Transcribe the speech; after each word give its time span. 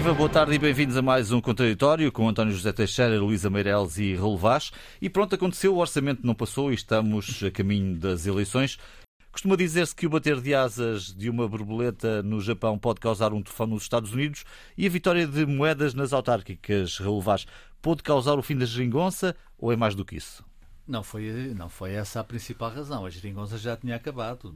Viva, 0.00 0.14
boa 0.14 0.30
tarde 0.30 0.54
e 0.54 0.58
bem-vindos 0.58 0.96
a 0.96 1.02
mais 1.02 1.30
um 1.30 1.42
Contraditório 1.42 2.10
com 2.10 2.26
António 2.26 2.54
José 2.54 2.72
Teixeira, 2.72 3.20
Luísa 3.20 3.50
Meireles 3.50 3.98
e 3.98 4.16
Vaz. 4.38 4.72
E 4.98 5.10
pronto, 5.10 5.34
aconteceu, 5.34 5.74
o 5.74 5.78
orçamento 5.78 6.26
não 6.26 6.34
passou 6.34 6.72
e 6.72 6.74
estamos 6.74 7.42
a 7.46 7.50
caminho 7.50 7.98
das 7.98 8.24
eleições. 8.24 8.78
Costuma 9.30 9.56
dizer-se 9.56 9.94
que 9.94 10.06
o 10.06 10.08
bater 10.08 10.40
de 10.40 10.54
asas 10.54 11.14
de 11.14 11.28
uma 11.28 11.46
borboleta 11.46 12.22
no 12.22 12.40
Japão 12.40 12.78
pode 12.78 12.98
causar 12.98 13.34
um 13.34 13.42
tufão 13.42 13.66
nos 13.66 13.82
Estados 13.82 14.14
Unidos 14.14 14.42
e 14.74 14.86
a 14.86 14.88
vitória 14.88 15.26
de 15.26 15.44
moedas 15.44 15.92
nas 15.92 16.14
autárquicas, 16.14 16.96
Vaz, 17.20 17.46
pode 17.82 18.02
causar 18.02 18.38
o 18.38 18.42
fim 18.42 18.56
da 18.56 18.64
geringonça 18.64 19.36
ou 19.58 19.70
é 19.70 19.76
mais 19.76 19.94
do 19.94 20.02
que 20.02 20.16
isso? 20.16 20.42
Não 20.90 21.04
foi, 21.04 21.54
não 21.56 21.68
foi 21.68 21.92
essa 21.92 22.18
a 22.18 22.24
principal 22.24 22.68
razão. 22.68 23.06
A 23.06 23.10
geringonça 23.10 23.56
já 23.56 23.76
tinha 23.76 23.94
acabado. 23.94 24.52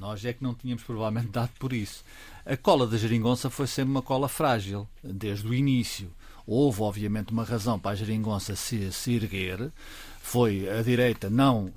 Nós 0.00 0.24
é 0.24 0.32
que 0.32 0.42
não 0.42 0.52
tínhamos 0.52 0.82
provavelmente 0.82 1.30
dado 1.30 1.52
por 1.60 1.72
isso. 1.72 2.04
A 2.44 2.56
cola 2.56 2.88
da 2.88 2.98
geringonça 2.98 3.48
foi 3.48 3.68
sempre 3.68 3.92
uma 3.92 4.02
cola 4.02 4.28
frágil, 4.28 4.88
desde 5.02 5.46
o 5.46 5.54
início. 5.54 6.10
Houve, 6.44 6.82
obviamente, 6.82 7.30
uma 7.30 7.44
razão 7.44 7.78
para 7.78 7.92
a 7.92 7.94
geringonça 7.94 8.56
se, 8.56 8.90
se 8.90 9.12
erguer. 9.14 9.70
Foi 10.20 10.68
a 10.68 10.82
direita 10.82 11.30
não 11.30 11.72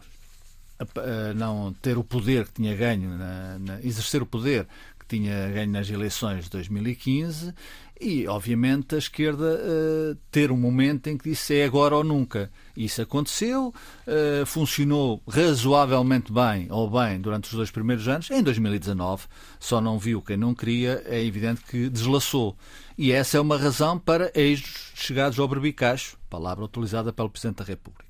não 1.35 1.73
ter 1.73 1.97
o 1.97 2.03
poder 2.03 2.45
que 2.45 2.53
tinha 2.53 2.73
ganho, 2.73 3.09
na, 3.09 3.59
na, 3.59 3.81
exercer 3.81 4.21
o 4.21 4.25
poder 4.25 4.65
que 4.97 5.05
tinha 5.05 5.49
ganho 5.49 5.69
nas 5.69 5.89
eleições 5.89 6.45
de 6.45 6.49
2015 6.51 7.53
e, 7.99 8.27
obviamente, 8.27 8.95
a 8.95 8.97
esquerda 8.97 9.59
uh, 9.59 10.17
ter 10.31 10.51
um 10.51 10.57
momento 10.57 11.07
em 11.07 11.17
que 11.17 11.29
disse 11.29 11.55
é 11.55 11.65
agora 11.65 11.97
ou 11.97 12.03
nunca. 12.03 12.49
Isso 12.75 13.01
aconteceu, 13.01 13.73
uh, 14.07 14.45
funcionou 14.45 15.21
razoavelmente 15.27 16.31
bem 16.31 16.67
ou 16.69 16.89
bem 16.89 17.19
durante 17.19 17.45
os 17.45 17.53
dois 17.53 17.69
primeiros 17.69 18.07
anos. 18.07 18.31
Em 18.31 18.41
2019, 18.41 19.25
só 19.59 19.81
não 19.81 19.99
viu 19.99 20.21
quem 20.21 20.37
não 20.37 20.55
queria, 20.55 21.03
é 21.05 21.21
evidente 21.23 21.61
que 21.61 21.89
deslaçou. 21.89 22.55
E 22.97 23.11
essa 23.11 23.37
é 23.37 23.41
uma 23.41 23.57
razão 23.57 23.99
para 23.99 24.31
eixos 24.33 24.91
chegados 24.95 25.37
ao 25.37 25.47
berbicacho, 25.47 26.17
palavra 26.29 26.63
utilizada 26.63 27.11
pelo 27.11 27.29
Presidente 27.29 27.57
da 27.57 27.65
República. 27.65 28.05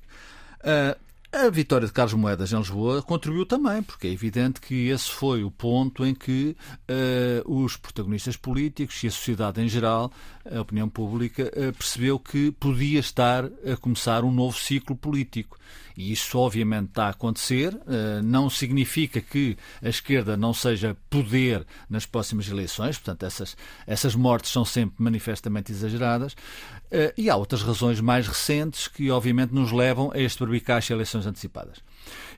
Uh, 0.60 1.09
a 1.32 1.48
vitória 1.48 1.86
de 1.86 1.92
Carlos 1.92 2.14
Moedas 2.14 2.52
em 2.52 2.56
Lisboa 2.56 3.02
contribuiu 3.02 3.46
também, 3.46 3.82
porque 3.82 4.08
é 4.08 4.10
evidente 4.10 4.60
que 4.60 4.88
esse 4.88 5.08
foi 5.08 5.44
o 5.44 5.50
ponto 5.50 6.04
em 6.04 6.12
que 6.12 6.56
uh, 7.46 7.62
os 7.62 7.76
protagonistas 7.76 8.36
políticos 8.36 9.02
e 9.04 9.06
a 9.06 9.10
sociedade 9.10 9.60
em 9.62 9.68
geral, 9.68 10.10
a 10.44 10.60
opinião 10.60 10.88
pública, 10.88 11.44
uh, 11.54 11.72
percebeu 11.72 12.18
que 12.18 12.50
podia 12.52 13.00
estar 13.00 13.44
a 13.44 13.76
começar 13.78 14.24
um 14.24 14.30
novo 14.30 14.58
ciclo 14.58 14.96
político. 14.96 15.58
E 15.96 16.12
isso, 16.12 16.38
obviamente, 16.38 16.88
está 16.88 17.06
a 17.06 17.10
acontecer. 17.10 17.74
Uh, 17.74 18.22
não 18.22 18.48
significa 18.48 19.20
que 19.20 19.56
a 19.82 19.88
esquerda 19.88 20.36
não 20.36 20.54
seja 20.54 20.96
poder 21.10 21.66
nas 21.88 22.06
próximas 22.06 22.48
eleições, 22.48 22.96
portanto, 22.96 23.24
essas, 23.24 23.56
essas 23.86 24.14
mortes 24.14 24.50
são 24.50 24.64
sempre 24.64 25.02
manifestamente 25.02 25.70
exageradas. 25.72 26.34
e 27.16 27.30
há 27.30 27.36
outras 27.36 27.62
razões 27.62 28.00
mais 28.00 28.26
recentes 28.26 28.88
que, 28.88 29.10
obviamente, 29.10 29.52
nos 29.52 29.70
levam 29.70 30.10
a 30.12 30.18
este 30.18 30.40
barbicacho 30.40 30.92
eleições 30.92 31.10
eleições 31.10 31.26
antecipadas. 31.26 31.78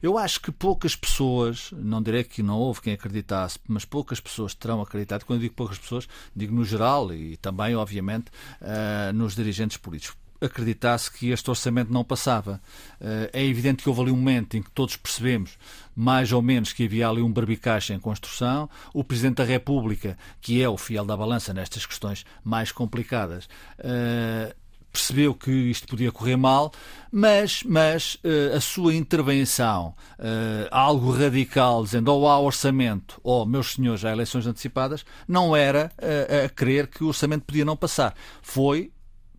Eu 0.02 0.18
acho 0.18 0.40
que 0.40 0.50
poucas 0.50 0.96
pessoas, 0.96 1.70
não 1.72 2.02
direi 2.02 2.24
que 2.24 2.42
não 2.42 2.58
houve 2.58 2.80
quem 2.80 2.92
acreditasse, 2.92 3.58
mas 3.68 3.84
poucas 3.84 4.20
pessoas 4.20 4.54
terão 4.54 4.80
acreditado. 4.80 5.24
Quando 5.24 5.40
digo 5.40 5.54
poucas 5.54 5.78
pessoas, 5.78 6.08
digo 6.34 6.54
no 6.54 6.64
geral 6.64 7.12
e 7.12 7.36
também, 7.36 7.74
obviamente, 7.74 8.30
uh, 8.60 9.12
nos 9.12 9.34
dirigentes 9.34 9.76
políticos 9.76 10.22
acreditasse 10.44 11.10
que 11.10 11.30
este 11.30 11.48
orçamento 11.48 11.92
não 11.92 12.04
passava. 12.04 12.60
Eh, 13.00 13.30
é 13.32 13.44
evidente 13.44 13.82
que 13.82 13.88
houve 13.88 14.02
ali 14.02 14.10
um 14.10 14.16
momento 14.16 14.56
em 14.56 14.62
que 14.62 14.70
todos 14.70 14.96
percebemos, 14.96 15.56
mais 15.94 16.32
ou 16.32 16.42
menos, 16.42 16.72
que 16.72 16.84
havia 16.84 17.08
ali 17.08 17.22
um 17.22 17.32
barbicacho 17.32 17.92
em 17.92 17.98
construção. 17.98 18.68
O 18.92 19.04
Presidente 19.04 19.36
da 19.36 19.44
República, 19.44 20.18
que 20.40 20.62
é 20.62 20.68
o 20.68 20.76
fiel 20.76 21.04
da 21.04 21.16
balança 21.16 21.54
nestas 21.54 21.86
questões 21.86 22.24
mais 22.42 22.72
complicadas, 22.72 23.48
eh, 23.78 24.54
percebeu 24.92 25.34
que 25.34 25.50
isto 25.50 25.86
podia 25.88 26.12
correr 26.12 26.36
mal, 26.36 26.70
mas, 27.10 27.62
mas 27.64 28.14
uh, 28.16 28.56
a 28.56 28.60
sua 28.60 28.94
intervenção, 28.94 29.94
uh, 30.18 30.68
algo 30.70 31.10
radical, 31.10 31.82
dizendo 31.82 32.12
ou 32.12 32.28
há 32.28 32.38
orçamento 32.38 33.20
ou, 33.24 33.46
meus 33.46 33.72
senhores, 33.72 34.04
há 34.04 34.12
eleições 34.12 34.46
antecipadas, 34.46 35.04
não 35.26 35.56
era 35.56 35.90
uh, 35.98 36.44
a 36.44 36.48
crer 36.48 36.86
que 36.86 37.02
o 37.02 37.08
orçamento 37.08 37.44
podia 37.44 37.64
não 37.64 37.76
passar. 37.76 38.14
Foi 38.42 38.92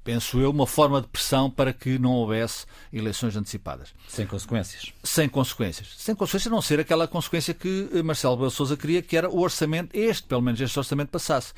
penso 0.03 0.39
eu, 0.39 0.49
uma 0.49 0.67
forma 0.67 1.01
de 1.01 1.07
pressão 1.07 1.49
para 1.49 1.71
que 1.71 1.97
não 1.97 2.11
houvesse 2.11 2.65
eleições 2.91 3.35
antecipadas. 3.35 3.93
Sem 4.07 4.27
consequências. 4.27 4.93
Sem 5.03 5.29
consequências. 5.29 5.95
Sem 5.97 6.15
consequências, 6.15 6.51
não 6.51 6.61
ser 6.61 6.79
aquela 6.79 7.07
consequência 7.07 7.53
que 7.53 7.89
Marcelo 8.03 8.37
Belo 8.37 8.51
Souza 8.51 8.75
queria, 8.75 9.01
que 9.01 9.15
era 9.15 9.29
o 9.29 9.39
orçamento, 9.39 9.95
este, 9.95 10.27
pelo 10.27 10.41
menos 10.41 10.59
este 10.59 10.77
orçamento, 10.77 11.09
passasse. 11.09 11.53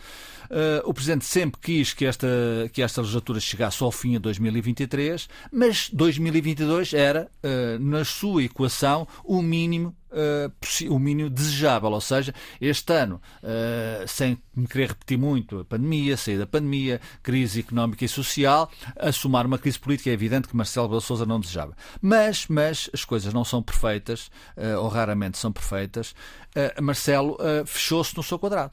Uh, 0.45 0.87
o 0.87 0.93
Presidente 0.93 1.25
sempre 1.25 1.59
quis 1.59 1.93
que 1.93 2.05
esta, 2.05 2.27
que 2.71 2.81
esta 2.81 3.01
legislatura 3.01 3.39
chegasse 3.39 3.83
ao 3.83 3.91
fim 3.91 4.15
a 4.15 4.19
2023, 4.19 5.27
mas 5.51 5.89
2022 5.91 6.93
era, 6.93 7.29
uh, 7.43 7.79
na 7.83 8.05
sua 8.05 8.43
equação, 8.43 9.07
o 9.23 9.41
mínimo 9.41 9.95
uh, 10.15 10.93
o 10.93 10.99
mínimo 10.99 11.29
desejável. 11.29 11.91
Ou 11.91 12.01
seja, 12.01 12.33
este 12.59 12.93
ano, 12.93 13.21
uh, 13.43 14.07
sem 14.07 14.37
me 14.55 14.67
querer 14.67 14.89
repetir 14.89 15.17
muito, 15.17 15.59
a 15.59 15.65
pandemia, 15.65 16.17
sair 16.17 16.37
da 16.37 16.47
pandemia, 16.47 17.01
crise 17.21 17.59
económica 17.59 18.05
e 18.05 18.07
social, 18.07 18.71
a 18.97 19.11
somar 19.11 19.45
uma 19.45 19.57
crise 19.57 19.79
política, 19.79 20.09
é 20.09 20.13
evidente 20.13 20.47
que 20.47 20.55
Marcelo 20.55 20.87
Belo 20.87 21.01
Souza 21.01 21.25
não 21.25 21.39
desejava. 21.39 21.75
Mas, 22.01 22.47
mas 22.47 22.89
as 22.93 23.03
coisas 23.03 23.33
não 23.33 23.43
são 23.43 23.61
perfeitas, 23.61 24.27
uh, 24.57 24.79
ou 24.81 24.87
raramente 24.87 25.37
são 25.37 25.51
perfeitas. 25.51 26.15
Marcelo 26.81 27.37
fechou-se 27.65 28.15
no 28.15 28.23
seu 28.23 28.39
quadrado 28.39 28.71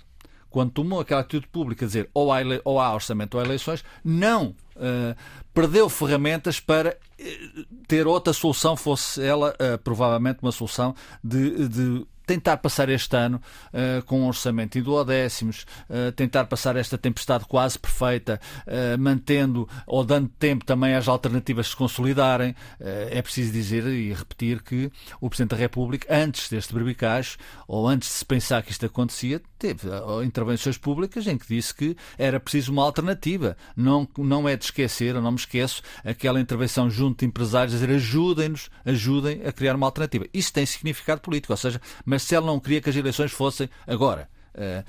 quando 0.49 0.71
tomou 0.71 1.01
aquela 1.01 1.23
atitude 1.23 1.49
pública, 1.49 1.85
dizer 1.85 2.09
ou 2.15 2.33
há, 2.33 2.39
ou 2.65 2.79
há 2.79 2.95
orçamento 2.95 3.35
ou 3.35 3.41
há 3.41 3.45
eleições, 3.45 3.83
não 4.05 4.55
uh, 4.77 5.17
perdeu 5.53 5.89
ferramentas 5.89 6.61
para 6.61 6.91
uh, 6.91 7.65
ter 7.87 8.07
outra 8.07 8.33
solução, 8.33 8.77
fosse 8.77 9.23
ela 9.23 9.51
uh, 9.55 9.79
provavelmente 9.79 10.41
uma 10.43 10.53
solução 10.53 10.95
de, 11.23 11.69
de 11.69 12.07
tentar 12.27 12.57
passar 12.59 12.89
este 12.89 13.15
ano 13.17 13.41
uh, 13.73 14.03
com 14.05 14.21
um 14.21 14.27
orçamento 14.27 14.79
em 14.79 14.83
duodécimos, 14.83 15.67
uh, 15.89 16.13
tentar 16.13 16.47
passar 16.47 16.77
esta 16.77 16.97
tempestade 16.97 17.45
quase 17.45 17.79
perfeita, 17.79 18.41
uh, 18.67 18.99
mantendo 18.99 19.69
ou 19.87 20.05
dando 20.05 20.29
tempo 20.29 20.65
também 20.65 20.95
às 20.95 21.09
alternativas 21.09 21.69
se 21.69 21.77
consolidarem. 21.77 22.55
é 22.81 23.21
preciso 23.23 23.53
dizer 23.53 23.87
e 23.87 24.13
repetir 24.13 24.63
que 24.63 24.91
o 25.21 25.29
Presidente 25.29 25.51
da 25.51 25.57
República, 25.57 26.07
antes 26.15 26.49
deste 26.49 26.75
berbicacho, 26.75 27.37
ou 27.67 27.87
antes 27.87 28.09
de 28.09 28.15
se 28.15 28.25
pensar 28.25 28.63
que 28.63 28.71
isto 28.71 28.87
acontecia, 28.87 29.41
teve 29.63 29.89
intervenções 30.25 30.77
públicas 30.77 31.25
em 31.29 31.39
que 31.39 31.47
disse 31.47 31.73
que 31.73 31.97
era 32.19 32.41
preciso 32.41 32.73
uma 32.73 32.83
alternativa. 32.83 33.57
Não, 33.77 34.09
não 34.19 34.49
é 34.49 34.57
de 34.57 34.65
esquecer, 34.65 35.15
eu 35.15 35.23
não 35.23 35.31
me 35.31 35.39
esqueço, 35.39 35.83
aquela 36.05 36.41
intervenção 36.41 36.91
junto 36.91 37.21
de 37.21 37.27
empresários, 37.27 37.75
a 37.75 37.79
dizer 37.79 37.95
ajudem-nos, 37.95 38.71
ajudem 38.85 39.43
a 39.47 39.53
criar 39.53 39.77
uma 39.77 39.87
alternativa. 39.87 40.27
Isso 40.35 40.53
tem 40.53 40.67
significado 40.67 41.21
político, 41.21 41.53
ou 41.53 41.57
seja, 41.57 41.81
Marcelo 42.05 42.47
não 42.47 42.59
queria 42.59 42.81
que 42.81 42.91
as 42.91 42.97
eleições 42.97 43.31
fossem 43.31 43.69
agora. 43.87 44.29
Uh, 44.55 44.85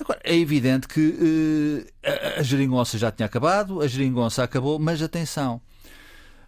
Agora, 0.00 0.18
é 0.24 0.34
evidente 0.34 0.88
que 0.88 1.00
uh, 1.00 2.08
a, 2.36 2.40
a 2.40 2.42
geringonça 2.42 2.98
já 2.98 3.12
tinha 3.12 3.26
acabado, 3.26 3.80
a 3.80 3.86
geringonça 3.86 4.42
acabou, 4.42 4.76
mas 4.76 5.00
atenção. 5.00 5.60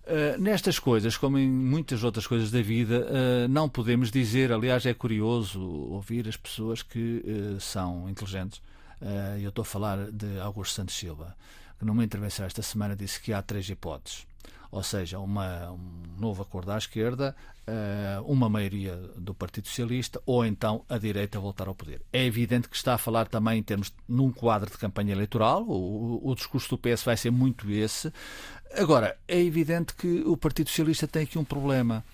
Uh, 0.06 0.40
nestas 0.40 0.78
coisas, 0.78 1.16
como 1.16 1.36
em 1.36 1.50
muitas 1.50 2.04
outras 2.04 2.28
coisas 2.28 2.48
da 2.52 2.62
vida, 2.62 3.08
uh, 3.08 3.48
não 3.48 3.68
podemos 3.68 4.08
dizer, 4.08 4.52
aliás, 4.52 4.86
é 4.86 4.94
curioso 4.94 5.60
ouvir 5.60 6.28
as 6.28 6.36
pessoas 6.36 6.80
que 6.80 7.24
uh, 7.26 7.60
são 7.60 8.08
inteligentes. 8.08 8.62
eu 9.42 9.48
estou 9.48 9.62
a 9.62 9.64
falar 9.64 10.12
de 10.12 10.38
Augusto 10.38 10.74
Santos 10.76 10.94
Silva, 10.94 11.36
que 11.76 11.84
numa 11.84 12.04
intervenção 12.04 12.46
esta 12.46 12.62
semana 12.62 12.94
disse 12.94 13.20
que 13.20 13.32
há 13.32 13.42
três 13.42 13.68
hipóteses 13.68 14.24
ou 14.70 14.82
seja, 14.82 15.18
uma, 15.18 15.70
um 15.70 16.20
novo 16.20 16.42
acordo 16.42 16.70
à 16.72 16.76
esquerda, 16.76 17.34
uma 18.26 18.48
maioria 18.48 18.96
do 19.16 19.32
Partido 19.32 19.68
Socialista 19.68 20.20
ou 20.26 20.44
então 20.44 20.84
a 20.88 20.98
direita 20.98 21.40
voltar 21.40 21.66
ao 21.66 21.74
poder. 21.74 22.02
É 22.12 22.24
evidente 22.24 22.68
que 22.68 22.76
está 22.76 22.94
a 22.94 22.98
falar 22.98 23.26
também 23.26 23.58
em 23.58 23.62
termos 23.62 23.92
num 24.06 24.30
quadro 24.30 24.70
de 24.70 24.76
campanha 24.76 25.12
eleitoral, 25.12 25.62
o, 25.62 26.20
o 26.22 26.34
discurso 26.34 26.68
do 26.70 26.78
PS 26.78 27.02
vai 27.04 27.16
ser 27.16 27.30
muito 27.30 27.70
esse. 27.70 28.12
Agora, 28.74 29.16
é 29.26 29.40
evidente 29.40 29.94
que 29.94 30.22
o 30.26 30.36
Partido 30.36 30.68
Socialista 30.68 31.06
tem 31.06 31.22
aqui 31.22 31.38
um 31.38 31.44
problema, 31.44 32.04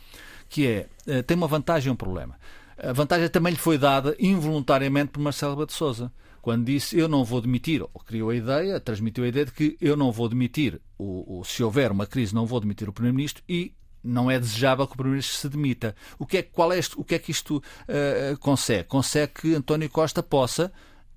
que 0.49 0.66
é, 0.66 0.87
uh, 1.06 1.22
tem 1.22 1.37
uma 1.37 1.49
vantagem 1.49 1.88
e 1.88 1.93
um 1.93 1.96
problema. 1.96 2.38
A 2.78 2.93
vantagem 2.93 3.28
também 3.28 3.52
lhe 3.52 3.58
foi 3.58 3.78
dada 3.78 4.16
involuntariamente 4.19 5.12
por 5.12 5.20
Marcelo 5.20 5.56
Bade 5.56 5.72
Souza 5.72 6.12
quando 6.43 6.64
disse 6.64 6.99
eu 6.99 7.08
não 7.08 7.25
vou 7.25 7.40
demitir, 7.40 7.81
ou 7.82 7.88
criou 8.04 8.31
a 8.31 8.34
ideia, 8.34 8.81
transmitiu 8.81 9.22
a 9.22 9.28
ideia 9.28 9.46
de 9.46 9.52
que 9.52 9.78
eu 9.81 9.96
não 9.96 10.10
vou 10.10 10.28
demitir, 10.28 10.81
o, 10.99 11.38
o 11.38 11.44
se 11.44 11.62
houver 11.62 11.93
uma 11.93 12.04
crise, 12.04 12.34
não 12.34 12.44
vou 12.44 12.58
demitir 12.58 12.88
o 12.88 12.93
Primeiro-Ministro 12.93 13.44
e 13.48 13.72
não 14.02 14.28
é 14.28 14.40
desejável 14.40 14.84
que 14.87 14.94
o 14.94 14.96
Primeiro-Ministro 14.96 15.38
se 15.38 15.48
demita. 15.48 15.94
O 16.19 16.26
que 16.26 16.38
é, 16.38 16.43
qual 16.43 16.72
é 16.72 16.81
o 16.96 17.05
que, 17.05 17.14
é 17.14 17.19
que 17.20 17.31
isto 17.31 17.58
uh, 17.58 18.37
consegue? 18.40 18.88
Consegue 18.88 19.32
que 19.34 19.55
António 19.55 19.88
Costa 19.88 20.20
possa, 20.20 20.72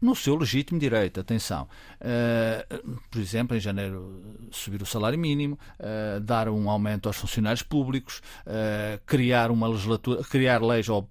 no 0.05 0.15
seu 0.15 0.35
legítimo 0.35 0.79
direito, 0.79 1.19
atenção, 1.19 1.67
uh, 2.01 2.91
por 3.09 3.19
exemplo, 3.19 3.57
em 3.57 3.59
janeiro 3.59 4.21
subir 4.51 4.81
o 4.81 4.85
salário 4.85 5.17
mínimo, 5.17 5.57
uh, 5.79 6.19
dar 6.19 6.47
um 6.47 6.69
aumento 6.69 7.07
aos 7.07 7.17
funcionários 7.17 7.63
públicos, 7.63 8.21
criar 9.05 9.51
uma 9.51 9.67
legislatura, 9.67 10.23
criar 10.23 10.61
leis 10.61 10.87
ou 10.89 11.09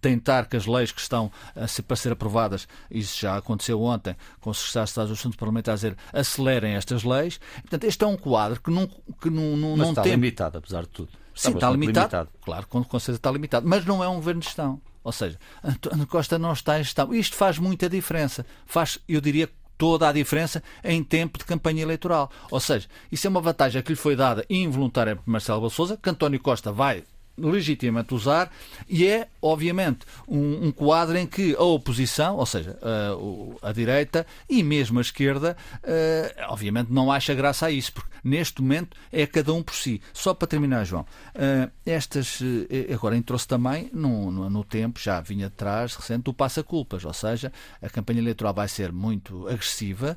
tentar 0.00 0.46
que 0.46 0.56
as 0.56 0.66
leis 0.66 0.90
que 0.90 1.00
estão 1.00 1.30
a 1.54 1.66
ser, 1.66 1.82
para 1.82 1.96
ser 1.96 2.12
aprovadas, 2.12 2.66
isso 2.90 3.20
já 3.20 3.36
aconteceu 3.36 3.80
ontem, 3.82 4.16
com 4.40 4.50
o 4.50 4.54
Secretário 4.54 4.84
de 4.86 4.90
Estado 4.90 5.08
dos 5.08 5.18
Assuntos 5.18 5.36
Parlamentares, 5.36 5.80
dizer 5.82 5.96
acelerem 6.12 6.74
estas 6.74 7.04
leis. 7.04 7.38
Portanto, 7.60 7.84
este 7.84 8.02
é 8.02 8.06
um 8.06 8.16
quadro 8.16 8.60
que 8.60 8.70
não, 8.70 8.86
que 8.86 9.30
não, 9.30 9.56
não, 9.56 9.70
Mas 9.70 9.78
não 9.78 9.90
está 9.90 10.02
tem. 10.02 10.12
limitado, 10.12 10.58
apesar 10.58 10.82
de 10.82 10.88
tudo. 10.88 11.10
Sim, 11.34 11.52
está 11.52 11.70
limitado. 11.70 12.00
limitado. 12.00 12.30
Claro, 12.42 12.66
com, 12.66 12.82
com 12.82 12.98
certeza 12.98 13.18
está 13.18 13.30
limitado. 13.30 13.68
Mas 13.68 13.84
não 13.84 14.02
é 14.02 14.08
um 14.08 14.16
governo 14.16 14.40
de 14.40 14.46
gestão. 14.46 14.80
Ou 15.02 15.12
seja, 15.12 15.38
António 15.64 16.06
Costa 16.06 16.38
não 16.38 16.52
está 16.52 16.78
em 16.78 16.84
gestão. 16.84 17.14
Isto 17.14 17.36
faz 17.36 17.58
muita 17.58 17.88
diferença. 17.88 18.44
Faz, 18.66 18.98
eu 19.08 19.20
diria, 19.20 19.48
toda 19.80 20.06
a 20.06 20.12
diferença 20.12 20.62
em 20.84 21.02
tempo 21.02 21.38
de 21.38 21.46
campanha 21.46 21.82
eleitoral. 21.82 22.30
Ou 22.50 22.60
seja, 22.60 22.86
isso 23.10 23.26
é 23.26 23.30
uma 23.30 23.40
vantagem 23.40 23.80
que 23.82 23.92
lhe 23.92 23.96
foi 23.96 24.14
dada 24.14 24.44
involuntariamente 24.50 25.24
por 25.24 25.30
Marcelo 25.30 25.70
Souza, 25.70 25.96
que 25.96 26.10
António 26.10 26.38
Costa 26.38 26.70
vai 26.70 27.02
legitimamente 27.40 28.14
usar, 28.14 28.50
e 28.88 29.06
é, 29.06 29.28
obviamente, 29.40 30.00
um, 30.28 30.66
um, 30.66 30.72
quadro 30.72 31.16
em 31.16 31.26
que 31.26 31.54
a 31.56 31.62
oposição, 31.62 32.36
ou 32.36 32.46
seja, 32.46 32.78
a, 32.82 33.68
a 33.68 33.72
direita 33.72 34.26
e 34.48 34.62
mesmo 34.62 34.98
a 34.98 35.02
esquerda, 35.02 35.56
uh, 35.82 36.52
obviamente 36.52 36.92
não 36.92 37.10
acha 37.10 37.34
graça 37.34 37.66
a 37.66 37.70
isso, 37.70 37.92
porque 37.92 38.10
neste 38.22 38.60
momento 38.60 38.96
é 39.12 39.26
cada 39.26 39.52
um 39.52 39.62
por 39.62 39.74
si. 39.74 40.00
Só 40.12 40.34
para 40.34 40.48
terminar, 40.48 40.84
João, 40.84 41.02
uh, 41.02 41.70
estas, 41.84 42.40
uh, 42.40 42.44
agora 42.92 43.16
entrou-se 43.16 43.46
também 43.46 43.90
no, 43.92 44.30
no, 44.30 44.50
no, 44.50 44.64
tempo, 44.64 45.00
já 45.00 45.20
vinha 45.20 45.46
atrás, 45.46 45.94
recente, 45.94 46.28
o 46.28 46.34
passa-culpas, 46.34 47.04
ou 47.04 47.12
seja, 47.12 47.52
a 47.80 47.88
campanha 47.88 48.20
eleitoral 48.20 48.54
vai 48.54 48.68
ser 48.68 48.92
muito 48.92 49.48
agressiva. 49.48 50.16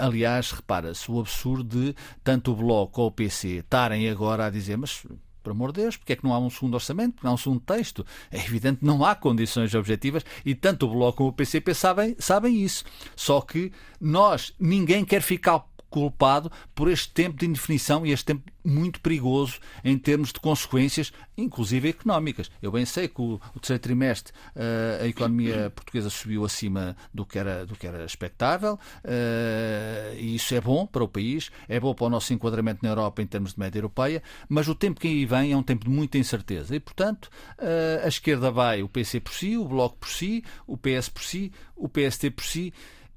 aliás, 0.00 0.52
repara-se 0.52 1.10
o 1.10 1.20
absurdo 1.20 1.72
de 1.72 1.94
tanto 2.22 2.52
o 2.52 2.56
Bloco 2.56 3.00
ou 3.00 3.08
o 3.08 3.12
PC 3.12 3.58
estarem 3.58 4.08
agora 4.08 4.46
a 4.46 4.50
dizer, 4.50 4.76
mas 4.76 5.04
por 5.42 5.50
amor 5.50 5.72
de 5.72 5.82
Deus, 5.82 5.96
porque 5.96 6.12
é 6.12 6.16
que 6.16 6.24
não 6.24 6.32
há 6.32 6.38
um 6.38 6.50
segundo 6.50 6.74
orçamento, 6.74 7.14
porque 7.14 7.26
não 7.26 7.32
há 7.32 7.34
um 7.34 7.38
segundo 7.38 7.60
texto? 7.60 8.06
É 8.30 8.38
evidente 8.38 8.80
que 8.80 8.86
não 8.86 9.04
há 9.04 9.14
condições 9.14 9.74
objetivas 9.74 10.24
e 10.44 10.54
tanto 10.54 10.86
o 10.86 10.90
Bloco 10.90 11.18
como 11.18 11.30
o 11.30 11.32
PCP 11.32 11.74
sabem, 11.74 12.16
sabem 12.18 12.62
isso. 12.62 12.84
Só 13.16 13.40
que 13.40 13.72
nós, 14.00 14.54
ninguém 14.58 15.04
quer 15.04 15.22
ficar 15.22 15.64
culpado 15.92 16.50
por 16.74 16.90
este 16.90 17.12
tempo 17.12 17.38
de 17.38 17.46
indefinição 17.46 18.04
e 18.06 18.12
este 18.12 18.24
tempo 18.24 18.50
muito 18.64 19.00
perigoso 19.00 19.58
em 19.84 19.98
termos 19.98 20.32
de 20.32 20.40
consequências, 20.40 21.12
inclusive 21.36 21.90
económicas. 21.90 22.50
Eu 22.62 22.72
bem 22.72 22.86
sei 22.86 23.08
que 23.08 23.20
o, 23.20 23.40
o 23.54 23.60
terceiro 23.60 23.82
trimestre 23.82 24.32
uh, 24.56 25.02
a 25.02 25.06
economia 25.06 25.70
portuguesa 25.74 26.08
subiu 26.08 26.44
acima 26.44 26.96
do 27.12 27.26
que 27.26 27.38
era, 27.38 27.66
do 27.66 27.76
que 27.76 27.86
era 27.86 28.04
expectável 28.04 28.74
uh, 28.74 30.16
e 30.16 30.34
isso 30.34 30.54
é 30.54 30.60
bom 30.60 30.86
para 30.86 31.04
o 31.04 31.08
país, 31.08 31.50
é 31.68 31.78
bom 31.78 31.94
para 31.94 32.06
o 32.06 32.10
nosso 32.10 32.32
enquadramento 32.32 32.80
na 32.82 32.88
Europa 32.88 33.20
em 33.20 33.26
termos 33.26 33.52
de 33.52 33.60
média 33.60 33.78
europeia, 33.78 34.22
mas 34.48 34.68
o 34.68 34.74
tempo 34.74 34.98
que 34.98 35.08
aí 35.08 35.26
vem 35.26 35.52
é 35.52 35.56
um 35.56 35.62
tempo 35.62 35.84
de 35.84 35.90
muita 35.90 36.16
incerteza 36.16 36.74
e, 36.74 36.80
portanto, 36.80 37.26
uh, 37.58 38.04
a 38.04 38.08
esquerda 38.08 38.50
vai, 38.50 38.82
o 38.82 38.88
PC 38.88 39.20
por 39.20 39.34
si, 39.34 39.58
o 39.58 39.64
Bloco 39.66 39.98
por 39.98 40.08
si, 40.08 40.42
o 40.66 40.78
PS 40.78 41.10
por 41.10 41.22
si, 41.22 41.52
o 41.76 41.88
PST 41.88 42.30
por 42.30 42.44
si 42.44 42.72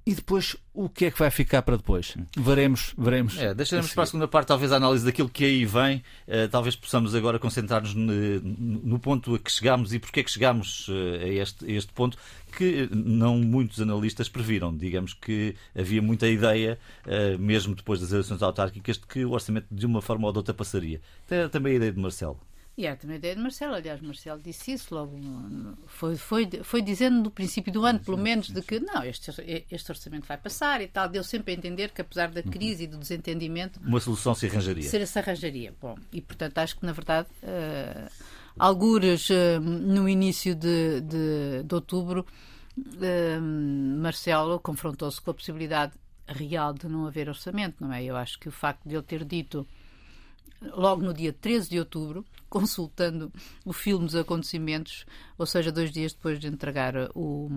e 0.08 0.14
depois, 0.14 0.56
o 0.72 0.88
que 0.88 1.06
é 1.06 1.12
que 1.12 1.18
vai 1.18 1.32
ficar 1.32 1.64
para 1.64 1.78
depois? 1.78 2.16
Veremos, 2.38 2.94
veremos. 2.96 3.40
É, 3.40 3.56
deixaremos 3.56 3.92
para 3.92 4.04
a 4.04 4.06
segunda 4.06 4.28
parte, 4.28 4.50
talvez, 4.50 4.72
a 4.72 4.76
análise 4.76 5.04
daquilo 5.04 5.28
que 5.28 5.44
aí 5.44 5.66
vem. 5.66 6.04
Uh, 6.28 6.48
talvez 6.52 6.76
possamos 6.76 7.16
agora 7.16 7.40
concentrar-nos 7.40 7.96
no, 7.96 8.14
no, 8.40 9.00
ponto 9.00 9.34
a 9.34 9.40
que 9.40 9.52
chegamos 9.52 9.96
e 9.96 10.00
porque 10.00 10.20
é 10.20 10.24
que 10.24 10.30
chegamos 10.30 10.88
uh, 10.90 10.94
a, 11.24 11.28
este, 11.28 11.66
a 11.66 11.72
este 11.72 11.92
ponto, 11.92 12.20
que 12.56 12.88
não 12.94 13.40
muitos 13.40 13.82
analistas 13.82 14.30
previram. 14.30 14.78
Digamos 14.78 15.16
que 15.16 15.56
havia 15.76 16.04
muita 16.04 16.28
ideia, 16.28 16.78
uh, 17.08 17.40
mesmo 17.40 17.74
depois 17.74 18.00
das 18.00 18.12
eleições 18.12 18.44
autárquicas, 18.44 19.00
de 19.00 19.08
que 19.08 19.26
o 19.26 19.32
orçamento 19.32 19.66
de 19.72 19.88
uma 19.88 20.04
forma 20.04 20.28
ou 20.28 20.32
de 20.32 20.38
outra 20.38 20.54
passaria. 20.54 21.02
Era 21.28 21.50
também 21.50 21.74
a 21.74 21.76
ideia 21.78 21.92
de 21.92 22.00
Marcelo. 22.00 22.40
E 22.78 22.86
era 22.86 22.98
também 22.98 23.16
a 23.16 23.18
ideia 23.18 23.36
de 23.36 23.42
Marcelo, 23.42 23.74
aliás, 23.74 24.02
Marcelo 24.02 24.42
disse 24.42 24.74
isso 24.74 24.94
logo, 24.94 25.18
foi, 25.86 26.18
foi, 26.18 26.50
foi 26.62 26.82
dizendo 26.82 27.24
no 27.24 27.32
princípio 27.32 27.72
do 27.72 27.86
ano, 27.86 28.00
pelo 28.00 28.18
menos, 28.18 28.50
de 28.50 28.62
que 28.62 28.82
não, 28.82 29.02
este, 29.02 29.32
este 29.72 29.92
orçamento 29.92 30.28
vai 30.28 30.38
passar 30.38 30.82
e 30.82 30.88
tal. 30.88 31.08
Deu 31.08 31.24
sempre 31.24 31.54
a 31.54 31.56
entender 31.56 31.92
que, 31.92 32.02
apesar 32.02 32.30
da 32.32 32.44
crise 32.44 32.84
e 32.84 32.88
do 32.88 32.98
desentendimento. 32.98 33.80
Uma 33.80 34.02
solução 34.02 34.36
se 34.36 34.48
arranjaria. 34.48 34.90
Ser, 34.90 35.08
se 35.08 35.18
arranjaria. 35.18 35.74
Bom, 35.80 35.98
e 36.12 36.20
portanto 36.20 36.58
acho 36.58 36.78
que, 36.78 36.86
na 36.86 36.92
verdade, 36.92 37.30
uh, 37.44 38.12
algures 38.60 39.30
uh, 39.30 39.62
no 39.62 40.10
início 40.10 40.54
de, 40.54 41.00
de, 41.00 41.64
de 41.64 41.76
outubro, 41.76 42.26
uh, 42.78 43.42
Marcelo 44.02 44.60
confrontou-se 44.60 45.22
com 45.22 45.32
a 45.32 45.34
possibilidade 45.34 45.94
real 46.28 46.74
de 46.74 46.90
não 46.90 47.08
haver 47.08 47.30
orçamento, 47.30 47.78
não 47.80 47.94
é? 47.94 48.04
Eu 48.04 48.18
acho 48.18 48.38
que 48.38 48.50
o 48.50 48.52
facto 48.52 48.84
de 48.86 48.96
ele 48.96 49.04
ter 49.04 49.24
dito 49.24 49.66
logo 50.62 51.02
no 51.02 51.14
dia 51.14 51.34
13 51.34 51.70
de 51.70 51.80
outubro, 51.80 52.26
consultando 52.56 53.34
o 53.66 53.74
filme 53.74 54.06
dos 54.06 54.16
acontecimentos, 54.16 55.06
ou 55.38 55.46
seja, 55.46 55.74
dois 55.74 55.92
dias 55.92 56.14
depois 56.14 56.40
de 56.40 56.48
entregar 56.48 56.96
o. 57.14 57.50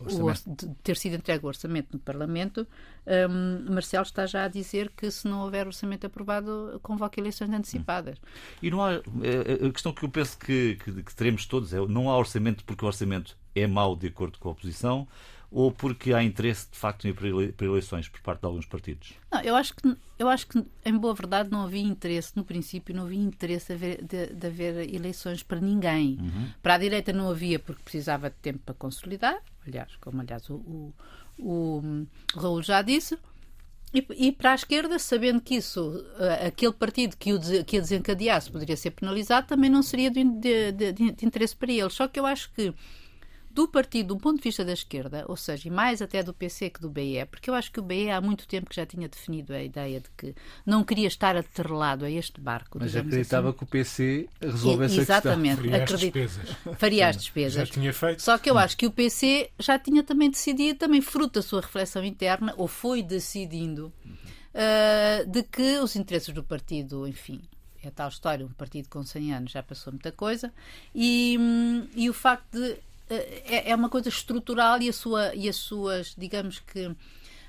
O, 0.00 0.30
de 0.30 0.76
ter 0.80 0.96
sido 0.96 1.16
entregue 1.16 1.44
o 1.44 1.48
orçamento 1.48 1.88
no 1.92 1.98
Parlamento, 1.98 2.64
um, 3.28 3.74
Marcelo 3.74 4.04
está 4.04 4.26
já 4.26 4.44
a 4.44 4.48
dizer 4.48 4.92
que 4.96 5.10
se 5.10 5.26
não 5.26 5.40
houver 5.40 5.66
orçamento 5.66 6.06
aprovado, 6.06 6.78
convoca 6.84 7.18
eleições 7.18 7.50
antecipadas. 7.50 8.16
E 8.62 8.70
não 8.70 8.80
há. 8.80 8.92
É, 8.92 9.64
é, 9.64 9.66
a 9.66 9.72
questão 9.72 9.92
que 9.92 10.04
eu 10.04 10.08
penso 10.08 10.38
que, 10.38 10.76
que, 10.76 11.02
que 11.02 11.14
teremos 11.16 11.46
todos 11.46 11.74
é 11.74 11.84
não 11.88 12.08
há 12.08 12.16
orçamento 12.16 12.64
porque 12.64 12.84
o 12.84 12.86
orçamento 12.86 13.36
é 13.56 13.66
mau 13.66 13.96
de 13.96 14.06
acordo 14.06 14.38
com 14.38 14.48
a 14.48 14.52
oposição 14.52 15.08
ou 15.50 15.72
porque 15.72 16.12
há 16.12 16.22
interesse, 16.22 16.68
de 16.70 16.76
facto, 16.76 17.06
em 17.06 17.10
ir 17.10 17.52
para 17.52 17.66
eleições 17.66 18.08
por 18.08 18.20
parte 18.20 18.40
de 18.40 18.46
alguns 18.46 18.66
partidos? 18.66 19.14
Não, 19.32 19.40
eu 19.40 19.56
acho 19.56 19.74
que, 19.74 19.96
eu 20.18 20.28
acho 20.28 20.46
que 20.46 20.62
em 20.84 20.96
boa 20.96 21.14
verdade, 21.14 21.50
não 21.50 21.62
havia 21.62 21.82
interesse, 21.82 22.32
no 22.36 22.44
princípio, 22.44 22.94
não 22.94 23.04
havia 23.04 23.18
interesse 23.18 23.68
de 23.68 23.72
haver, 23.72 24.04
de, 24.04 24.26
de 24.26 24.46
haver 24.46 24.94
eleições 24.94 25.42
para 25.42 25.60
ninguém. 25.60 26.18
Uhum. 26.20 26.48
Para 26.62 26.74
a 26.74 26.78
direita 26.78 27.12
não 27.12 27.30
havia, 27.30 27.58
porque 27.58 27.82
precisava 27.82 28.28
de 28.28 28.36
tempo 28.36 28.58
para 28.58 28.74
consolidar, 28.74 29.40
aliás, 29.66 29.96
como 29.96 30.20
aliás 30.20 30.48
o, 30.50 30.56
o, 30.56 30.94
o, 31.38 32.06
Raul 32.34 32.62
já 32.62 32.82
disse. 32.82 33.18
E, 33.94 34.06
e, 34.18 34.32
para 34.32 34.52
a 34.52 34.54
esquerda, 34.54 34.98
sabendo 34.98 35.40
que 35.40 35.54
isso, 35.54 36.04
aquele 36.44 36.74
partido 36.74 37.16
que 37.16 37.32
o 37.32 37.40
que 37.64 37.78
a 37.78 37.80
desencadeasse 37.80 38.50
poderia 38.50 38.76
ser 38.76 38.90
penalizado, 38.90 39.46
também 39.46 39.70
não 39.70 39.82
seria 39.82 40.10
de, 40.10 40.22
de, 40.24 40.72
de, 40.72 40.92
de 40.92 41.24
interesse 41.24 41.56
para 41.56 41.72
eles. 41.72 41.94
Só 41.94 42.06
que 42.06 42.20
eu 42.20 42.26
acho 42.26 42.52
que 42.52 42.74
do 43.50 43.66
partido, 43.66 44.14
do 44.14 44.16
ponto 44.20 44.36
de 44.36 44.44
vista 44.44 44.64
da 44.64 44.72
esquerda, 44.72 45.24
ou 45.28 45.36
seja, 45.36 45.68
e 45.68 45.70
mais 45.70 46.02
até 46.02 46.22
do 46.22 46.32
PC 46.32 46.70
que 46.70 46.80
do 46.80 46.88
BE, 46.88 47.24
porque 47.30 47.50
eu 47.50 47.54
acho 47.54 47.72
que 47.72 47.80
o 47.80 47.82
BE 47.82 48.10
há 48.10 48.20
muito 48.20 48.46
tempo 48.46 48.68
que 48.68 48.76
já 48.76 48.86
tinha 48.86 49.08
definido 49.08 49.52
a 49.52 49.62
ideia 49.62 50.00
de 50.00 50.08
que 50.16 50.34
não 50.64 50.84
queria 50.84 51.08
estar 51.08 51.36
atrelado 51.36 52.04
a 52.04 52.10
este 52.10 52.40
barco. 52.40 52.78
Mas 52.80 52.94
acreditava 52.94 53.48
assim. 53.48 53.58
que 53.58 53.64
o 53.64 53.66
PC 53.66 54.28
resolvesse 54.40 54.96
e, 54.96 55.00
exatamente, 55.00 55.74
a 55.74 55.86
questão. 55.86 55.98
Faria 55.98 55.98
as 55.98 56.00
despesas. 56.00 56.56
Faria 56.78 57.08
as 57.08 57.16
despesas. 57.16 57.68
Já 57.68 57.74
tinha 57.74 57.92
feito. 57.92 58.22
Só 58.22 58.38
que 58.38 58.50
eu 58.50 58.58
acho 58.58 58.76
que 58.76 58.86
o 58.86 58.90
PC 58.90 59.50
já 59.58 59.78
tinha 59.78 60.02
também 60.02 60.30
decidido, 60.30 60.78
também 60.78 61.00
fruto 61.00 61.40
da 61.40 61.42
sua 61.42 61.60
reflexão 61.60 62.04
interna, 62.04 62.54
ou 62.56 62.68
foi 62.68 63.02
decidindo, 63.02 63.92
uh, 64.54 65.30
de 65.30 65.42
que 65.42 65.78
os 65.78 65.96
interesses 65.96 66.32
do 66.32 66.44
partido, 66.44 67.06
enfim, 67.06 67.40
é 67.82 67.90
tal 67.90 68.08
história, 68.08 68.44
um 68.44 68.50
partido 68.50 68.88
com 68.88 69.02
100 69.02 69.34
anos 69.34 69.52
já 69.52 69.62
passou 69.62 69.92
muita 69.92 70.12
coisa, 70.12 70.52
e, 70.94 71.36
hum, 71.38 71.86
e 71.94 72.10
o 72.10 72.14
facto 72.14 72.52
de 72.52 72.76
é, 73.14 73.70
é 73.70 73.74
uma 73.74 73.88
coisa 73.88 74.08
estrutural 74.08 74.80
e, 74.80 74.88
a 74.88 74.92
sua, 74.92 75.34
e 75.34 75.48
as 75.48 75.56
suas, 75.56 76.14
digamos 76.16 76.58
que 76.60 76.94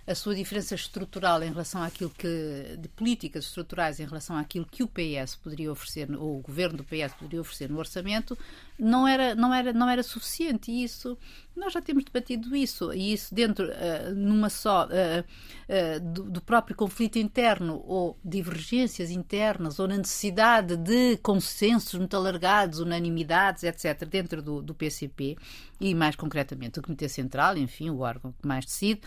a 0.10 0.16
sua 0.16 0.34
diferença 0.34 0.74
estrutural 0.74 1.44
em 1.44 1.50
relação 1.50 1.84
àquilo 1.84 2.10
que 2.10 2.76
de 2.80 2.90
políticas 2.90 3.46
estruturais 3.46 4.00
em 4.00 4.06
relação 4.06 4.36
àquilo 4.36 4.66
que 4.66 4.82
o 4.82 4.88
PS 4.88 5.36
poderia 5.36 5.72
oferecer 5.72 6.10
ou 6.18 6.40
o 6.40 6.42
governo 6.42 6.78
do 6.78 6.84
PS 6.84 7.14
poderia 7.14 7.42
oferecer 7.42 7.70
no 7.70 7.78
orçamento 7.78 8.36
não 8.80 9.08
era 9.08 9.36
não 9.36 9.54
era 9.54 9.74
não 9.74 9.90
era 9.90 10.02
suficiente. 10.02 10.72
E 10.72 10.84
isso 10.84 11.18
nós 11.56 11.74
já 11.74 11.82
temos 11.82 12.04
debatido 12.06 12.56
isso. 12.56 12.94
E 12.94 13.14
isso 13.14 13.36
dentro 13.36 13.66
uh, 13.66 14.16
numa 14.16 14.50
só 14.50 14.88
uh, 14.88 16.00
do, 16.00 16.24
do, 16.24 16.42
próprio 16.42 16.76
conflito 16.76 17.20
interno 17.20 17.84
ou 17.86 18.18
divergências 18.24 19.12
internas 19.12 19.78
ou 19.78 19.88
na 19.88 19.98
necessidade 19.98 20.78
de 20.78 21.18
consensos 21.18 22.00
muito 22.00 22.16
alargados 22.16 22.80
unanimidades 22.80 23.64
etc 23.64 24.08
dentro 24.08 24.42
do, 24.42 24.62
do 24.62 24.74
PCP 24.74 25.38
e 25.80 25.94
mais 25.94 26.16
concretamente 26.16 26.80
o 26.80 26.82
Comitê 26.82 27.08
Central 27.08 27.58
enfim 27.58 27.90
o 27.90 28.00
órgão 28.00 28.32
que 28.32 28.48
mais 28.48 28.66
decide 28.66 29.02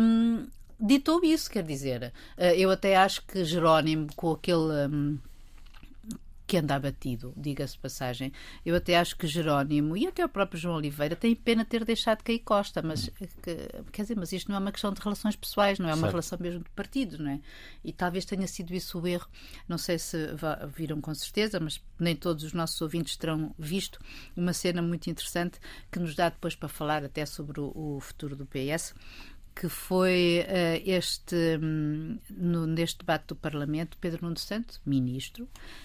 um, 0.00 0.25
ditou 0.78 1.24
isso, 1.24 1.50
quer 1.50 1.62
dizer, 1.62 2.12
eh, 2.36 2.58
eu 2.58 2.70
até 2.70 2.96
acho 2.96 3.24
que 3.26 3.44
Jerónimo, 3.44 4.08
com 4.14 4.32
aquele. 4.32 4.88
Um, 4.88 5.18
que 6.46 6.56
anda 6.56 6.76
abatido, 6.76 7.34
diga-se 7.36 7.76
passagem. 7.76 8.32
Eu 8.64 8.76
até 8.76 8.96
acho 8.96 9.16
que 9.16 9.26
Jerónimo 9.26 9.96
e 9.96 10.06
até 10.06 10.24
o 10.24 10.28
próprio 10.28 10.60
João 10.60 10.76
Oliveira 10.76 11.16
têm 11.16 11.34
pena 11.34 11.64
ter 11.64 11.84
deixado 11.84 12.22
cair 12.22 12.38
Costa, 12.38 12.80
mas 12.82 13.10
que, 13.42 13.68
quer 13.90 14.02
dizer, 14.02 14.16
mas 14.16 14.32
isto 14.32 14.48
não 14.48 14.56
é 14.56 14.60
uma 14.60 14.70
questão 14.70 14.92
de 14.92 15.00
relações 15.00 15.34
pessoais, 15.34 15.78
não 15.78 15.88
é 15.88 15.92
uma 15.92 16.02
certo. 16.02 16.12
relação 16.12 16.38
mesmo 16.40 16.62
de 16.62 16.70
partido, 16.70 17.18
não 17.18 17.32
é? 17.32 17.40
E 17.84 17.92
talvez 17.92 18.24
tenha 18.24 18.46
sido 18.46 18.72
isso 18.72 19.00
o 19.00 19.06
erro. 19.08 19.28
Não 19.68 19.76
sei 19.76 19.98
se 19.98 20.16
viram 20.72 21.00
com 21.00 21.12
certeza, 21.14 21.58
mas 21.58 21.82
nem 21.98 22.14
todos 22.14 22.44
os 22.44 22.52
nossos 22.52 22.80
ouvintes 22.80 23.16
terão 23.16 23.52
visto 23.58 23.98
uma 24.36 24.52
cena 24.52 24.80
muito 24.80 25.10
interessante 25.10 25.58
que 25.90 25.98
nos 25.98 26.14
dá 26.14 26.28
depois 26.28 26.54
para 26.54 26.68
falar 26.68 27.04
até 27.04 27.26
sobre 27.26 27.60
o, 27.60 27.72
o 27.74 28.00
futuro 28.00 28.36
do 28.36 28.46
PS 28.46 28.94
que 29.58 29.68
foi 29.68 30.44
uh, 30.46 30.82
este, 30.84 31.34
um, 31.62 32.18
no, 32.30 32.66
neste 32.66 32.98
debate 32.98 33.28
do 33.28 33.36
Parlamento, 33.36 33.96
Pedro 33.98 34.24
Nuno 34.24 34.38
Santos, 34.38 34.80
ministro, 34.84 35.44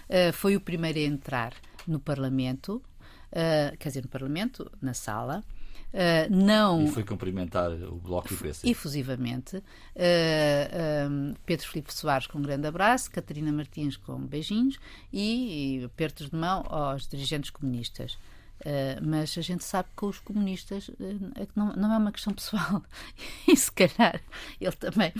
uh, 0.09 0.33
foi 0.33 0.57
o 0.57 0.61
primeiro 0.61 0.99
a 0.99 1.03
entrar 1.03 1.53
no 1.87 1.99
Parlamento 1.99 2.83
uh, 3.31 3.77
quer 3.77 3.89
dizer, 3.89 4.03
no 4.03 4.09
Parlamento, 4.09 4.69
na 4.81 4.93
sala. 4.93 5.43
Não... 6.29 6.85
E 6.85 6.87
foi 6.87 7.03
cumprimentar 7.03 7.69
o 7.69 7.95
Bloco 7.95 8.31
e 8.31 8.35
o 8.35 8.37
PC. 8.37 8.69
Efusivamente. 8.69 9.57
Uh, 9.57 11.09
um, 11.09 11.33
Pedro 11.45 11.67
Filipe 11.67 11.93
Soares 11.93 12.27
com 12.27 12.39
um 12.39 12.41
grande 12.41 12.65
abraço, 12.65 13.11
Catarina 13.11 13.51
Martins 13.51 13.97
com 13.97 14.17
beijinhos 14.25 14.79
e, 15.11 15.79
e 15.79 15.83
apertos 15.83 16.29
de 16.29 16.35
mão 16.35 16.63
aos 16.69 17.07
dirigentes 17.09 17.49
comunistas. 17.49 18.17
Uh, 18.61 19.01
mas 19.01 19.35
a 19.39 19.41
gente 19.41 19.63
sabe 19.63 19.89
que 19.97 20.05
os 20.05 20.19
comunistas 20.19 20.87
uh, 20.87 21.47
não, 21.55 21.73
não, 21.73 21.93
é 21.93 21.97
uma 21.97 22.11
questão 22.11 22.31
pessoal 22.33 22.83
e 23.47 23.55
se 23.55 23.71
calhar 23.71 24.21
ele 24.59 24.71
também. 24.73 25.11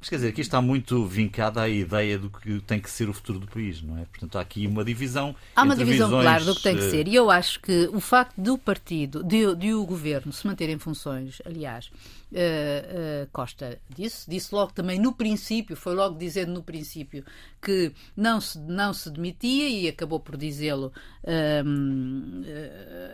Mas 0.00 0.08
quer 0.08 0.16
dizer, 0.16 0.28
aqui 0.28 0.40
está 0.40 0.60
muito 0.60 1.06
vincada 1.06 1.62
a 1.62 1.68
ideia 1.68 2.18
do 2.18 2.28
que 2.28 2.60
tem 2.62 2.80
que 2.80 2.90
ser 2.90 3.08
o 3.08 3.12
futuro 3.12 3.38
do 3.38 3.46
país, 3.46 3.80
não 3.80 3.98
é? 3.98 4.04
Portanto, 4.06 4.36
há 4.36 4.40
aqui 4.40 4.66
uma 4.66 4.84
divisão. 4.84 5.34
Há 5.54 5.62
uma 5.62 5.76
divisão 5.76 6.08
visões... 6.08 6.24
clara 6.24 6.44
do 6.44 6.56
que 6.56 6.62
tem 6.62 6.74
que 6.74 6.90
ser. 6.90 7.06
E 7.06 7.14
eu 7.14 7.30
acho 7.30 7.60
que 7.60 7.88
o 7.92 8.00
facto 8.00 8.40
do 8.40 8.58
partido, 8.58 9.22
de, 9.22 9.54
de 9.54 9.72
o 9.72 9.86
governo 9.86 10.32
se 10.32 10.44
manter 10.44 10.68
em 10.68 10.78
funções, 10.78 11.40
aliás, 11.46 11.88
uh, 12.32 13.24
uh, 13.24 13.28
Costa 13.32 13.78
disse, 13.88 14.28
disse 14.28 14.54
logo 14.54 14.72
também 14.72 14.98
no 14.98 15.12
princípio, 15.12 15.76
foi 15.76 15.94
logo 15.94 16.18
dizendo 16.18 16.52
no 16.52 16.62
princípio 16.62 17.24
que 17.60 17.92
não 18.16 18.40
se, 18.40 18.58
não 18.58 18.92
se 18.92 19.10
demitia 19.10 19.68
e 19.68 19.88
acabou 19.88 20.18
por 20.18 20.36
dizê-lo 20.36 20.92
uh, 21.24 21.64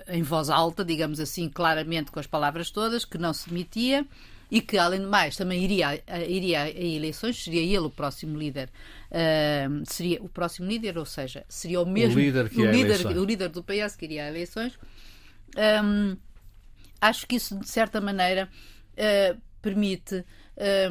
em 0.08 0.22
voz 0.22 0.48
alta, 0.48 0.84
digamos 0.84 1.20
assim, 1.20 1.48
claramente 1.48 2.10
com 2.10 2.20
as 2.20 2.26
palavras 2.26 2.70
todas, 2.70 3.04
que 3.04 3.18
não 3.18 3.32
se 3.32 3.48
demitia 3.48 4.06
e 4.50 4.60
que, 4.62 4.78
além 4.78 5.00
de 5.00 5.06
mais, 5.06 5.37
também 5.37 5.62
iria, 5.62 6.02
iria 6.26 6.62
a 6.62 6.70
eleições, 6.70 7.42
seria 7.42 7.60
ele 7.60 7.78
o 7.78 7.90
próximo 7.90 8.38
líder, 8.38 8.70
uh, 9.10 9.82
seria 9.84 10.22
o 10.22 10.28
próximo 10.28 10.66
líder, 10.66 10.96
ou 10.96 11.04
seja, 11.04 11.44
seria 11.48 11.80
o 11.80 11.87
mesmo 11.87 12.16
o 12.16 12.20
líder, 12.20 12.48
que 12.48 12.62
o, 12.62 12.70
líder, 12.70 13.06
o 13.06 13.25
líder 13.25 13.48
do 13.50 13.62
PS 13.62 13.94
que 13.96 14.06
iria 14.06 14.25
a 14.25 14.28
eleições. 14.28 14.78
Um, 15.84 16.16
acho 17.00 17.26
que 17.26 17.37
isso, 17.37 17.58
de 17.58 17.68
certa 17.68 18.00
maneira, 18.00 18.48
uh, 18.99 19.40
permite, 19.62 20.25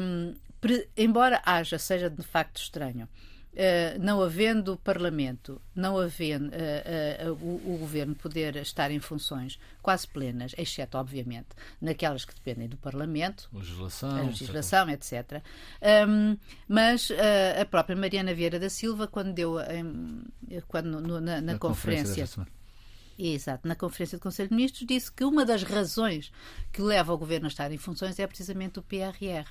um, 0.00 0.34
pre, 0.60 0.88
embora 0.96 1.40
haja, 1.44 1.78
seja 1.78 2.08
de 2.10 2.22
facto 2.22 2.56
estranho, 2.56 3.08
Uh, 3.50 3.98
não 3.98 4.22
havendo 4.22 4.76
Parlamento, 4.76 5.60
não 5.74 5.98
havendo 5.98 6.46
uh, 6.50 7.32
uh, 7.32 7.44
o, 7.44 7.74
o, 7.74 7.78
Governo 7.78 8.14
poder 8.14 8.54
estar 8.56 8.88
em 8.92 9.00
funções 9.00 9.58
quase 9.82 10.06
plenas, 10.06 10.54
exceto, 10.56 10.96
obviamente, 10.96 11.48
naquelas 11.80 12.24
que 12.24 12.32
dependem 12.32 12.68
do 12.68 12.76
Parlamento, 12.76 13.48
legislação, 13.52 14.10
a 14.16 14.20
legislação 14.20 14.90
etc. 14.90 15.42
Um, 16.06 16.36
mas 16.68 17.10
a 17.58 17.64
própria 17.64 17.96
Mariana 17.96 18.32
Vieira 18.32 18.60
da 18.60 18.70
Silva, 18.70 19.08
quando 19.08 19.32
deu 19.32 19.56
um, 19.58 20.22
quando, 20.68 21.00
no, 21.00 21.20
na, 21.20 21.40
na 21.40 21.58
conferência, 21.58 22.28
conferência 22.28 22.57
Exato. 23.18 23.66
Na 23.66 23.74
Conferência 23.74 24.16
do 24.16 24.22
Conselho 24.22 24.48
de 24.48 24.54
Ministros 24.54 24.86
disse 24.86 25.10
que 25.10 25.24
uma 25.24 25.44
das 25.44 25.64
razões 25.64 26.30
que 26.72 26.80
leva 26.80 27.12
o 27.12 27.18
Governo 27.18 27.46
a 27.46 27.48
estar 27.48 27.72
em 27.72 27.78
funções 27.78 28.18
é 28.18 28.26
precisamente 28.26 28.78
o 28.78 28.82
PRR. 28.82 29.48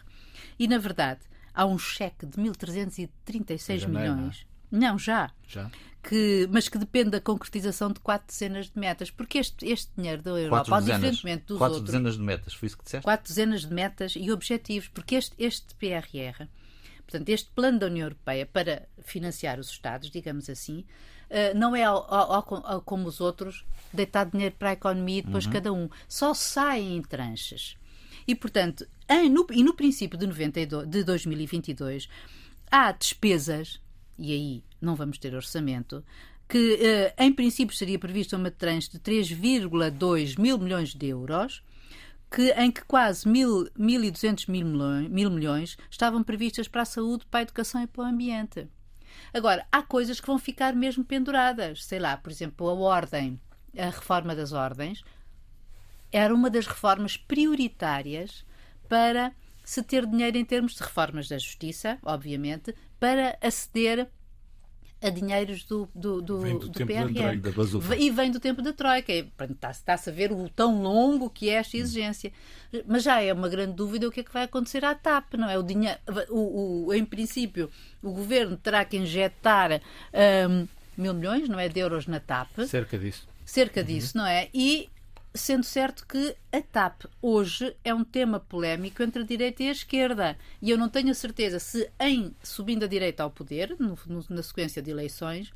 E, 0.58 0.68
na 0.68 0.78
verdade, 0.78 1.20
há 1.54 1.66
um 1.66 1.78
cheque 1.78 2.26
de 2.26 2.38
1.336 2.42 3.84
é, 3.84 3.88
milhões. 3.88 4.46
Não, 4.72 4.98
já. 4.98 5.32
Já. 5.48 5.70
Que, 6.02 6.48
mas 6.50 6.70
que 6.70 6.78
depende 6.78 7.10
da 7.10 7.22
concretização 7.22 7.92
de 7.92 8.00
quatro 8.00 8.28
dezenas 8.28 8.70
de 8.70 8.80
metas. 8.80 9.12
Porque 9.12 9.40
este, 9.40 9.66
este 9.66 9.92
dinheiro 9.98 10.22
da 10.22 10.32
Europa, 10.32 10.70
quatro 10.70 10.86
dezenas, 10.86 11.02
diferentemente 11.02 11.46
dos 11.48 11.58
quatro 11.58 11.76
outros... 11.76 11.92
dezenas 11.94 12.16
de 12.16 12.24
metas, 12.24 12.54
foi 12.54 12.68
isso 12.68 12.78
que 12.78 12.84
disseste? 12.86 13.04
Quatro 13.04 13.28
dezenas 13.28 13.62
de 13.62 13.74
metas 13.74 14.14
e 14.16 14.32
objetivos. 14.32 14.88
Porque 14.88 15.16
este, 15.16 15.36
este 15.38 15.76
PRR, 15.76 16.48
portanto, 17.00 17.30
este 17.30 17.50
plano 17.52 17.80
da 17.80 17.88
União 17.88 18.06
Europeia 18.06 18.46
para 18.46 18.88
financiar 19.04 19.60
os 19.60 19.70
Estados, 19.70 20.10
digamos 20.10 20.50
assim, 20.50 20.86
não 21.55 21.75
é 21.75 21.84
ao, 21.84 22.13
ao, 22.13 22.65
ao, 22.65 22.81
como 22.81 23.07
os 23.07 23.19
outros, 23.19 23.65
deitar 23.91 24.25
dinheiro 24.25 24.55
para 24.57 24.69
a 24.69 24.74
economia 24.74 25.19
e 25.19 25.22
depois 25.22 25.46
uhum. 25.46 25.51
cada 25.51 25.74
um. 25.74 25.89
Só 26.07 26.34
saem 26.34 26.98
em 26.98 27.01
tranches. 27.01 27.77
E, 28.27 28.36
portanto, 28.36 28.86
em, 29.10 29.29
no, 29.29 29.48
e 29.51 29.63
no 29.63 29.74
princípio 29.74 30.17
de, 30.17 30.27
92, 30.27 30.88
de 30.88 31.03
2022, 31.03 32.10
há 32.69 32.91
despesas, 32.91 33.79
e 34.17 34.34
aí 34.34 34.63
não 34.81 34.96
vamos 34.96 35.17
ter 35.17 35.34
orçamento, 35.34 36.03
que 36.48 36.75
uh, 36.75 37.24
em 37.24 37.31
princípio 37.31 37.75
seria 37.75 38.00
prevista 38.00 38.38
uma 38.38 38.51
tranche 38.51 38.89
de 38.91 39.00
3,2 39.00 40.39
mil 40.39 40.57
milhões 40.57 40.93
de 40.93 41.07
euros, 41.07 41.63
que, 42.29 42.51
em 42.51 42.69
que 42.69 42.84
quase 42.84 43.25
1.200 43.25 44.50
mil, 44.50 44.65
mil, 44.65 45.10
mil 45.10 45.31
milhões 45.31 45.77
estavam 45.89 46.24
previstas 46.24 46.67
para 46.67 46.81
a 46.81 46.86
saúde, 46.86 47.25
para 47.31 47.41
a 47.41 47.43
educação 47.43 47.81
e 47.81 47.88
para 47.88 48.03
o 48.03 48.05
ambiente. 48.05 48.67
Agora, 49.34 49.66
há 49.72 49.82
coisas 49.82 50.20
que 50.20 50.28
vão 50.28 50.38
ficar 50.38 50.74
mesmo 50.74 51.04
penduradas. 51.04 51.86
Sei 51.86 52.00
lá, 52.00 52.18
por 52.18 52.32
exemplo, 52.32 52.70
a 52.70 52.74
ordem, 52.74 53.40
a 53.78 53.86
reforma 53.86 54.36
das 54.36 54.52
ordens, 54.52 55.04
era 56.12 56.34
uma 56.34 56.50
das 56.50 56.68
reformas 56.68 57.18
prioritárias 57.18 58.46
para 58.88 59.34
se 59.64 59.84
ter 59.84 60.06
dinheiro 60.06 60.38
em 60.38 60.46
termos 60.46 60.76
de 60.76 60.84
reformas 60.84 61.28
da 61.28 61.38
justiça, 61.38 62.00
obviamente, 62.04 62.74
para 63.00 63.38
aceder 63.42 64.10
a 65.01 65.10
dinheiros 65.10 65.63
do, 65.63 65.88
do, 65.94 66.22
do, 66.22 66.39
vem 66.39 66.58
do, 66.58 66.70
do 66.70 66.86
PRR. 66.86 67.39
E 68.00 68.10
vem 68.10 68.32
do 68.32 68.39
tempo 68.39 68.62
da 68.62 68.74
Troika. 68.74 69.13
Está-se 69.70 70.10
a 70.10 70.13
ver 70.13 70.32
o 70.32 70.50
tão 70.50 70.82
longo 70.82 71.30
que 71.30 71.50
é 71.50 71.54
esta 71.54 71.77
exigência. 71.77 72.32
Mas 72.86 73.04
já 73.04 73.22
é 73.22 73.32
uma 73.32 73.48
grande 73.48 73.74
dúvida 73.74 74.08
o 74.08 74.12
que 74.12 74.22
é 74.22 74.24
que 74.24 74.34
vai 74.34 74.44
acontecer 74.44 74.84
à 74.84 74.96
TAP, 74.96 75.36
não 75.36 75.50
é? 75.50 75.58
O 75.58 75.63
dinheiro, 75.63 76.00
o, 76.30 76.88
o 76.88 76.94
em 76.94 77.06
princípio, 77.06 77.70
o 78.01 78.12
governo 78.12 78.58
terá 78.58 78.84
que 78.84 78.98
injetar 78.98 79.82
um, 80.50 80.68
mil 80.98 81.13
milhões, 81.13 81.48
não 81.48 81.60
é? 81.60 81.70
De 81.70 81.80
euros 81.80 82.08
na 82.08 82.20
TAP. 82.20 82.50
Cerca 82.68 82.98
disso. 82.98 83.27
Cerca 83.46 83.84
disso, 83.84 84.18
uhum. 84.18 84.24
não 84.24 84.30
é? 84.30 84.50
E 84.54 84.89
sendo 85.38 85.63
certo 85.63 86.06
que 86.06 86.36
a 86.51 86.62
TAP 86.62 87.03
hoje 87.22 87.75
é 87.84 87.94
um 87.94 88.03
tema 88.03 88.39
polémico 88.39 89.03
entre 89.03 89.22
a 89.22 89.25
direita 89.25 89.63
e 89.63 89.70
a 89.70 89.72
esquerda. 89.72 90.38
E 90.62 90.70
eu 90.70 90.77
não 90.77 90.89
tenho 90.89 91.12
a 91.12 91.13
certeza 91.13 91.60
se, 91.60 91.89
em 92.00 92.36
subindo 92.44 92.84
a 92.84 92.88
direita 92.88 93.24
ao 93.24 93.32
poder, 93.32 93.75
no, 93.79 93.98
no, 94.08 94.25
na 94.29 94.44
sequência 94.44 94.82
de 94.82 94.91
eleições, 94.91 95.53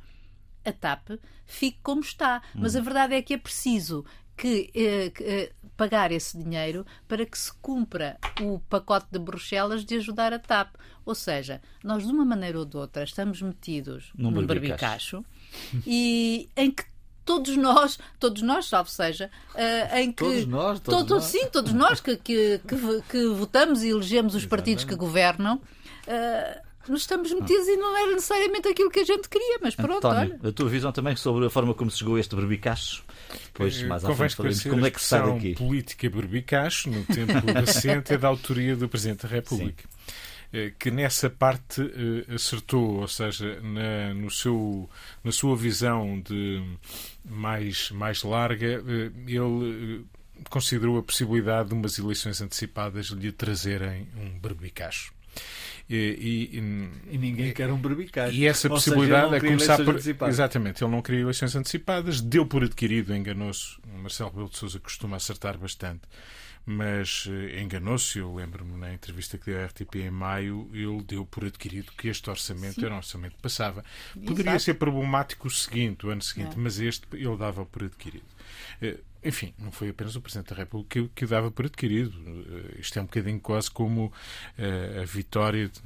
a 0.64 0.72
TAP 0.72 1.18
fique 1.44 1.78
como 1.82 2.00
está. 2.00 2.42
Hum. 2.54 2.60
Mas 2.62 2.76
a 2.76 2.80
verdade 2.80 3.14
é 3.14 3.22
que 3.22 3.34
é 3.34 3.38
preciso 3.38 4.04
que, 4.36 4.70
eh, 4.74 5.10
que 5.10 5.24
eh, 5.24 5.52
pagar 5.76 6.10
esse 6.12 6.36
dinheiro 6.36 6.86
para 7.06 7.24
que 7.24 7.38
se 7.38 7.52
cumpra 7.54 8.18
o 8.40 8.58
pacote 8.60 9.06
de 9.10 9.18
Bruxelas 9.18 9.84
de 9.84 9.96
ajudar 9.96 10.32
a 10.32 10.38
TAP. 10.38 10.74
Ou 11.04 11.14
seja, 11.14 11.60
nós 11.82 12.06
de 12.06 12.12
uma 12.12 12.24
maneira 12.24 12.58
ou 12.58 12.64
de 12.64 12.76
outra 12.76 13.04
estamos 13.04 13.42
metidos 13.42 14.12
num, 14.14 14.30
num 14.30 14.46
barbicacho 14.46 15.24
e 15.86 16.48
em 16.56 16.70
que 16.70 16.84
todos 17.24 17.56
nós, 17.56 17.98
todos 18.18 18.42
nós, 18.42 18.66
salvo 18.66 18.90
seja, 18.90 19.30
uh, 19.54 19.96
em 19.96 20.12
que. 20.12 20.24
Todos 20.24 20.46
nós, 20.46 20.80
todos 20.80 21.00
todo, 21.00 21.14
nós. 21.14 21.24
Sim, 21.24 21.46
todos 21.50 21.72
nós 21.72 22.00
que, 22.00 22.16
que, 22.16 22.60
que, 22.66 23.02
que 23.08 23.26
votamos 23.28 23.82
e 23.82 23.88
elegemos 23.88 24.34
os 24.34 24.42
Exatamente. 24.42 24.48
partidos 24.48 24.84
que 24.84 24.94
governam. 24.94 25.60
Uh, 26.06 26.72
nos 26.88 27.02
estamos 27.02 27.32
metidos 27.32 27.68
e 27.68 27.76
não 27.76 27.96
era 27.96 28.10
necessariamente 28.10 28.66
aquilo 28.66 28.90
que 28.90 29.00
a 29.00 29.04
gente 29.04 29.28
queria, 29.28 29.58
mas 29.62 29.74
pronto, 29.76 30.04
António, 30.04 30.36
olha. 30.40 30.50
a 30.50 30.52
tua 30.52 30.68
visão 30.68 30.90
também 30.90 31.14
sobre 31.14 31.46
a 31.46 31.50
forma 31.50 31.74
como 31.74 31.90
se 31.90 31.98
chegou 31.98 32.18
este 32.18 32.34
barbicacho? 32.34 33.04
Pois, 33.54 33.80
mais 33.84 34.04
à 34.04 34.12
frente 34.14 34.34
falamos 34.34 34.62
como 34.64 34.86
é 34.86 34.90
que 34.90 35.00
se 35.00 35.06
sai 35.06 35.32
daqui. 35.32 35.54
política 35.54 36.10
barbicacho, 36.10 36.90
no 36.90 37.04
tempo 37.04 37.32
recente, 37.54 38.12
é 38.12 38.18
da 38.18 38.28
autoria 38.28 38.74
do 38.74 38.88
Presidente 38.88 39.22
da 39.22 39.28
República. 39.28 39.84
Sim. 39.84 40.12
Eh, 40.52 40.72
que 40.78 40.90
nessa 40.90 41.30
parte 41.30 41.80
eh, 41.80 42.34
acertou, 42.34 43.00
ou 43.00 43.08
seja, 43.08 43.58
na, 43.62 44.12
no 44.12 44.30
seu, 44.30 44.88
na 45.24 45.32
sua 45.32 45.56
visão 45.56 46.20
de 46.20 46.62
mais, 47.24 47.90
mais 47.90 48.22
larga, 48.22 48.66
eh, 48.66 49.10
ele 49.26 50.04
considerou 50.50 50.98
a 50.98 51.02
possibilidade 51.02 51.70
de 51.70 51.74
umas 51.74 51.98
eleições 51.98 52.42
antecipadas 52.42 53.06
lhe 53.06 53.32
trazerem 53.32 54.06
um 54.14 54.38
barbicacho. 54.38 55.14
E, 55.88 56.50
e, 56.52 57.14
e, 57.14 57.18
ninguém 57.18 57.52
quer 57.52 57.70
um 57.72 57.78
barbicacho. 57.78 58.34
E 58.34 58.46
essa 58.46 58.68
Ou 58.68 58.74
possibilidade 58.74 59.30
seja, 59.30 59.46
é 59.46 59.48
começar 59.48 59.76
por. 59.78 59.94
Antecipadas. 59.94 60.34
Exatamente, 60.34 60.84
ele 60.84 60.90
não 60.90 61.00
queria 61.00 61.22
eleições 61.22 61.56
antecipadas, 61.56 62.20
deu 62.20 62.44
por 62.44 62.62
adquirido, 62.62 63.14
enganou-se. 63.14 63.78
Marcelo 64.02 64.28
Rebelo 64.28 64.50
de 64.50 64.58
Souza 64.58 64.78
costuma 64.78 65.16
acertar 65.16 65.56
bastante 65.56 66.02
mas 66.64 67.28
eh, 67.28 67.60
enganou-se. 67.60 68.18
Eu 68.18 68.34
lembro-me 68.34 68.76
na 68.78 68.92
entrevista 68.92 69.38
que 69.38 69.46
deu 69.46 69.60
à 69.60 69.66
RTP 69.66 69.96
em 69.96 70.10
maio, 70.10 70.70
ele 70.72 71.02
deu 71.02 71.26
por 71.26 71.44
adquirido 71.44 71.92
que 71.96 72.08
este 72.08 72.28
orçamento 72.30 72.74
Sim. 72.74 72.86
era 72.86 72.94
um 72.94 72.98
orçamento 72.98 73.36
que 73.36 73.42
passava. 73.42 73.84
Poderia 74.14 74.50
Exato. 74.50 74.64
ser 74.64 74.74
problemático 74.74 75.48
o 75.48 75.50
seguinte, 75.50 76.06
o 76.06 76.10
ano 76.10 76.22
seguinte, 76.22 76.54
é. 76.54 76.56
mas 76.56 76.78
este 76.78 77.06
ele 77.12 77.36
dava 77.36 77.64
por 77.64 77.84
adquirido. 77.84 78.24
Eh, 78.80 78.98
enfim, 79.24 79.54
não 79.58 79.70
foi 79.70 79.88
apenas 79.90 80.16
o 80.16 80.20
Presidente 80.20 80.50
da 80.50 80.56
República 80.56 81.00
que, 81.00 81.08
que 81.08 81.24
o 81.24 81.28
dava 81.28 81.50
por 81.50 81.66
adquirido. 81.66 82.12
Eh, 82.16 82.80
isto 82.80 82.98
é 82.98 83.02
um 83.02 83.06
bocadinho 83.06 83.40
quase 83.40 83.70
como 83.70 84.12
a 85.00 85.04
vitória, 85.04 85.68
de, 85.68 85.80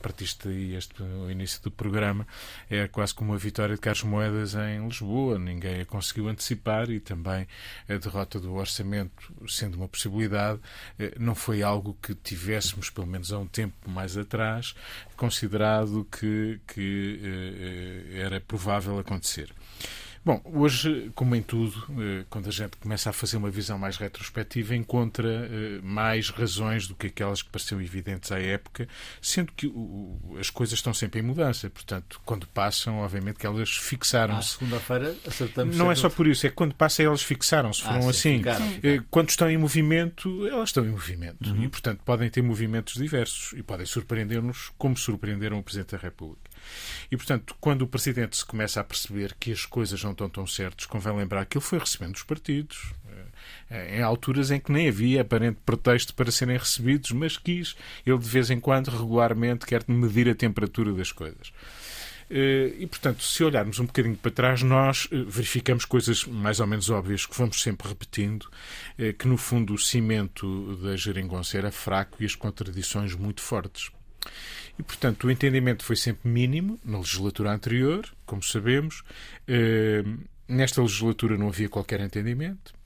partiste 0.00 0.48
aí 0.48 0.74
este, 0.74 1.02
o 1.02 1.30
início 1.30 1.62
do 1.62 1.70
programa, 1.70 2.26
é 2.70 2.86
quase 2.88 3.14
como 3.14 3.34
a 3.34 3.36
vitória 3.36 3.74
de 3.74 3.80
Carlos 3.80 4.04
Moedas 4.04 4.54
em 4.54 4.84
Lisboa. 4.86 5.38
Ninguém 5.38 5.80
a 5.80 5.86
conseguiu 5.86 6.28
antecipar 6.28 6.90
e 6.90 7.00
também 7.00 7.46
a 7.88 7.94
derrota 7.94 8.40
do 8.40 8.54
orçamento, 8.54 9.32
sendo 9.48 9.76
uma 9.76 9.88
possibilidade, 9.88 10.58
uh, 10.58 11.12
não 11.18 11.34
foi 11.34 11.62
algo 11.62 11.96
que 12.02 12.14
tivéssemos, 12.14 12.90
pelo 12.90 13.06
menos 13.06 13.32
há 13.32 13.38
um 13.38 13.46
tempo 13.46 13.90
mais 13.90 14.16
atrás, 14.16 14.74
considerado 15.16 16.06
que, 16.10 16.60
que 16.66 17.20
uh, 17.22 18.16
era 18.16 18.40
provável 18.40 18.98
acontecer. 18.98 19.52
Bom, 20.24 20.40
hoje, 20.44 21.10
como 21.14 21.34
em 21.34 21.42
tudo, 21.42 21.86
eh, 21.98 22.24
quando 22.28 22.48
a 22.48 22.52
gente 22.52 22.76
começa 22.76 23.10
a 23.10 23.12
fazer 23.12 23.36
uma 23.36 23.50
visão 23.50 23.78
mais 23.78 23.96
retrospectiva, 23.96 24.74
encontra 24.74 25.28
eh, 25.28 25.80
mais 25.82 26.30
razões 26.30 26.86
do 26.86 26.94
que 26.94 27.06
aquelas 27.06 27.42
que 27.42 27.48
pareciam 27.50 27.80
evidentes 27.80 28.30
à 28.32 28.38
época, 28.38 28.88
sendo 29.22 29.52
que 29.52 29.72
as 30.38 30.50
coisas 30.50 30.74
estão 30.74 30.92
sempre 30.92 31.20
em 31.20 31.22
mudança. 31.22 31.70
Portanto, 31.70 32.20
quando 32.24 32.46
passam, 32.48 32.98
obviamente 32.98 33.38
que 33.38 33.46
elas 33.46 33.70
fixaram-se. 33.70 34.56
Ah, 34.56 34.58
segunda-feira 34.58 35.16
acertamos. 35.26 35.76
Não 35.76 35.90
é 35.90 35.94
só 35.94 36.10
por 36.10 36.26
isso, 36.26 36.46
é 36.46 36.50
que 36.50 36.56
quando 36.56 36.74
passam 36.74 37.06
elas 37.06 37.22
fixaram-se. 37.22 37.82
Foram 37.82 38.06
ah, 38.06 38.10
assim. 38.10 38.42
Eh, 38.82 39.00
quando 39.10 39.30
estão 39.30 39.50
em 39.50 39.56
movimento, 39.56 40.46
elas 40.46 40.70
estão 40.70 40.84
em 40.84 40.90
movimento. 40.90 41.48
Uhum. 41.48 41.64
E, 41.64 41.68
portanto, 41.68 42.00
podem 42.04 42.28
ter 42.28 42.42
movimentos 42.42 42.94
diversos 42.94 43.52
e 43.58 43.62
podem 43.62 43.86
surpreender-nos 43.86 44.72
como 44.76 44.96
surpreenderam 44.96 45.58
o 45.58 45.62
Presidente 45.62 45.92
da 45.92 45.98
República. 45.98 46.47
E, 47.10 47.16
portanto, 47.16 47.56
quando 47.60 47.82
o 47.82 47.86
Presidente 47.86 48.36
se 48.36 48.44
começa 48.44 48.80
a 48.80 48.84
perceber 48.84 49.34
que 49.38 49.52
as 49.52 49.64
coisas 49.64 50.02
não 50.02 50.12
estão 50.12 50.28
tão 50.28 50.46
certas, 50.46 50.86
convém 50.86 51.16
lembrar 51.16 51.46
que 51.46 51.56
ele 51.56 51.64
foi 51.64 51.78
recebendo 51.78 52.16
os 52.16 52.22
partidos 52.22 52.92
eh, 53.70 53.98
em 53.98 54.02
alturas 54.02 54.50
em 54.50 54.60
que 54.60 54.72
nem 54.72 54.88
havia 54.88 55.20
aparente 55.20 55.58
pretexto 55.64 56.14
para 56.14 56.30
serem 56.30 56.56
recebidos, 56.56 57.10
mas 57.12 57.36
quis, 57.36 57.76
ele 58.06 58.18
de 58.18 58.28
vez 58.28 58.50
em 58.50 58.58
quando, 58.60 58.88
regularmente, 58.88 59.66
quer 59.66 59.84
medir 59.86 60.28
a 60.28 60.34
temperatura 60.34 60.92
das 60.92 61.12
coisas. 61.12 61.52
Eh, 62.30 62.74
e, 62.78 62.86
portanto, 62.86 63.22
se 63.22 63.42
olharmos 63.44 63.78
um 63.78 63.86
bocadinho 63.86 64.16
para 64.16 64.30
trás, 64.30 64.62
nós 64.62 65.08
eh, 65.10 65.16
verificamos 65.26 65.84
coisas 65.84 66.24
mais 66.24 66.60
ou 66.60 66.66
menos 66.66 66.90
óbvias 66.90 67.26
que 67.26 67.36
vamos 67.36 67.60
sempre 67.62 67.88
repetindo, 67.88 68.48
que 69.18 69.28
no 69.28 69.36
fundo 69.36 69.74
o 69.74 69.78
cimento 69.78 70.76
da 70.76 70.96
geringonça 70.96 71.56
era 71.56 71.70
fraco 71.70 72.22
e 72.22 72.26
as 72.26 72.34
contradições 72.34 73.14
muito 73.14 73.40
fortes. 73.40 73.90
E, 74.78 74.82
portanto, 74.82 75.24
o 75.24 75.30
entendimento 75.30 75.84
foi 75.84 75.96
sempre 75.96 76.28
mínimo 76.28 76.78
na 76.84 76.98
legislatura 76.98 77.52
anterior, 77.52 78.08
como 78.24 78.42
sabemos. 78.42 79.02
Eh, 79.46 80.04
nesta 80.46 80.80
legislatura 80.80 81.36
não 81.36 81.48
havia 81.48 81.68
qualquer 81.68 82.00
entendimento. 82.00 82.78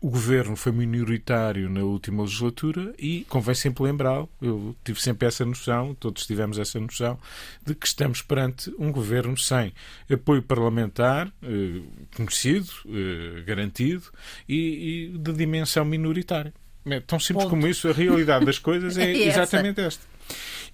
O 0.00 0.10
governo 0.10 0.54
foi 0.54 0.70
minoritário 0.70 1.68
na 1.68 1.80
última 1.82 2.22
legislatura 2.22 2.94
e 2.98 3.24
convém 3.28 3.54
sempre 3.54 3.82
lembrá-lo, 3.82 4.28
eu 4.40 4.76
tive 4.84 5.00
sempre 5.00 5.26
essa 5.26 5.44
noção, 5.44 5.92
todos 5.94 6.24
tivemos 6.24 6.58
essa 6.58 6.78
noção, 6.78 7.18
de 7.66 7.74
que 7.74 7.86
estamos 7.86 8.22
perante 8.22 8.72
um 8.78 8.92
governo 8.92 9.36
sem 9.36 9.72
apoio 10.08 10.42
parlamentar 10.42 11.32
eh, 11.42 11.80
conhecido, 12.14 12.70
eh, 12.86 13.42
garantido 13.42 14.04
e, 14.48 15.10
e 15.14 15.18
de 15.18 15.32
dimensão 15.32 15.84
minoritária. 15.84 16.52
É 16.86 17.00
tão 17.00 17.18
simples 17.18 17.44
Ponto. 17.44 17.50
como 17.50 17.66
isso, 17.66 17.88
a 17.88 17.92
realidade 17.92 18.44
das 18.44 18.58
coisas 18.58 18.96
é, 18.96 19.02
é 19.10 19.26
exatamente 19.26 19.80
esta. 19.80 20.06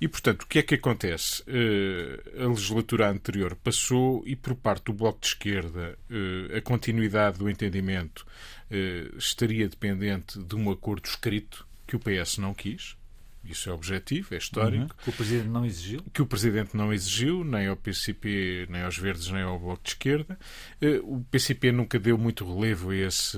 E, 0.05 0.09
portanto, 0.09 0.43
o 0.43 0.47
que 0.47 0.59
é 0.59 0.63
que 0.63 0.75
acontece? 0.75 1.43
Uh, 1.45 2.45
a 2.45 2.49
legislatura 2.49 3.09
anterior 3.09 3.57
passou 3.57 4.23
e, 4.27 4.37
por 4.37 4.55
parte 4.55 4.85
do 4.85 4.93
Bloco 4.93 5.19
de 5.19 5.29
Esquerda, 5.29 5.99
uh, 6.11 6.59
a 6.59 6.61
continuidade 6.61 7.39
do 7.39 7.49
entendimento 7.49 8.27
uh, 8.71 9.17
estaria 9.17 9.67
dependente 9.67 10.39
de 10.39 10.55
um 10.57 10.71
acordo 10.71 11.07
escrito 11.07 11.67
que 11.87 11.97
o 11.97 11.99
PS 11.99 12.37
não 12.37 12.53
quis. 12.53 12.99
Isso 13.47 13.69
é 13.69 13.73
objetivo, 13.73 14.35
é 14.35 14.39
histórico. 14.39 14.83
Uhum. 14.83 15.05
Que 15.05 15.11
o 15.11 15.13
Presidente 15.13 15.49
não 15.49 15.67
exigiu? 15.67 16.03
Que 16.13 16.23
o 16.23 16.27
Presidente 16.27 16.77
não 16.77 16.93
exigiu, 16.93 17.45
nem 17.45 17.67
ao 17.67 17.77
PCP, 17.77 18.67
nem 18.71 18.83
aos 18.83 18.97
Verdes, 18.97 19.29
nem 19.29 19.43
ao 19.43 19.59
Bloco 19.59 19.83
de 19.83 19.91
Esquerda. 19.91 20.39
Eh, 20.81 21.01
o 21.03 21.25
PCP 21.31 21.73
nunca 21.73 21.99
deu 21.99 22.17
muito 22.17 22.45
relevo 22.45 22.91
a 22.91 22.97
esses 22.97 23.37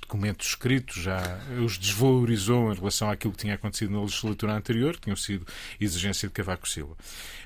documentos 0.00 0.48
escritos, 0.48 1.02
já 1.02 1.38
os 1.64 1.76
desvalorizou 1.78 2.72
em 2.72 2.76
relação 2.76 3.10
àquilo 3.10 3.32
que 3.32 3.40
tinha 3.40 3.54
acontecido 3.54 3.92
na 3.92 4.00
legislatura 4.00 4.54
anterior, 4.54 4.94
que 4.94 5.02
tinham 5.02 5.16
sido 5.16 5.46
exigência 5.80 6.28
de 6.28 6.34
Cavaco 6.34 6.68
Silva. 6.68 6.96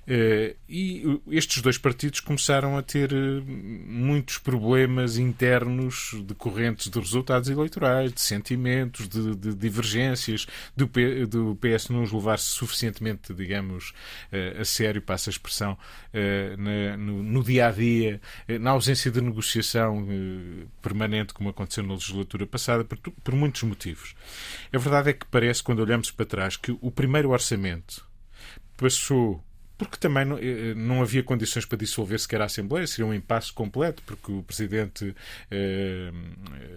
Eh, 0.07 0.57
e 0.69 1.21
estes 1.29 1.63
dois 1.63 1.79
partidos 1.79 2.21
começaram 2.21 2.77
a 2.77 2.83
ter 2.83 3.13
eh, 3.13 3.41
muitos 3.47 4.39
problemas 4.39 5.19
internos 5.19 6.13
decorrentes 6.25 6.89
de 6.89 6.99
resultados 6.99 7.49
eleitorais, 7.49 8.13
de 8.13 8.21
sentimentos, 8.21 9.09
de, 9.09 9.37
de 9.37 9.55
divergências, 9.55 10.47
do, 10.77 10.91
do 11.29 11.57
PS 11.57 11.80
não 11.89 12.03
os 12.03 12.13
levar 12.13 12.39
suficientemente, 12.39 13.33
digamos, 13.33 13.93
eh, 14.31 14.57
a 14.61 14.65
sério, 14.65 15.01
passa 15.01 15.31
a 15.31 15.33
expressão, 15.33 15.79
no, 16.59 17.43
dia 17.43 17.69
a 17.69 17.71
dia, 17.71 18.21
na 18.61 18.71
ausência 18.71 19.11
de 19.11 19.21
negociação 19.21 20.07
permanente, 20.83 21.33
como 21.33 21.49
aconteceu 21.49 21.85
na 21.85 21.95
legislatura 21.95 22.47
passada, 22.47 22.85
por 22.85 23.35
muitos 23.35 23.63
motivos. 23.63 24.15
A 24.73 24.79
verdade 24.79 25.11
é 25.11 25.13
que 25.13 25.27
parece, 25.27 25.63
quando 25.63 25.81
olhamos 25.81 26.11
para 26.11 26.27
trás, 26.27 26.57
que 26.57 26.77
o 26.81 26.91
primeiro 26.91 27.31
orçamento 27.31 28.05
passou 28.77 29.43
porque 29.81 29.97
também 29.97 30.27
não, 30.27 30.37
eh, 30.37 30.75
não, 30.77 31.01
havia 31.01 31.23
condições 31.23 31.65
para 31.65 31.79
dissolver 31.79 32.21
sequer 32.21 32.43
a 32.43 32.45
Assembleia, 32.45 32.87
seria 32.87 33.07
um 33.07 33.15
impasse 33.15 33.51
completo, 33.51 34.03
porque 34.05 34.31
o 34.31 34.43
Presidente 34.43 35.17
eh, 35.51 36.13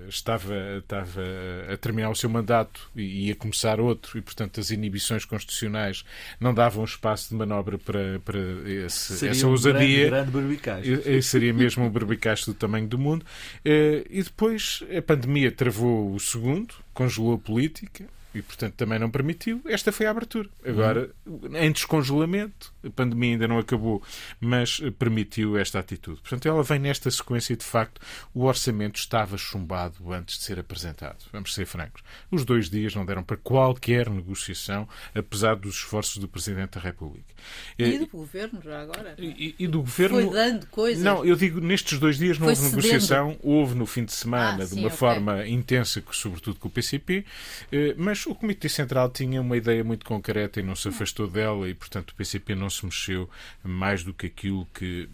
estava, 0.07 0.77
estava 0.77 1.21
a 1.69 1.75
terminar 1.75 2.11
o 2.11 2.15
seu 2.15 2.29
mandato 2.29 2.89
e 2.95 3.27
ia 3.27 3.35
começar 3.35 3.77
outro, 3.81 4.17
e, 4.17 4.21
portanto, 4.21 4.61
as 4.61 4.71
inibições 4.71 5.25
constitucionais 5.25 6.05
não 6.39 6.53
davam 6.53 6.85
espaço 6.85 7.27
de 7.27 7.35
manobra 7.35 7.77
para, 7.77 8.21
para 8.21 8.39
esse, 8.85 9.17
seria 9.17 9.31
essa 9.31 9.47
um 9.47 9.49
ousadia. 9.49 10.09
Grande, 10.09 10.31
grande 10.31 11.21
seria 11.23 11.53
mesmo 11.53 11.83
um 11.83 11.89
berbicacho 11.89 12.45
do 12.45 12.53
tamanho 12.53 12.87
do 12.87 12.97
mundo. 12.97 13.25
Eh, 13.65 14.05
e 14.09 14.23
depois 14.23 14.81
a 14.97 15.01
pandemia 15.01 15.51
travou 15.51 16.13
o 16.13 16.19
segundo, 16.21 16.73
congelou 16.93 17.33
a 17.33 17.37
política, 17.37 18.05
e, 18.33 18.41
portanto, 18.41 18.73
também 18.73 18.97
não 18.99 19.09
permitiu. 19.09 19.61
Esta 19.65 19.91
foi 19.91 20.05
a 20.05 20.11
abertura. 20.11 20.49
Agora, 20.65 21.09
uhum. 21.25 21.55
em 21.55 21.71
descongelamento, 21.71 22.73
a 22.83 22.89
pandemia 22.89 23.31
ainda 23.31 23.47
não 23.47 23.59
acabou, 23.59 24.01
mas 24.39 24.81
permitiu 24.97 25.57
esta 25.57 25.79
atitude. 25.79 26.19
Portanto, 26.21 26.47
ela 26.47 26.63
vem 26.63 26.79
nesta 26.79 27.09
sequência 27.11 27.53
e, 27.53 27.55
de 27.55 27.63
facto, 27.63 28.01
o 28.33 28.45
orçamento 28.45 28.99
estava 28.99 29.37
chumbado 29.37 30.11
antes 30.11 30.37
de 30.37 30.43
ser 30.43 30.59
apresentado. 30.59 31.23
Vamos 31.31 31.53
ser 31.53 31.65
francos. 31.65 32.03
Os 32.31 32.43
dois 32.43 32.69
dias 32.69 32.95
não 32.95 33.05
deram 33.05 33.23
para 33.23 33.37
qualquer 33.37 34.09
negociação, 34.09 34.87
apesar 35.13 35.55
dos 35.55 35.75
esforços 35.75 36.17
do 36.17 36.27
Presidente 36.27 36.71
da 36.71 36.81
República. 36.81 37.33
E 37.77 37.97
do 37.97 38.07
Governo, 38.07 38.61
já 38.63 38.81
agora? 38.81 39.15
E, 39.17 39.55
e 39.59 39.67
do 39.67 39.79
Governo... 39.79 40.21
Foi 40.21 40.29
dando 40.31 40.65
coisas? 40.67 41.03
Não, 41.03 41.23
eu 41.25 41.35
digo, 41.35 41.59
nestes 41.59 41.99
dois 41.99 42.17
dias 42.17 42.37
não 42.39 42.47
foi 42.47 42.55
houve 42.55 42.61
cedendo. 42.61 42.83
negociação. 42.83 43.37
Houve 43.41 43.75
no 43.75 43.85
fim 43.85 44.05
de 44.05 44.13
semana, 44.13 44.63
ah, 44.63 44.65
de 44.65 44.73
uma 44.75 44.89
forma 44.89 45.47
intensa, 45.47 46.03
sobretudo 46.11 46.59
com 46.59 46.67
o 46.67 46.71
PCP, 46.71 47.25
eh, 47.71 47.93
o 48.29 48.35
Comitê 48.35 48.69
Central 48.69 49.09
tinha 49.09 49.41
uma 49.41 49.57
ideia 49.57 49.83
muito 49.83 50.05
concreta 50.05 50.59
e 50.59 50.63
não 50.63 50.75
se 50.75 50.87
afastou 50.87 51.27
dela 51.27 51.69
e, 51.69 51.73
portanto, 51.73 52.11
o 52.11 52.15
PCP 52.15 52.55
não 52.55 52.69
se 52.69 52.85
mexeu 52.85 53.29
mais 53.63 54.03
do 54.03 54.13
que 54.13 54.27
aquilo 54.27 54.67
que 54.73 55.09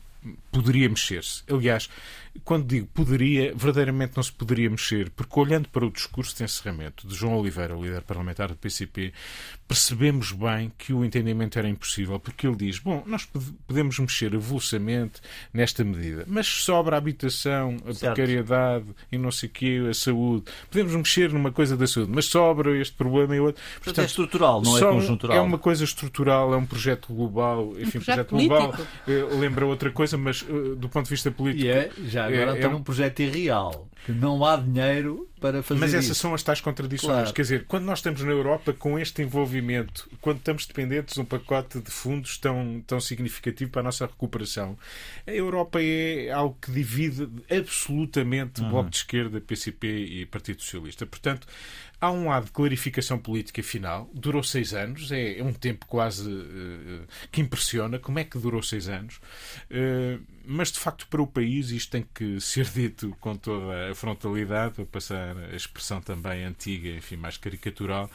poderia 0.52 0.90
mexer-se. 0.90 1.44
Aliás, 1.50 1.90
quando 2.44 2.66
digo 2.66 2.88
poderia, 2.88 3.54
verdadeiramente 3.56 4.14
não 4.16 4.24
se 4.24 4.32
poderia 4.32 4.70
mexer, 4.70 5.10
porque 5.12 5.40
olhando 5.40 5.70
para 5.70 5.86
o 5.86 5.92
discurso 5.92 6.36
de 6.36 6.44
encerramento 6.44 7.08
de 7.08 7.16
João 7.16 7.38
Oliveira, 7.38 7.76
o 7.76 7.84
líder 7.84 8.02
parlamentar 8.02 8.50
do 8.50 8.56
PCP, 8.56 9.14
percebemos 9.68 10.32
bem 10.32 10.72
que 10.78 10.94
o 10.94 11.06
entendimento 11.06 11.60
era 11.60 11.68
impossível, 11.68 12.20
porque 12.20 12.48
ele 12.48 12.56
diz: 12.56 12.80
bom, 12.80 13.04
nós 13.06 13.28
podemos 13.68 14.00
mexer 14.00 14.36
avulsamente 14.36 15.22
nesta 15.54 15.84
medida, 15.84 16.24
mas 16.28 16.48
sobra 16.48 16.96
a 16.96 16.98
habitação, 16.98 17.78
a 17.86 17.94
certo. 17.94 18.16
precariedade 18.16 18.86
e 19.12 19.18
não 19.18 19.32
sei 19.32 19.50
o 19.50 19.52
quê, 19.52 19.88
a 19.90 19.94
saúde. 19.94 20.46
Podemos 20.70 20.96
mexer 20.96 21.32
numa 21.32 21.52
coisa 21.52 21.76
da 21.76 21.88
saúde, 21.88 22.12
mas 22.14 22.26
sobra 22.26 22.78
este 22.80 22.96
problema 22.96 23.36
e 23.36 23.40
outro. 23.40 23.62
Portanto, 23.62 23.84
Portanto 23.84 24.04
é 24.04 24.06
estrutural, 24.06 24.62
não 24.62 24.78
é 24.78 24.82
conjuntural. 24.82 25.38
É 25.38 25.42
uma 25.42 25.58
coisa 25.58 25.84
estrutural, 25.84 26.54
é 26.54 26.58
um 26.58 26.66
projeto 26.66 27.14
global, 27.14 27.74
enfim, 27.80 28.00
um 28.00 28.02
projeto, 28.02 28.28
projeto 28.28 28.50
global. 28.50 28.76
Eh, 29.08 29.28
lembra 29.40 29.66
outra 29.66 29.92
coisa, 29.92 30.18
mas 30.18 30.46
eh, 30.48 30.76
do 30.76 30.90
ponto 30.90 31.06
de 31.06 31.12
vista 31.12 31.32
político. 31.32 31.66
E 31.66 31.70
é, 31.70 31.92
já 32.06 32.29
agora 32.30 32.58
é, 32.58 32.64
é 32.64 32.68
um 32.68 32.84
projeto 32.84 33.20
irreal, 33.22 33.88
que 34.06 34.12
não 34.12 34.44
há 34.46 34.56
dinheiro 34.56 35.30
para 35.40 35.64
fazer 35.64 35.80
Mas 35.80 35.94
essas 35.94 36.12
isso. 36.12 36.16
são 36.16 36.34
as 36.34 36.44
tais 36.44 36.62
contradições. 36.62 37.14
Claro. 37.14 37.34
Quer 37.34 37.42
dizer, 37.42 37.66
quando 37.66 37.86
nós 37.86 38.00
estamos 38.00 38.22
na 38.22 38.32
Europa 38.32 38.74
com 38.74 39.00
este 39.00 39.22
envolvimento, 39.22 40.10
quando 40.22 40.38
estamos 40.38 40.66
dependentes 40.66 41.16
de 41.16 41.22
um 41.22 41.26
pacote 41.26 41.80
de 41.80 41.90
fundos 41.90 42.38
tão, 42.38 42.84
tão 42.86 43.00
significativo 43.00 43.72
para 43.72 43.82
a 43.82 43.84
nossa 43.84 44.06
recuperação, 44.06 44.78
a 45.26 45.32
Europa 45.32 45.82
é 45.82 46.30
algo 46.32 46.58
que 46.62 46.72
divide 46.72 47.30
absolutamente 47.50 48.62
uhum. 48.62 48.70
Bloco 48.70 48.90
de 48.90 48.98
Esquerda, 48.98 49.40
PCP 49.40 49.88
e 49.88 50.26
Partido 50.26 50.62
Socialista. 50.62 51.06
Portanto, 51.06 51.48
há 52.00 52.12
um 52.12 52.30
lado 52.30 52.46
de 52.46 52.52
clarificação 52.52 53.18
política 53.18 53.62
final. 53.64 54.10
Durou 54.14 54.44
seis 54.44 54.74
anos, 54.74 55.12
é, 55.12 55.40
é 55.40 55.44
um 55.44 55.54
tempo 55.54 55.86
quase 55.86 56.30
uh, 56.30 57.02
que 57.32 57.42
impressiona. 57.42 58.00
Como 58.00 58.20
é 58.20 58.24
que 58.24 58.38
durou 58.38 58.62
seis 58.62 58.88
anos? 58.88 59.20
Uh, 59.70 60.20
mas, 60.52 60.72
de 60.72 60.80
facto, 60.80 61.08
para 61.08 61.22
o 61.22 61.28
país, 61.28 61.70
isto 61.70 61.92
tem 61.92 62.04
que 62.12 62.40
ser 62.42 62.66
dito 62.66 63.16
com 63.20 63.38
toda 63.38 63.92
a 63.92 63.94
frontalidade, 63.94 64.74
para 64.74 64.86
passar 64.88 65.38
a 65.38 65.56
expressão 65.56 66.02
também 66.02 66.44
antiga, 66.44 66.90
enfim, 66.90 67.18
mais 67.18 67.38
caricatural. 67.38 68.10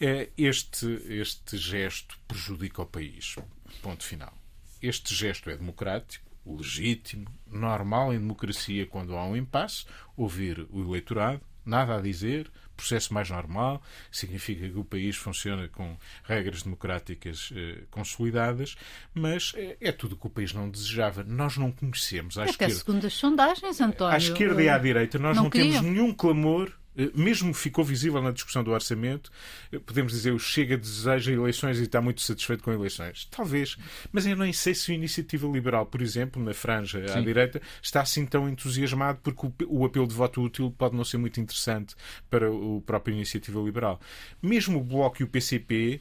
É, 0.00 0.28
este, 0.36 0.86
este 1.08 1.56
gesto 1.56 2.18
prejudica 2.26 2.82
o 2.82 2.86
país. 2.86 3.36
Ponto 3.82 4.02
final. 4.02 4.34
Este 4.82 5.14
gesto 5.14 5.48
é 5.48 5.56
democrático, 5.56 6.26
legítimo, 6.44 7.26
normal 7.46 8.12
em 8.12 8.18
democracia 8.18 8.84
quando 8.86 9.16
há 9.16 9.24
um 9.24 9.36
impasse, 9.36 9.84
ouvir 10.16 10.66
o 10.70 10.82
eleitorado, 10.82 11.40
nada 11.64 11.96
a 11.96 12.00
dizer, 12.00 12.50
processo 12.76 13.12
mais 13.12 13.30
normal, 13.30 13.82
significa 14.10 14.68
que 14.68 14.78
o 14.78 14.84
país 14.84 15.16
funciona 15.16 15.68
com 15.68 15.96
regras 16.24 16.62
democráticas 16.62 17.50
eh, 17.54 17.84
consolidadas, 17.90 18.76
mas 19.14 19.52
é, 19.56 19.76
é 19.80 19.92
tudo 19.92 20.14
o 20.14 20.16
que 20.16 20.26
o 20.26 20.30
país 20.30 20.52
não 20.52 20.70
desejava. 20.70 21.24
Nós 21.24 21.56
não 21.56 21.72
conhecemos. 21.72 22.38
À 22.38 22.42
Até 22.42 22.50
esquerda, 22.50 22.74
segundo 22.74 23.06
as 23.06 23.14
sondagens, 23.14 23.80
António. 23.80 24.14
À 24.14 24.18
esquerda 24.18 24.62
e 24.62 24.68
à 24.68 24.78
direita, 24.78 25.18
nós 25.18 25.36
não, 25.36 25.44
não 25.44 25.50
temos 25.50 25.80
nenhum 25.80 26.12
clamor 26.12 26.68
eh, 26.68 26.85
mesmo 27.14 27.52
ficou 27.52 27.84
visível 27.84 28.22
na 28.22 28.30
discussão 28.30 28.62
do 28.64 28.70
orçamento, 28.70 29.30
eh, 29.72 29.78
podemos 29.78 30.12
dizer 30.12 30.32
o 30.32 30.38
Chega 30.38 30.76
deseja 30.76 31.32
eleições 31.32 31.78
e 31.78 31.82
está 31.82 32.00
muito 32.00 32.20
satisfeito 32.20 32.62
com 32.62 32.72
eleições. 32.72 33.26
Talvez, 33.30 33.76
mas 34.12 34.26
eu 34.26 34.36
nem 34.36 34.52
sei 34.52 34.74
se 34.74 34.92
a 34.92 34.94
Iniciativa 34.94 35.46
Liberal, 35.46 35.86
por 35.86 36.00
exemplo, 36.00 36.42
na 36.42 36.54
franja 36.54 37.06
Sim. 37.06 37.18
à 37.18 37.20
direita, 37.20 37.60
está 37.82 38.00
assim 38.00 38.24
tão 38.24 38.48
entusiasmado 38.48 39.20
porque 39.22 39.64
o 39.66 39.84
apelo 39.84 40.06
de 40.06 40.14
voto 40.14 40.42
útil 40.42 40.74
pode 40.76 40.96
não 40.96 41.04
ser 41.04 41.18
muito 41.18 41.40
interessante 41.40 41.94
para 42.30 42.50
o 42.50 42.80
próprio 42.80 43.14
Iniciativa 43.14 43.60
Liberal. 43.60 44.00
Mesmo 44.42 44.78
o 44.78 44.84
Bloco 44.84 45.20
e 45.20 45.24
o 45.24 45.28
PCP 45.28 46.00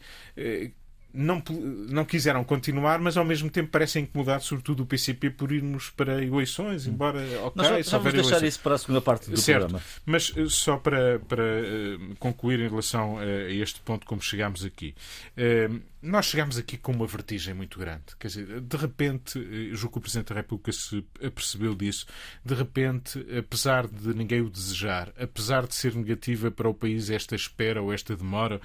não, 1.15 1.41
não 1.89 2.05
quiseram 2.05 2.43
continuar, 2.43 2.99
mas 2.99 3.15
ao 3.17 3.23
mesmo 3.25 3.49
tempo 3.49 3.69
parecem 3.69 4.03
incomodados, 4.03 4.45
sobretudo 4.45 4.83
o 4.83 4.85
PCP, 4.85 5.29
por 5.29 5.51
irmos 5.51 5.89
para 5.89 6.23
eleições, 6.23 6.85
embora, 6.85 7.19
ok, 7.43 7.51
Nós 7.55 7.67
vamos 7.67 7.81
deixar 7.81 7.99
eleições. 7.99 8.43
isso 8.43 8.59
para 8.59 8.75
a 8.75 8.77
segunda 8.77 9.01
parte 9.01 9.29
do 9.29 9.37
certo. 9.37 9.61
programa. 9.61 9.83
Mas 10.05 10.33
eh, 10.35 10.45
só 10.49 10.77
para, 10.77 11.19
para 11.19 11.43
eh, 11.43 11.97
concluir 12.19 12.59
em 12.59 12.67
relação 12.69 13.17
a 13.17 13.25
este 13.51 13.79
ponto, 13.81 14.05
como 14.05 14.21
chegámos 14.21 14.65
aqui. 14.65 14.93
Eh, 15.37 15.69
nós 16.05 16.27
chegámos 16.27 16.57
aqui 16.57 16.77
com 16.77 16.91
uma 16.91 17.07
vertigem 17.07 17.53
muito 17.53 17.79
grande. 17.79 18.03
Quer 18.19 18.27
dizer, 18.27 18.61
de 18.61 18.77
repente, 18.77 19.73
julgo 19.73 19.93
que 19.93 19.97
o 19.99 20.01
Presidente 20.01 20.29
da 20.29 20.35
República 20.35 20.71
se 20.71 21.05
apercebeu 21.23 21.75
disso, 21.75 22.05
de 22.43 22.53
repente, 22.53 23.25
apesar 23.37 23.87
de 23.87 24.13
ninguém 24.13 24.41
o 24.41 24.49
desejar, 24.49 25.11
apesar 25.17 25.67
de 25.67 25.75
ser 25.75 25.95
negativa 25.95 26.51
para 26.51 26.69
o 26.69 26.73
país 26.73 27.09
esta 27.09 27.35
espera 27.35 27.81
ou 27.81 27.93
esta 27.93 28.15
demora 28.15 28.61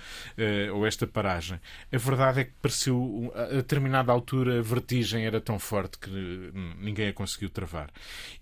ou 0.72 0.86
esta 0.86 1.06
paragem, 1.06 1.60
a 1.92 1.98
verdade 1.98 2.40
é 2.40 2.44
que 2.44 2.52
pareceu, 2.60 3.32
a 3.34 3.56
determinada 3.56 4.12
altura, 4.12 4.58
a 4.58 4.62
vertigem 4.62 5.24
era 5.24 5.40
tão 5.40 5.58
forte 5.58 5.98
que 5.98 6.10
ninguém 6.78 7.08
a 7.08 7.12
conseguiu 7.12 7.50
travar. 7.50 7.90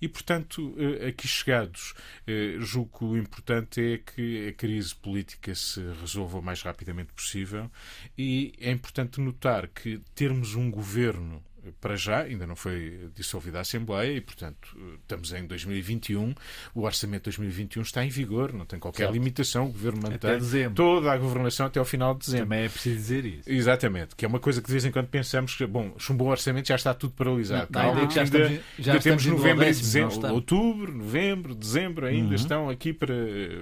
E, 0.01 0.09
portanto, 0.09 0.75
eh, 0.79 1.09
aqui 1.09 1.27
chegados, 1.27 1.95
eh, 2.27 2.57
julgo 2.61 2.99
que 2.99 3.05
o 3.05 3.17
importante 3.17 3.81
é 3.81 3.99
que 3.99 4.49
a 4.49 4.53
crise 4.53 4.95
política 4.95 5.55
se 5.55 5.81
resolva 6.01 6.39
o 6.39 6.43
mais 6.43 6.63
rapidamente 6.63 7.13
possível 7.13 7.71
e 8.17 8.55
notar 9.21 9.69
que 9.69 10.01
termos 10.15 10.55
um 10.55 10.71
governo 10.71 11.43
para 11.81 11.97
já 11.97 12.21
ainda 12.21 12.47
não 12.47 12.57
foi 12.57 13.11
dissolvida 13.15 13.59
a 13.59 13.61
Assembleia 13.63 14.13
e, 14.13 14.21
portanto, 14.21 14.77
estamos 15.01 15.33
em 15.33 15.47
2021. 15.47 16.35
O 16.75 16.83
orçamento 16.83 17.23
de 17.23 17.37
2021 17.37 17.83
está 17.83 18.05
em 18.05 18.09
vigor, 18.09 18.53
não 18.53 18.65
tem 18.65 18.79
qualquer 18.79 19.11
limitação. 19.11 19.67
O 19.67 19.73
governo 19.73 20.03
mantém 20.03 20.71
toda 20.75 21.13
a 21.13 21.17
governação 21.17 21.67
até 21.67 21.79
ao 21.79 21.85
final 21.85 22.15
de 22.15 22.21
dezembro. 22.21 22.47
Também 22.47 22.65
é 22.65 22.69
preciso 22.69 22.97
dizer 22.97 23.25
isso. 23.25 23.51
Exatamente, 23.51 24.17
que 24.17 24.25
é 24.25 24.29
uma 24.29 24.41
coisa 24.41 24.61
que 24.61 24.67
de 24.67 24.73
vez 24.73 24.85
em 24.85 24.91
quando 24.91 25.09
pensamos 25.09 25.55
que, 25.55 25.67
bom, 25.67 25.95
chumbou 25.99 26.29
o 26.29 26.31
orçamento 26.31 26.69
já 26.69 26.77
está 26.77 26.95
tudo 26.95 27.13
paralisado. 27.13 27.69
Não, 27.71 27.95
não, 27.95 28.11
já, 28.11 28.23
ainda, 28.23 28.39
estamos, 28.39 28.61
já 28.79 28.93
ainda 28.93 29.03
temos 29.03 29.27
novembro 29.27 29.65
e 29.65 29.69
dezembro, 29.69 30.21
não, 30.21 30.35
outubro, 30.35 30.93
novembro, 30.93 31.55
dezembro, 31.55 32.07
ainda 32.07 32.29
uhum. 32.29 32.35
estão 32.35 32.71
aqui 32.71 32.93
para 32.93 33.15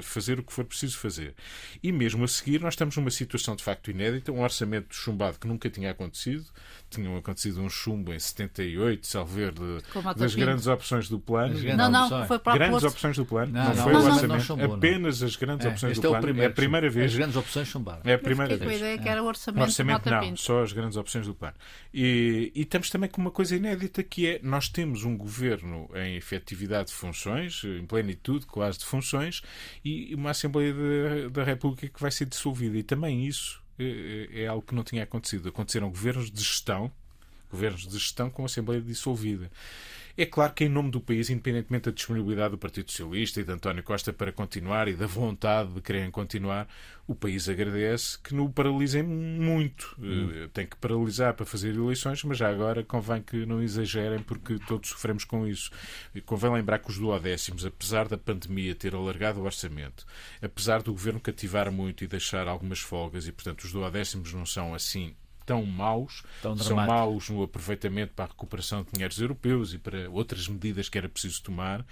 fazer 0.03 0.39
o 0.39 0.43
que 0.43 0.53
for 0.53 0.65
preciso 0.65 0.99
fazer. 0.99 1.35
E 1.83 1.93
mesmo 1.93 2.25
a 2.25 2.29
seguir, 2.29 2.61
nós 2.61 2.75
estamos 2.75 2.97
numa 2.97 3.11
situação 3.11 3.57
de 3.57 3.63
facto 3.63 3.91
inédita, 3.91 4.33
um 4.33 4.43
orçamento 4.43 4.95
chumbado 4.95 5.39
que 5.39 5.47
nunca 5.47 5.69
tinha 5.71 5.91
acontecido 5.91 6.47
tinham 6.89 7.17
acontecido 7.17 7.61
um 7.61 7.69
chumbo 7.97 8.13
em 8.13 8.19
78, 8.19 9.07
salver 9.07 9.53
de, 9.53 9.83
das 10.17 10.35
grandes 10.35 10.67
opções 10.67 11.09
do 11.09 11.19
plano. 11.19 11.59
Não, 11.77 11.91
não, 11.91 12.27
foi 12.27 12.39
para 12.39 12.59
Grandes 12.59 12.85
opções 12.85 13.17
do 13.17 13.25
plano. 13.25 13.53
Não, 13.53 13.65
não, 13.65 13.75
não 13.75 13.83
foi 13.83 13.93
não, 13.93 14.01
o 14.01 14.05
orçamento. 14.05 14.45
Chumbou, 14.45 14.75
apenas 14.75 15.23
as 15.23 15.37
grandes 15.37 15.67
é, 15.67 15.69
opções 15.71 15.99
do 15.99 16.07
é 16.07 16.21
plano. 16.21 16.43
É 16.43 16.47
a 16.47 16.51
primeira 16.51 16.91
vez. 16.91 17.13
As 17.13 17.17
grandes 17.17 17.37
opções 17.37 17.69
chumbaram. 17.69 18.03
É 18.05 18.15
a 18.15 18.19
primeira 18.19 18.55
Eu 18.55 18.59
vez. 18.59 18.71
com 18.71 18.75
a 18.75 18.79
ideia 18.79 18.99
que 18.99 19.09
era 19.09 19.23
o 19.23 19.27
orçamento, 19.27 19.63
o 19.63 19.65
orçamento 19.65 20.11
não, 20.11 20.37
só 20.37 20.63
as 20.63 20.73
grandes 20.73 20.97
opções 20.97 21.27
do 21.27 21.35
plano. 21.35 21.55
E, 21.93 22.53
e 22.55 22.63
estamos 22.63 22.91
também 22.91 23.09
com 23.09 23.21
uma 23.21 23.31
coisa 23.31 23.57
inédita 23.57 24.03
que 24.03 24.27
é 24.27 24.41
nós 24.43 24.69
temos 24.69 25.05
um 25.05 25.17
governo 25.17 25.89
em 25.95 26.17
efetividade 26.17 26.89
de 26.89 26.95
funções, 26.95 27.63
em 27.65 27.87
plenitude 27.87 28.47
quase 28.47 28.79
de 28.79 28.85
funções, 28.85 29.43
e 29.85 30.15
uma 30.15 30.31
Assembleia 30.31 30.75
da 31.31 31.45
República 31.45 31.89
que 31.89 32.01
vai 32.01 32.11
ser 32.11 32.27
dissolvida. 32.27 32.77
E 32.77 32.83
também 32.83 33.27
isso 33.27 33.63
é, 33.79 34.43
é 34.43 34.47
algo 34.47 34.63
que 34.63 34.75
não 34.75 34.83
tinha 34.83 35.03
acontecido. 35.03 35.49
Aconteceram 35.49 35.89
governos 35.89 36.31
de 36.31 36.43
gestão, 36.43 36.91
governos 37.51 37.87
de 37.87 37.93
gestão 37.93 38.31
com 38.31 38.43
a 38.43 38.47
Assembleia 38.47 38.81
dissolvida. 38.81 39.51
É 40.19 40.25
claro 40.25 40.55
que, 40.55 40.65
em 40.65 40.69
nome 40.69 40.91
do 40.91 40.99
país, 40.99 41.29
independentemente 41.29 41.91
da 41.91 41.95
disponibilidade 41.95 42.53
do 42.53 42.59
Partido 42.59 42.91
Socialista 42.91 43.39
e 43.39 43.45
de 43.45 43.53
António 43.53 43.83
Costa 43.83 44.15
para 44.15 44.33
continuar 44.33 44.89
e 44.89 44.95
da 44.95 45.07
vontade 45.07 45.75
de 45.75 45.83
quererem 45.83 46.11
continuar, 46.11 46.67
o 47.07 47.15
país 47.15 47.47
agradece 47.51 48.19
que 48.21 48.35
não 48.35 48.47
o 48.47 48.51
paralisem 48.51 49.03
muito. 49.03 49.95
Hum. 49.99 50.49
Tem 50.55 50.67
que 50.67 50.77
paralisar 50.77 51.35
para 51.35 51.45
fazer 51.45 51.75
eleições, 51.75 52.25
mas 52.25 52.39
já 52.39 52.49
agora 52.49 52.83
convém 52.83 53.21
que 53.21 53.45
não 53.45 53.63
exagerem, 53.63 54.21
porque 54.21 54.59
todos 54.61 54.89
sofremos 54.89 55.23
com 55.23 55.47
isso. 55.47 55.71
Convém 56.25 56.51
lembrar 56.51 56.79
que 56.79 56.89
os 56.89 56.97
duodécimos, 56.97 57.67
apesar 57.67 58.09
da 58.09 58.17
pandemia 58.17 58.75
ter 58.75 58.95
alargado 58.95 59.41
o 59.41 59.45
orçamento, 59.45 60.07
apesar 60.41 60.83
do 60.83 60.93
governo 60.93 61.21
cativar 61.21 61.71
muito 61.71 62.03
e 62.03 62.07
deixar 62.07 62.49
algumas 62.49 62.81
folgas, 62.81 63.29
e 63.29 63.33
portanto 63.33 63.65
os 63.65 63.73
duodécimos 63.73 64.33
não 64.33 64.47
são 64.47 64.75
assim 64.75 65.15
tão 65.47 65.65
maus, 65.65 66.25
tão 66.43 66.57
são 66.59 66.77
maus 66.77 67.31
no 67.31 67.45
aproveitamento 67.45 68.13
para 68.15 68.25
a 68.25 68.29
recuperação 68.29 68.83
de 68.83 68.91
dinheiros 68.93 69.19
europeus 69.19 69.73
e 69.73 69.79
para 69.79 70.11
outras 70.11 70.49
medidas 70.49 70.89
que 70.89 70.99
era 70.99 71.09
preciso 71.09 71.43
tomar, 71.43 71.87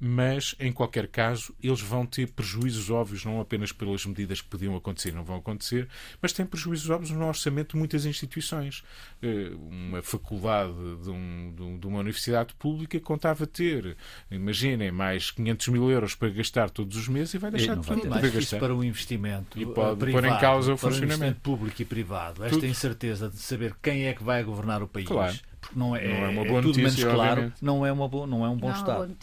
mas, 0.00 0.54
em 0.58 0.72
qualquer 0.72 1.06
caso, 1.06 1.54
eles 1.62 1.82
vão 1.82 2.06
ter 2.06 2.26
prejuízos 2.28 2.88
óbvios, 2.88 3.22
não 3.22 3.38
apenas 3.38 3.70
pelas 3.70 4.06
medidas 4.06 4.40
que 4.40 4.48
podiam 4.48 4.74
acontecer 4.74 5.10
e 5.10 5.12
não 5.12 5.22
vão 5.22 5.36
acontecer, 5.36 5.86
mas 6.22 6.32
têm 6.32 6.46
prejuízos 6.46 6.88
óbvios 6.88 7.10
no 7.10 7.26
orçamento 7.26 7.72
de 7.72 7.76
muitas 7.76 8.06
instituições. 8.06 8.82
Eh, 9.22 9.52
uma 9.54 10.00
faculdade 10.00 10.72
de, 11.02 11.10
um, 11.10 11.78
de 11.78 11.86
uma 11.86 11.98
universidade 11.98 12.54
pública 12.54 12.98
contava 12.98 13.46
ter, 13.46 13.94
imaginem, 14.30 14.90
mais 14.90 15.30
500 15.30 15.68
mil 15.68 15.90
euros 15.90 16.14
para 16.14 16.30
gastar 16.30 16.70
todos 16.70 16.96
os 16.96 17.06
meses 17.06 17.34
e 17.34 17.38
vai 17.38 17.50
deixar 17.50 17.76
de 17.76 17.86
para 17.86 18.28
gastar. 18.28 18.58
para 18.58 18.74
o 18.74 18.82
investimento 18.82 19.60
e 19.60 19.66
pode 19.66 19.98
privado, 20.00 20.22
pôr 20.22 20.24
em 20.24 20.40
causa 20.40 20.72
o 20.72 20.78
funcionamento 20.78 21.40
público 21.40 21.82
e 21.82 21.84
privado. 21.84 22.42
Esta 22.42 22.56
tudo. 22.56 22.66
incerteza 22.66 23.28
de 23.28 23.36
saber 23.36 23.74
quem 23.82 24.06
é 24.06 24.14
que 24.14 24.24
vai 24.24 24.42
governar 24.42 24.82
o 24.82 24.88
país. 24.88 25.06
Claro 25.06 25.49
não 25.74 25.94
é, 25.96 26.06
não 26.08 26.26
é 26.26 26.28
uma 26.28 26.44
boa 26.44 26.58
é 26.58 26.62
tudo 26.62 26.78
notícia, 26.78 27.04
menos 27.06 27.16
claro, 27.16 27.30
obviamente. 27.32 27.64
não 27.64 27.86
é, 27.86 27.92
uma 27.92 28.08
boa, 28.08 28.26
não 28.26 28.44
é 28.44 28.48
um 28.48 28.56
bom 28.56 28.68
não 28.68 28.74
estado. 28.74 29.16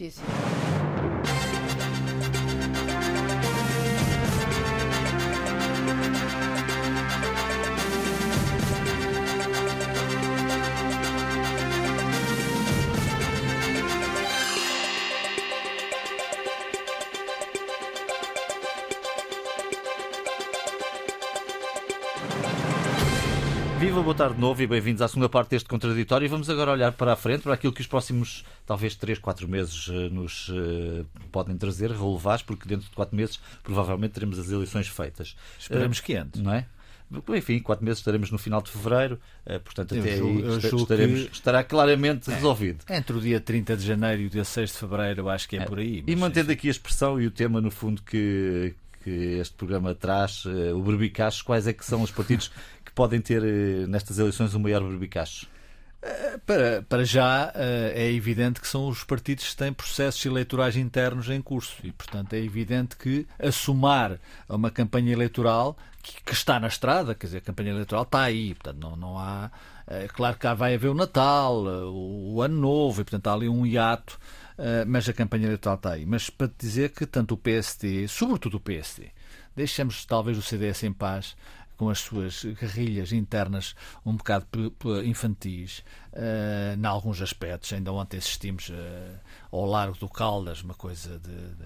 Viva, 23.98 24.04
boa 24.04 24.16
tarde 24.16 24.36
de 24.36 24.42
novo 24.42 24.62
e 24.62 24.68
bem-vindos 24.68 25.02
à 25.02 25.08
segunda 25.08 25.28
parte 25.28 25.50
deste 25.50 25.68
contraditório. 25.68 26.26
E 26.26 26.28
vamos 26.28 26.52
agora 26.52 26.72
olhar 26.72 26.92
para 26.92 27.14
a 27.14 27.16
frente, 27.16 27.42
para 27.42 27.56
aquilo 27.56 27.74
que 27.74 27.82
os 27.82 27.88
próximos, 27.88 28.46
talvez 28.64 28.94
3, 28.94 29.18
4 29.18 29.48
meses, 29.48 29.90
eh, 29.90 30.10
nos 30.10 30.50
uh, 30.50 31.04
podem 31.32 31.58
trazer, 31.58 31.90
relevar, 31.90 32.44
porque 32.44 32.70
dentro 32.70 32.88
de 32.88 32.96
4 32.96 33.16
meses 33.16 33.40
provavelmente 33.64 34.12
teremos 34.12 34.38
as 34.38 34.52
eleições 34.52 34.88
feitas. 34.88 35.36
Esperamos 35.58 35.98
uh, 35.98 36.04
que 36.04 36.14
antes. 36.16 36.40
Não 36.40 36.54
é? 36.54 36.68
Enfim, 37.36 37.58
4 37.58 37.84
meses 37.84 37.98
estaremos 37.98 38.30
no 38.30 38.38
final 38.38 38.62
de 38.62 38.70
fevereiro, 38.70 39.20
uh, 39.48 39.60
portanto, 39.62 39.98
até 39.98 40.14
aí 40.14 40.44
estaremos, 40.76 41.24
que... 41.24 41.34
estará 41.34 41.64
claramente 41.64 42.30
é, 42.30 42.36
resolvido. 42.36 42.86
Entre 42.88 43.18
o 43.18 43.20
dia 43.20 43.42
30 43.42 43.78
de 43.78 43.84
janeiro 43.84 44.22
e 44.22 44.26
o 44.28 44.30
dia 44.30 44.44
6 44.44 44.74
de 44.74 44.78
fevereiro, 44.78 45.22
eu 45.22 45.30
acho 45.30 45.50
que 45.50 45.58
é, 45.58 45.64
é. 45.64 45.66
por 45.66 45.80
aí. 45.80 46.04
E 46.06 46.16
mantendo 46.16 46.52
aqui 46.52 46.68
a 46.68 46.72
expressão 46.72 47.20
e 47.20 47.26
o 47.26 47.32
tema, 47.32 47.60
no 47.60 47.72
fundo, 47.72 48.04
que, 48.04 48.76
que 49.04 49.10
este 49.40 49.56
programa 49.56 49.96
traz, 49.96 50.46
o 50.46 50.82
berbicacho, 50.84 51.44
quais 51.44 51.66
é 51.66 51.74
que 51.74 51.84
são 51.84 52.04
os 52.04 52.12
partidos 52.12 52.52
podem 52.98 53.22
ter 53.22 53.44
eh, 53.44 53.86
nestas 53.86 54.18
eleições 54.18 54.56
um 54.56 54.60
maior 54.60 54.82
berbicacho? 54.82 55.48
Eh, 56.02 56.40
para, 56.44 56.82
para 56.82 57.06
já 57.06 57.52
eh, 57.54 57.94
é 57.96 58.12
evidente 58.12 58.60
que 58.60 58.68
são 58.68 58.88
os 58.88 59.04
partidos 59.04 59.52
que 59.52 59.56
têm 59.56 59.72
processos 59.72 60.26
eleitorais 60.26 60.76
internos 60.76 61.30
em 61.30 61.40
curso 61.40 61.76
e, 61.84 61.92
portanto, 61.92 62.34
é 62.34 62.40
evidente 62.40 62.96
que 62.96 63.28
assumar 63.38 64.18
uma 64.50 64.72
campanha 64.72 65.14
eleitoral 65.14 65.78
que, 66.02 66.24
que 66.24 66.34
está 66.34 66.60
na 66.60 66.66
estrada, 66.66 67.14
quer 67.14 67.28
dizer, 67.28 67.38
a 67.38 67.42
campanha 67.42 67.70
eleitoral 67.70 68.02
está 68.02 68.22
aí, 68.24 68.56
portanto, 68.56 68.80
não, 68.82 68.96
não 68.96 69.20
há. 69.20 69.52
É 69.86 70.08
claro 70.08 70.36
que 70.36 70.52
vai 70.56 70.74
haver 70.74 70.90
o 70.90 70.96
Natal, 70.96 71.64
o, 71.64 72.34
o 72.34 72.42
Ano 72.42 72.60
Novo, 72.60 73.02
e, 73.02 73.04
portanto, 73.04 73.28
há 73.28 73.34
ali 73.34 73.48
um 73.48 73.66
hiato, 73.66 74.20
mas 74.88 75.08
a 75.08 75.14
campanha 75.14 75.46
eleitoral 75.46 75.76
está 75.76 75.92
aí. 75.94 76.06
Mas 76.06 76.30
para 76.30 76.50
dizer 76.58 76.90
que 76.90 77.06
tanto 77.06 77.36
o 77.36 77.38
PSD, 77.38 78.06
sobretudo 78.08 78.58
o 78.58 78.60
PSD, 78.60 79.12
deixamos 79.58 80.06
talvez 80.06 80.38
o 80.38 80.42
CDS 80.42 80.84
em 80.84 80.94
paz, 80.94 81.36
com 81.78 81.90
as 81.90 82.00
suas 82.00 82.44
guerrilhas 82.44 83.12
internas 83.12 83.76
um 84.06 84.16
bocado 84.16 84.48
infantis, 85.06 85.84
uh, 86.14 86.78
em 86.78 86.86
alguns 86.86 87.22
aspectos. 87.22 87.72
Ainda 87.72 87.94
ontem 87.94 88.18
assistimos 88.18 88.70
uh, 88.70 89.20
ao 89.52 89.66
Largo 89.66 89.98
do 89.98 90.10
Caldas, 90.10 90.64
uma 90.64 90.74
coisa 90.74 91.20
de, 91.20 91.56
de 91.56 91.66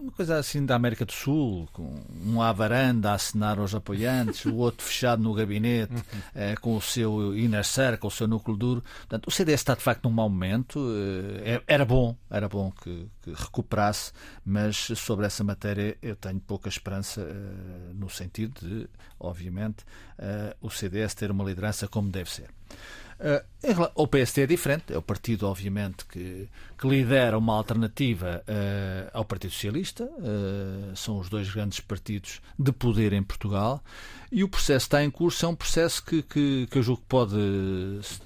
uma 0.00 0.12
coisa 0.12 0.38
assim 0.38 0.64
da 0.64 0.74
América 0.74 1.04
do 1.04 1.12
Sul, 1.12 1.68
com 1.72 2.02
um 2.24 2.40
à 2.40 2.50
varanda 2.52 3.10
a 3.10 3.14
assinar 3.14 3.58
aos 3.58 3.74
apoiantes, 3.74 4.44
o 4.46 4.56
outro 4.56 4.84
fechado 4.84 5.22
no 5.22 5.34
gabinete, 5.34 5.92
eh, 6.34 6.54
com 6.56 6.76
o 6.76 6.80
seu 6.80 7.36
inner 7.36 7.64
circle, 7.64 8.08
o 8.08 8.10
seu 8.10 8.26
núcleo 8.26 8.56
duro. 8.56 8.84
Portanto, 9.00 9.26
o 9.28 9.30
CDS 9.30 9.60
está 9.60 9.74
de 9.74 9.82
facto 9.82 10.04
num 10.04 10.14
mau 10.14 10.28
momento. 10.28 10.80
Eh, 11.44 11.62
era 11.66 11.84
bom, 11.84 12.16
era 12.30 12.48
bom 12.48 12.72
que, 12.72 13.08
que, 13.22 13.32
recuperasse, 13.32 14.12
mas 14.44 14.76
sobre 14.96 15.26
essa 15.26 15.44
matéria 15.44 15.96
eu 16.00 16.16
tenho 16.16 16.40
pouca 16.40 16.68
esperança 16.68 17.20
eh, 17.20 17.92
no 17.94 18.08
sentido 18.08 18.66
de, 18.66 18.88
obviamente, 19.18 19.84
o 20.60 20.68
CDS 20.68 21.14
ter 21.14 21.30
uma 21.30 21.44
liderança 21.44 21.88
como 21.88 22.10
deve 22.10 22.30
ser. 22.30 22.50
Uh, 23.20 23.90
o 23.94 24.06
PST 24.06 24.40
é 24.40 24.46
diferente, 24.46 24.94
é 24.94 24.96
o 24.96 25.02
partido, 25.02 25.46
obviamente, 25.46 26.06
que, 26.06 26.48
que 26.78 26.88
lidera 26.88 27.36
uma 27.36 27.54
alternativa 27.54 28.42
uh, 28.48 29.10
ao 29.12 29.26
Partido 29.26 29.52
Socialista. 29.52 30.04
Uh, 30.04 30.96
são 30.96 31.18
os 31.18 31.28
dois 31.28 31.50
grandes 31.50 31.80
partidos 31.80 32.40
de 32.58 32.72
poder 32.72 33.12
em 33.12 33.22
Portugal. 33.22 33.84
E 34.32 34.42
o 34.42 34.48
processo 34.48 34.86
está 34.86 35.04
em 35.04 35.10
curso. 35.10 35.44
É 35.44 35.48
um 35.48 35.54
processo 35.54 36.02
que, 36.02 36.22
que, 36.22 36.66
que 36.70 36.78
eu 36.78 36.82
julgo 36.82 37.02
que 37.02 37.08
pode 37.08 37.36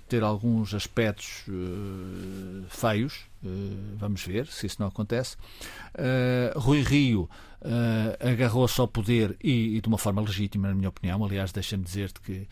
ter 0.09 0.23
alguns 0.23 0.75
aspectos 0.75 1.45
feios. 2.69 3.25
vamos 3.97 4.23
ver 4.23 4.47
se 4.47 4.67
isso 4.67 4.77
não 4.79 4.89
acontece. 4.89 5.39
Rui 6.57 6.83
Rio 6.83 7.29
agarrou-se 8.21 8.79
ao 8.79 8.87
poder 8.87 9.35
e, 9.43 9.79
e, 9.79 9.81
de 9.81 9.89
uma 9.89 9.97
forma 9.97 10.21
legítima, 10.21 10.69
na 10.69 10.75
minha 10.75 10.91
opinião. 10.91 11.25
Aliás, 11.25 11.53
deixa-me 11.53 11.83
dizer-te 11.83 12.21
que 12.21 12.47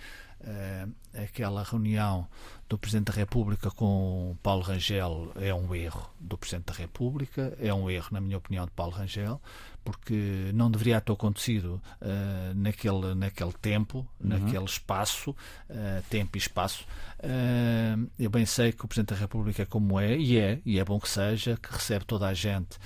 aquela 1.15 1.63
reunião 1.63 2.27
do 2.69 2.79
Presidente 2.79 3.07
da 3.07 3.13
República 3.13 3.71
com 3.71 4.37
Paulo 4.43 4.63
Rangel 4.63 5.33
é 5.37 5.53
um 5.55 5.75
erro 5.75 6.11
do 6.19 6.39
Presidente 6.39 6.67
da 6.67 6.75
República, 6.75 7.57
é 7.61 7.73
um 7.73 7.91
erro, 7.91 8.09
na 8.13 8.21
minha 8.21 8.39
opinião, 8.39 8.65
de 8.65 8.71
Paulo 8.73 8.93
Rangel, 8.93 9.41
porque 9.85 10.51
não 10.55 10.71
deveria 10.71 11.01
ter 11.01 11.13
acontecido 11.13 11.83
uh, 12.01 12.55
naquele, 12.55 13.15
naquele 13.15 13.53
tempo, 13.53 14.07
uhum. 14.21 14.29
naquele 14.29 14.65
espaço, 14.65 15.31
uh, 15.31 16.03
tempo 16.09 16.37
e 16.37 16.39
espaço. 16.39 16.85
Uh, 17.19 18.11
eu 18.19 18.31
bem 18.31 18.45
sei 18.45 18.73
que 18.73 18.85
o 18.85 18.89
Presidente 18.89 19.15
da 19.15 19.21
República 19.21 19.63
é 19.63 19.67
como 19.67 19.99
é, 19.99 20.17
e 20.17 20.39
é, 20.39 20.61
e 20.65 20.79
é 20.79 20.85
bom 20.85 20.99
que 20.99 21.09
seja, 21.09 21.57
que 21.57 21.73
recebe 21.73 22.05
toda 22.05 22.27
a 22.27 22.35
gente 22.35 22.79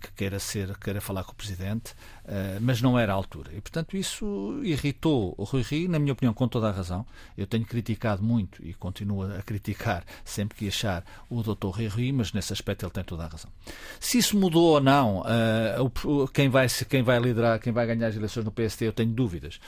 que 0.00 0.12
queira 0.12 0.38
ser, 0.38 0.76
queira 0.78 1.00
falar 1.00 1.24
com 1.24 1.32
o 1.32 1.34
Presidente, 1.34 1.94
mas 2.60 2.80
não 2.80 2.98
era 2.98 3.12
a 3.12 3.16
altura. 3.16 3.50
E, 3.52 3.60
portanto, 3.60 3.96
isso 3.96 4.60
irritou 4.62 5.34
o 5.36 5.44
Rui 5.44 5.62
Rio, 5.62 5.88
na 5.88 5.98
minha 5.98 6.12
opinião, 6.12 6.32
com 6.32 6.46
toda 6.46 6.68
a 6.68 6.72
razão. 6.72 7.04
Eu 7.36 7.46
tenho 7.46 7.64
criticado 7.64 8.22
muito 8.22 8.64
e 8.64 8.72
continuo 8.74 9.22
a 9.22 9.42
criticar 9.42 10.04
sempre 10.24 10.56
que 10.56 10.68
achar 10.68 11.04
o 11.28 11.42
Dr. 11.42 11.68
Rui 11.68 11.88
Rio, 11.88 12.14
mas 12.14 12.32
nesse 12.32 12.52
aspecto 12.52 12.84
ele 12.84 12.92
tem 12.92 13.04
toda 13.04 13.24
a 13.24 13.28
razão. 13.28 13.50
Se 13.98 14.18
isso 14.18 14.36
mudou 14.36 14.74
ou 14.74 14.80
não, 14.80 15.20
uh, 15.20 16.28
quem, 16.34 16.48
vai, 16.48 16.66
quem 16.88 17.02
vai 17.02 17.18
liderar, 17.20 17.58
quem 17.60 17.72
vai 17.72 17.86
ganhar 17.86 18.08
as 18.08 18.16
eleições 18.16 18.44
no 18.44 18.50
PST, 18.50 18.84
eu 18.84 18.92
tenho 18.92 19.10
dúvidas. 19.10 19.60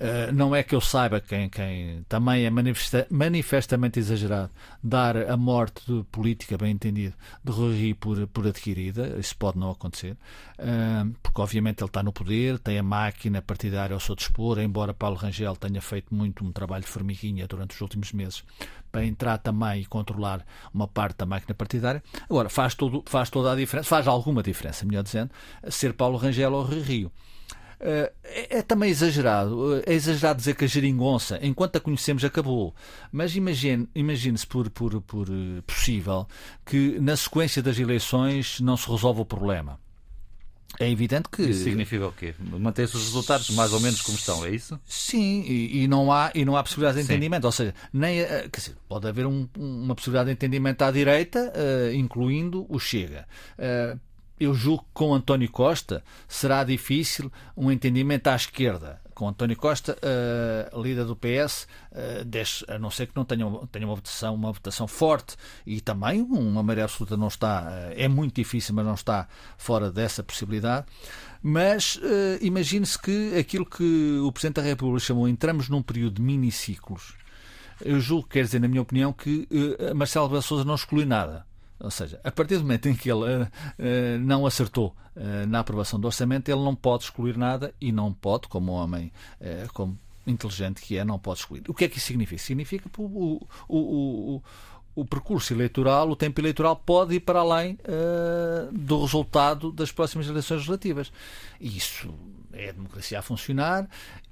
Uh, 0.00 0.32
não 0.32 0.56
é 0.56 0.62
que 0.62 0.74
eu 0.74 0.80
saiba 0.80 1.20
quem, 1.20 1.50
quem 1.50 2.02
também 2.08 2.46
é 2.46 2.50
manifesta, 2.50 3.06
manifestamente 3.10 3.98
exagerado 3.98 4.50
dar 4.82 5.14
a 5.28 5.36
morte 5.36 5.82
de 5.86 6.02
política, 6.04 6.56
bem 6.56 6.72
entendido, 6.72 7.14
de 7.44 7.52
Rui 7.52 7.92
por, 7.92 8.26
por 8.28 8.46
adquirida. 8.46 9.18
Isso 9.18 9.36
pode 9.36 9.58
não 9.58 9.70
acontecer, 9.70 10.16
uh, 10.58 11.14
porque 11.22 11.38
obviamente 11.38 11.82
ele 11.82 11.88
está 11.88 12.02
no 12.02 12.14
poder, 12.14 12.58
tem 12.58 12.78
a 12.78 12.82
máquina 12.82 13.42
partidária 13.42 13.92
ao 13.92 14.00
seu 14.00 14.14
dispor, 14.14 14.58
embora 14.58 14.94
Paulo 14.94 15.16
Rangel 15.16 15.54
tenha 15.54 15.82
feito 15.82 16.14
muito 16.14 16.42
um 16.46 16.50
trabalho 16.50 16.82
de 16.82 16.88
formiguinha 16.88 17.46
durante 17.46 17.74
os 17.74 17.80
últimos 17.82 18.10
meses 18.12 18.42
para 18.90 19.04
entrar 19.04 19.36
também 19.36 19.82
e 19.82 19.84
controlar 19.84 20.44
uma 20.72 20.88
parte 20.88 21.18
da 21.18 21.26
máquina 21.26 21.54
partidária. 21.54 22.02
Agora, 22.22 22.48
faz, 22.48 22.74
todo, 22.74 23.04
faz 23.06 23.28
toda 23.28 23.52
a 23.52 23.54
diferença, 23.54 23.86
faz 23.86 24.08
alguma 24.08 24.42
diferença, 24.42 24.86
melhor 24.86 25.02
dizendo, 25.02 25.30
ser 25.68 25.92
Paulo 25.92 26.16
Rangel 26.16 26.52
ou 26.52 26.62
Rui 26.62 26.80
Rio. 26.80 27.12
Eh, 27.80 28.12
é, 28.22 28.58
é, 28.58 28.62
também 28.62 28.90
exagerado. 28.90 29.78
Eh, 29.78 29.84
é 29.86 29.94
exagerado 29.94 30.38
dizer 30.38 30.54
que 30.54 30.64
a 30.64 30.68
geringonça, 30.68 31.38
enquanto 31.42 31.76
a 31.76 31.80
conhecemos, 31.80 32.22
acabou. 32.24 32.74
Mas 33.10 33.34
imagine-se 33.34 33.88
imagine 33.94 34.38
por, 34.48 34.68
por, 34.70 35.00
por 35.00 35.28
eh, 35.28 35.62
possível 35.66 36.26
que 36.64 37.00
na 37.00 37.16
sequência 37.16 37.62
das 37.62 37.78
eleições 37.78 38.60
não 38.60 38.76
se 38.76 38.88
resolve 38.88 39.22
o 39.22 39.24
problema. 39.24 39.80
É 40.78 40.88
evidente 40.88 41.28
que. 41.28 41.42
Isso 41.42 41.64
significa 41.64 42.06
o 42.06 42.12
quê? 42.12 42.34
Manter-se 42.38 42.96
os 42.96 43.02
resultados 43.02 43.50
mais 43.50 43.72
ou 43.72 43.80
menos 43.80 44.00
como 44.02 44.16
estão, 44.16 44.44
é 44.44 44.50
isso? 44.50 44.78
Sim, 44.86 45.42
e, 45.42 45.82
e 45.82 45.88
não, 45.88 46.12
há, 46.12 46.30
e 46.34 46.44
não 46.44 46.56
há 46.56 46.62
possibilidade 46.62 46.98
de 46.98 47.04
entendimento. 47.04 47.42
Sim. 47.42 47.46
Ou 47.46 47.52
seja, 47.52 47.74
nem, 47.92 48.18
quer 48.24 48.56
dizer, 48.56 48.76
pode 48.88 49.08
haver 49.08 49.26
um, 49.26 49.48
uma 49.58 49.94
possibilidade 49.94 50.28
de 50.28 50.34
entendimento 50.34 50.82
à 50.82 50.90
direita, 50.90 51.52
uh, 51.56 51.92
incluindo 51.92 52.66
o 52.68 52.78
Chega. 52.78 53.26
Uh, 53.58 53.98
eu 54.40 54.54
julgo 54.54 54.84
que 54.84 54.88
com 54.94 55.14
António 55.14 55.50
Costa 55.50 56.02
será 56.26 56.64
difícil 56.64 57.30
um 57.54 57.70
entendimento 57.70 58.26
à 58.28 58.34
esquerda. 58.34 58.98
Com 59.14 59.28
António 59.28 59.54
Costa, 59.54 59.98
uh, 60.72 60.82
líder 60.82 61.04
do 61.04 61.14
PS, 61.14 61.68
uh, 61.92 62.24
deixe, 62.24 62.64
a 62.66 62.78
não 62.78 62.90
ser 62.90 63.06
que 63.06 63.12
não 63.14 63.22
tenha, 63.22 63.44
tenha 63.70 63.86
uma, 63.86 63.94
votação, 63.94 64.34
uma 64.34 64.50
votação 64.50 64.88
forte 64.88 65.36
e 65.66 65.78
também 65.78 66.22
uma 66.22 66.62
maioria 66.62 66.84
absoluta 66.84 67.18
não 67.18 67.28
está, 67.28 67.64
uh, 67.64 67.94
é 67.94 68.08
muito 68.08 68.36
difícil, 68.36 68.74
mas 68.74 68.86
não 68.86 68.94
está 68.94 69.28
fora 69.58 69.92
dessa 69.92 70.22
possibilidade. 70.22 70.86
Mas 71.42 71.96
uh, 71.96 72.38
imagine-se 72.40 72.98
que 72.98 73.36
aquilo 73.38 73.66
que 73.66 74.18
o 74.24 74.32
Presidente 74.32 74.56
da 74.56 74.62
República 74.62 75.04
chamou 75.04 75.28
entramos 75.28 75.68
num 75.68 75.82
período 75.82 76.14
de 76.14 76.22
miniciclos. 76.22 77.14
Eu 77.82 78.00
julgo, 78.00 78.26
quer 78.26 78.44
dizer, 78.44 78.58
na 78.58 78.68
minha 78.68 78.82
opinião, 78.82 79.10
que 79.10 79.48
Marcelo 79.94 80.26
Rebelo 80.26 80.64
não 80.66 80.74
exclui 80.74 81.06
nada. 81.06 81.46
Ou 81.80 81.90
seja, 81.90 82.20
a 82.22 82.30
partir 82.30 82.56
do 82.56 82.62
momento 82.62 82.88
em 82.88 82.94
que 82.94 83.10
ele 83.10 83.42
uh, 83.42 83.48
não 84.20 84.44
acertou 84.46 84.94
uh, 85.16 85.46
na 85.48 85.60
aprovação 85.60 85.98
do 85.98 86.06
orçamento, 86.06 86.50
ele 86.50 86.60
não 86.60 86.74
pode 86.74 87.04
excluir 87.04 87.36
nada 87.36 87.74
e 87.80 87.90
não 87.90 88.12
pode, 88.12 88.48
como 88.48 88.72
homem, 88.72 89.12
como 89.72 89.98
inteligente 90.26 90.82
que 90.82 90.96
é, 90.96 91.04
não 91.04 91.18
pode 91.18 91.40
excluir. 91.40 91.62
O 91.66 91.74
que 91.74 91.84
é 91.84 91.88
que 91.88 91.98
isso 91.98 92.06
significa? 92.06 92.42
Significa 92.42 92.88
que 92.88 93.00
o, 93.00 93.40
o, 93.68 93.78
o, 94.36 94.42
o 94.94 95.04
percurso 95.04 95.52
eleitoral, 95.54 96.10
o 96.10 96.16
tempo 96.16 96.40
eleitoral 96.40 96.76
pode 96.76 97.14
ir 97.14 97.20
para 97.20 97.40
além 97.40 97.78
do 98.70 99.00
resultado 99.00 99.72
das 99.72 99.90
próximas 99.90 100.28
eleições 100.28 100.58
legislativas. 100.58 101.10
E 101.58 101.76
isso 101.76 102.14
é 102.52 102.68
a 102.68 102.72
democracia 102.72 103.18
a 103.18 103.22
funcionar. 103.22 103.88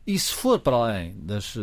E 0.08 0.18
se 0.18 0.32
for 0.32 0.58
para 0.58 0.74
além 0.74 1.14
das. 1.18 1.54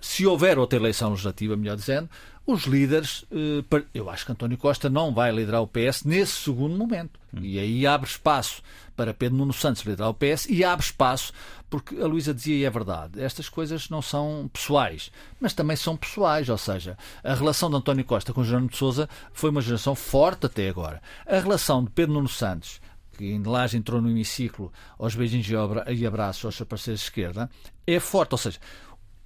Se 0.00 0.26
houver 0.26 0.58
outra 0.58 0.76
eleição 0.76 1.10
legislativa, 1.10 1.56
melhor 1.56 1.76
dizendo, 1.76 2.10
os 2.44 2.64
líderes, 2.64 3.24
eh, 3.30 3.84
eu 3.94 4.10
acho 4.10 4.26
que 4.26 4.32
António 4.32 4.58
Costa 4.58 4.90
não 4.90 5.14
vai 5.14 5.30
liderar 5.30 5.62
o 5.62 5.68
PS 5.68 6.02
nesse 6.02 6.32
segundo 6.32 6.76
momento. 6.76 7.20
Hum. 7.32 7.38
E 7.40 7.56
aí 7.56 7.86
abre 7.86 8.10
espaço 8.10 8.62
para 8.96 9.14
Pedro 9.14 9.38
Nuno 9.38 9.52
Santos 9.52 9.82
liderar 9.82 10.10
o 10.10 10.14
PS 10.14 10.46
e 10.48 10.64
abre 10.64 10.84
espaço, 10.84 11.32
porque 11.70 11.94
a 12.00 12.06
Luísa 12.08 12.34
dizia, 12.34 12.56
e 12.56 12.64
é 12.64 12.70
verdade, 12.70 13.22
estas 13.22 13.48
coisas 13.48 13.88
não 13.88 14.02
são 14.02 14.50
pessoais, 14.52 15.12
mas 15.38 15.52
também 15.52 15.76
são 15.76 15.96
pessoais, 15.96 16.48
ou 16.48 16.58
seja, 16.58 16.98
a 17.22 17.32
relação 17.32 17.70
de 17.70 17.76
António 17.76 18.04
Costa 18.04 18.32
com 18.32 18.42
Jerónimo 18.42 18.70
de 18.70 18.76
Sousa 18.76 19.08
foi 19.32 19.50
uma 19.50 19.60
geração 19.60 19.94
forte 19.94 20.46
até 20.46 20.68
agora. 20.68 21.00
A 21.24 21.38
relação 21.38 21.84
de 21.84 21.90
Pedro 21.90 22.14
Nuno 22.14 22.28
Santos 22.28 22.80
que 23.18 23.32
ainda 23.32 23.50
lá 23.50 23.66
entrou 23.74 24.00
no 24.00 24.08
hemiciclo 24.08 24.72
aos 24.96 25.14
beijinhos 25.16 25.48
e 25.88 26.06
abraços 26.06 26.44
aos 26.44 26.68
parceiros 26.68 27.00
de 27.00 27.06
esquerda, 27.06 27.50
é 27.84 27.98
forte. 27.98 28.32
Ou 28.32 28.38
seja, 28.38 28.60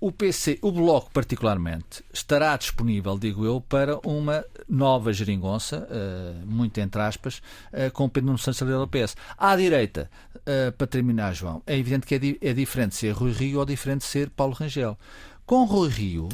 o 0.00 0.10
PC, 0.10 0.58
o 0.62 0.72
Bloco 0.72 1.12
particularmente, 1.12 2.02
estará 2.12 2.56
disponível, 2.56 3.16
digo 3.16 3.44
eu, 3.44 3.60
para 3.60 4.00
uma 4.04 4.44
nova 4.68 5.12
geringonça, 5.12 5.86
uh, 5.88 6.44
muito 6.44 6.80
entre 6.80 7.00
aspas, 7.00 7.40
uh, 7.72 7.88
com 7.92 8.08
Pedro 8.08 8.26
Nuno 8.26 8.38
Santos 8.38 8.58
do 8.58 8.88
PS. 8.88 9.14
À 9.38 9.54
direita, 9.54 10.10
uh, 10.34 10.72
para 10.72 10.86
terminar, 10.88 11.34
João, 11.34 11.62
é 11.64 11.78
evidente 11.78 12.04
que 12.04 12.16
é, 12.16 12.18
di 12.18 12.38
é, 12.40 12.52
diferente 12.52 12.96
ser 12.96 13.12
Rui 13.12 13.30
Rio 13.30 13.60
ou 13.60 13.64
diferente 13.64 14.04
ser 14.04 14.28
Paulo 14.30 14.54
Rangel. 14.54 14.98
Com 15.46 15.64
Rui 15.64 15.88
Rio, 15.88 16.28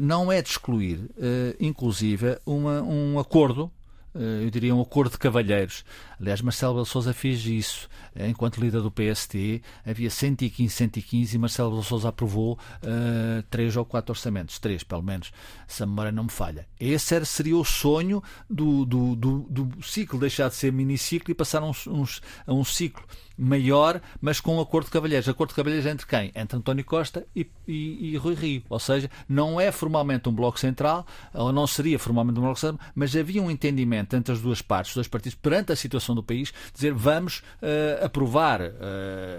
não 0.00 0.32
é 0.32 0.40
de 0.40 0.48
excluir, 0.48 1.10
inclusive, 1.60 2.38
uma, 2.46 2.80
um 2.82 3.18
acordo 3.18 3.70
eu 4.14 4.50
diria, 4.50 4.74
um 4.74 4.80
acordo 4.80 5.12
de 5.12 5.18
cavalheiros. 5.18 5.84
Aliás, 6.20 6.40
Marcelo 6.40 6.74
Belo 6.74 6.86
Souza 6.86 7.12
fez 7.12 7.44
isso. 7.44 7.88
Enquanto 8.16 8.60
líder 8.60 8.80
do 8.80 8.90
PST, 8.90 9.60
havia 9.84 10.08
115, 10.08 10.72
115 10.72 11.34
e 11.34 11.38
Marcelo 11.38 11.70
Belo 11.70 11.82
Souza 11.82 12.08
aprovou 12.08 12.54
uh, 12.54 13.42
três 13.50 13.76
ou 13.76 13.84
quatro 13.84 14.12
orçamentos. 14.12 14.58
Três, 14.58 14.84
pelo 14.84 15.02
menos, 15.02 15.32
se 15.66 15.82
a 15.82 15.86
memória 15.86 16.12
não 16.12 16.24
me 16.24 16.30
falha. 16.30 16.66
Esse 16.78 17.16
era, 17.16 17.24
seria 17.24 17.56
o 17.56 17.64
sonho 17.64 18.22
do, 18.48 18.84
do, 18.84 19.16
do, 19.16 19.38
do 19.50 19.82
ciclo 19.82 20.20
deixar 20.20 20.48
de 20.48 20.54
ser 20.54 20.72
miniciclo 20.72 21.30
e 21.30 21.34
passar 21.34 21.62
a 21.62 21.66
um, 21.66 21.72
um, 21.88 22.04
a 22.46 22.54
um 22.54 22.64
ciclo 22.64 23.04
maior, 23.36 24.00
mas 24.20 24.40
com 24.40 24.56
um 24.56 24.60
acordo 24.60 24.86
de 24.86 24.92
cavalheiros. 24.92 25.28
Acordo 25.28 25.50
de 25.50 25.56
cavalheiros 25.56 25.86
entre 25.86 26.06
quem? 26.06 26.32
Entre 26.34 26.56
António 26.56 26.84
Costa 26.84 27.26
e, 27.34 27.46
e, 27.66 28.12
e, 28.12 28.16
Rui 28.16 28.34
Rio. 28.34 28.62
Ou 28.68 28.78
seja, 28.78 29.10
não 29.28 29.60
é 29.60 29.70
formalmente 29.72 30.28
um 30.28 30.32
bloco 30.32 30.58
central, 30.58 31.06
ou 31.32 31.52
não 31.52 31.66
seria 31.66 31.98
formalmente 31.98 32.38
um 32.38 32.42
bloco 32.42 32.58
central, 32.58 32.86
mas 32.94 33.14
havia 33.16 33.42
um 33.42 33.50
entendimento 33.50 34.14
entre 34.16 34.32
as 34.32 34.40
duas 34.40 34.62
partes, 34.62 34.90
os 34.90 34.94
dois 34.96 35.08
partidos, 35.08 35.36
perante 35.36 35.72
a 35.72 35.76
situação 35.76 36.14
do 36.14 36.22
país, 36.22 36.52
dizer 36.72 36.92
vamos 36.92 37.38
uh, 37.38 38.04
aprovar 38.04 38.60
uh, 38.62 38.72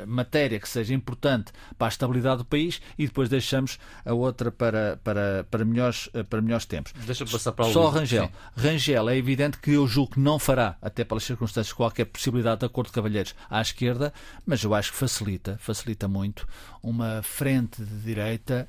matéria 0.07 0.59
que 0.59 0.67
seja 0.67 0.93
importante 0.93 1.51
para 1.77 1.87
a 1.87 1.89
estabilidade 1.89 2.39
do 2.39 2.45
país 2.45 2.81
e 2.97 3.05
depois 3.05 3.29
deixamos 3.29 3.79
a 4.05 4.13
outra 4.13 4.51
para, 4.51 4.99
para, 5.03 5.45
para, 5.49 5.65
melhores, 5.65 6.07
uh, 6.07 6.23
para 6.23 6.41
melhores 6.41 6.65
tempos. 6.65 6.93
Deixa 7.05 7.25
passar 7.25 7.51
para 7.51 7.65
o 7.65 7.73
Só 7.73 7.89
Rangel. 7.89 8.25
Sim. 8.25 8.31
Rangel 8.55 9.09
é 9.09 9.17
evidente 9.17 9.57
que 9.57 9.71
eu 9.71 9.87
julgo 9.87 10.13
que 10.13 10.19
não 10.19 10.37
fará, 10.37 10.77
até 10.81 11.03
pelas 11.03 11.23
circunstâncias, 11.23 11.73
qualquer 11.73 12.05
possibilidade 12.05 12.59
de 12.59 12.65
acordo 12.65 12.87
de 12.87 12.93
cavalheiros 12.93 13.35
à 13.49 13.61
esquerda, 13.85 14.13
mas 14.45 14.63
eu 14.63 14.73
acho 14.73 14.91
que 14.91 14.97
facilita, 14.97 15.57
facilita 15.59 16.07
muito 16.07 16.47
uma 16.81 17.21
frente 17.21 17.83
de 17.83 18.01
direita 18.01 18.67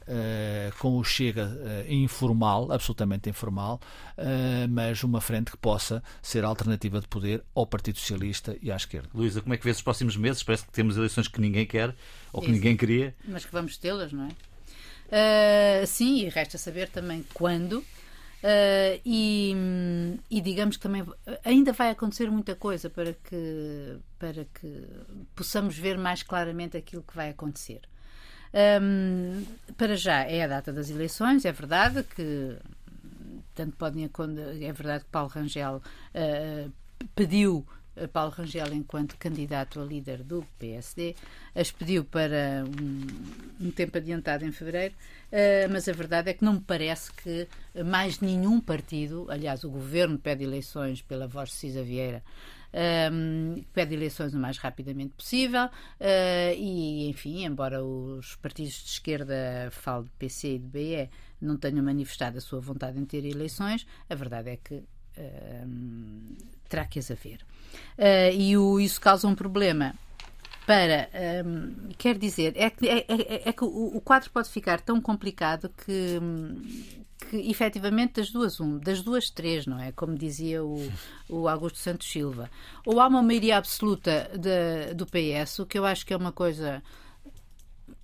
com 0.79 0.99
o 0.99 1.05
Chega 1.05 1.51
informal, 1.89 2.71
absolutamente 2.71 3.31
informal, 3.31 3.81
mas 4.69 5.03
uma 5.03 5.21
frente 5.21 5.51
que 5.51 5.57
possa 5.57 6.03
ser 6.23 6.45
alternativa 6.45 7.01
de 7.01 7.09
poder 7.09 7.43
ao 7.55 7.67
Partido 7.67 7.99
Socialista 7.99 8.57
e 8.61 8.71
à 8.71 8.77
esquerda. 8.77 9.09
Luísa, 9.15 9.41
como 9.41 9.55
é 9.55 9.57
que 9.57 9.65
vês 9.65 9.79
os 9.79 9.83
próximos 9.83 10.17
meses? 10.17 10.43
Parece 10.43 10.65
que 10.65 10.73
temos 10.73 10.97
eleições 10.97 11.29
que 11.29 11.41
ninguém 11.41 11.67
quer 11.67 11.95
ou 12.33 12.41
que 12.41 12.49
Isso. 12.49 12.57
ninguém 12.57 12.77
queria. 12.77 13.15
Mas 13.27 13.45
que 13.45 13.53
vamos 13.53 13.77
tê-las, 13.79 14.13
não 14.13 14.25
é? 14.25 15.83
Uh, 15.83 15.87
sim, 15.87 16.25
e 16.25 16.29
resta 16.29 16.59
saber 16.59 16.89
também 16.89 17.25
quando. 17.33 17.83
Uh, 18.43 19.01
e, 19.05 19.55
e, 20.31 20.41
digamos 20.41 20.77
que 20.77 20.83
também 20.83 21.05
ainda 21.43 21.73
vai 21.73 21.91
acontecer 21.91 22.31
muita 22.31 22.55
coisa 22.55 22.89
para 22.89 23.13
que, 23.13 23.99
para 24.19 24.45
que 24.45 24.87
possamos 25.35 25.77
ver 25.77 25.99
mais 25.99 26.23
claramente 26.23 26.77
aquilo 26.77 27.03
que 27.03 27.17
vai 27.17 27.31
acontecer. 27.31 27.81
Um, 28.81 29.45
para 29.77 29.97
já 29.97 30.23
é 30.23 30.45
a 30.45 30.47
data 30.47 30.73
das 30.73 30.91
eleições, 30.91 31.45
é 31.45 31.53
verdade 31.53 32.03
que 32.05 32.57
tanto 33.55 33.77
podem 33.77 34.05
é 34.05 34.73
verdade 34.73 35.05
que 35.05 35.11
Paulo 35.11 35.29
Rangel 35.29 35.83
uh, 36.15 36.73
pediu 37.15 37.67
Paulo 38.13 38.31
Rangel, 38.31 38.73
enquanto 38.73 39.17
candidato 39.17 39.81
a 39.81 39.85
líder 39.85 40.23
do 40.23 40.47
PSD, 40.59 41.15
as 41.55 41.71
pediu 41.71 42.05
para 42.05 42.65
um, 42.65 43.67
um 43.67 43.71
tempo 43.71 43.97
adiantado 43.97 44.45
em 44.45 44.53
fevereiro, 44.53 44.95
uh, 45.33 45.73
mas 45.73 45.89
a 45.89 45.93
verdade 45.93 46.31
é 46.31 46.35
que 46.35 46.45
não 46.45 46.55
me 46.55 46.61
parece 46.61 47.13
que 47.13 47.49
mais 47.85 48.21
nenhum 48.21 48.61
partido, 48.61 49.27
aliás, 49.31 49.65
o 49.65 49.71
governo 49.71 50.19
pede 50.19 50.45
eleições 50.45 51.01
pela 51.01 51.27
voz 51.27 51.51
de 51.51 51.55
Cisa 51.57 51.83
Vieira, 51.83 52.23
ehm, 52.73 53.63
pede 53.73 53.95
eleições 53.95 54.35
o 54.35 54.39
mais 54.39 54.59
rapidamente 54.59 55.15
possível 55.15 55.67
uh, 55.67 56.55
e, 56.57 57.09
enfim, 57.09 57.45
embora 57.45 57.83
os 57.83 58.37
partidos 58.37 58.75
de 58.75 58.91
esquerda, 58.91 59.35
falo 59.71 60.05
do 60.05 60.11
PC 60.13 60.55
e 60.55 60.59
do 60.59 60.69
BE, 60.69 61.09
não 61.41 61.57
tenham 61.57 61.85
manifestado 61.85 62.39
a 62.39 62.41
sua 62.41 62.61
vontade 62.61 62.99
em 62.99 63.05
ter 63.05 63.25
eleições, 63.25 63.87
a 64.09 64.15
verdade 64.15 64.51
é 64.51 64.57
que 64.57 64.83
terá 66.69 66.85
que 66.85 66.99
as 66.99 67.11
haver. 67.11 67.41
Uh, 67.99 68.35
e 68.35 68.57
o, 68.57 68.81
isso 68.81 69.01
causa 69.01 69.27
um 69.27 69.35
problema 69.35 69.95
para. 70.67 71.09
Um, 71.47 71.91
quer 71.97 72.19
dizer, 72.19 72.53
é 72.57 72.69
que, 72.71 72.89
é, 72.89 72.99
é, 73.09 73.49
é 73.49 73.53
que 73.53 73.65
o, 73.65 73.97
o, 73.97 74.01
quadro 74.01 74.31
pode 74.31 74.49
ficar 74.49 74.81
tão 74.81 75.01
complicado 75.01 75.71
que, 75.85 76.21
que 77.31 77.51
efetivamente 77.51 78.15
das 78.15 78.31
duas, 78.31 78.61
um, 78.61 78.79
das 78.79 79.01
duas 79.01 79.31
três, 79.31 79.67
não 79.67 79.79
é? 79.81 79.93
Como 79.93 80.17
dizia 80.17 80.65
o, 80.65 80.91
o 81.29 81.49
Augusto 81.49 81.79
Santos 81.79 82.11
Silva. 82.11 82.51
Ou 82.85 83.01
há 83.01 83.07
uma 83.07 83.23
maioria 83.23 83.57
absoluta 83.57 84.31
de, 84.35 84.95
do 84.95 85.07
PS, 85.07 85.61
o 85.61 85.67
que 85.67 85.79
eu 85.79 85.87
acho 85.87 86.05
que 86.05 86.13
é 86.13 86.17
uma 86.17 86.33
coisa 86.33 86.83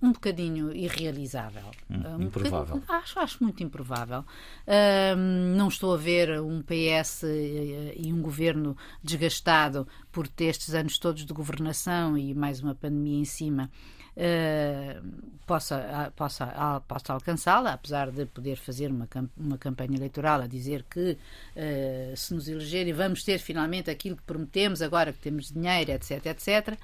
um 0.03 0.11
bocadinho 0.11 0.75
irrealizável. 0.75 1.63
Hum, 1.89 2.17
um 2.17 2.21
improvável. 2.23 2.83
acho, 2.89 3.19
acho 3.19 3.41
muito 3.41 3.63
improvável. 3.63 4.19
Uh, 4.67 5.15
não 5.55 5.69
estou 5.69 5.93
a 5.93 5.97
ver 5.97 6.41
um 6.41 6.61
PS 6.61 7.23
e, 7.23 7.93
e, 7.97 8.13
um 8.13 8.21
governo 8.21 8.75
desgastado 9.01 9.87
por 10.11 10.27
ter 10.27 10.45
estes 10.45 10.73
anos 10.73 10.97
todos 10.97 11.25
de 11.25 11.33
governação 11.33 12.17
e 12.17 12.33
mais 12.33 12.61
uma 12.61 12.75
pandemia 12.75 13.21
em 13.21 13.25
cima. 13.25 13.71
Uh, 14.15 15.01
possa, 15.47 16.11
possa, 16.15 16.81
possa 16.85 17.13
alcançá-la, 17.13 17.73
apesar 17.73 18.11
de 18.11 18.25
poder 18.25 18.57
fazer 18.57 18.91
uma, 18.91 19.07
uma 19.37 19.57
campanha 19.57 19.95
eleitoral 19.95 20.41
a 20.41 20.47
dizer 20.47 20.85
que 20.89 21.11
uh, 21.11 22.17
se 22.17 22.33
nos 22.33 22.49
elegerem 22.49 22.91
vamos 22.91 23.23
ter 23.23 23.39
finalmente 23.39 23.89
aquilo 23.89 24.17
que 24.17 24.23
prometemos 24.23 24.81
agora 24.81 25.13
que 25.13 25.19
temos 25.19 25.49
dinheiro, 25.49 25.91
etc, 25.91 26.25
etc. 26.25 26.77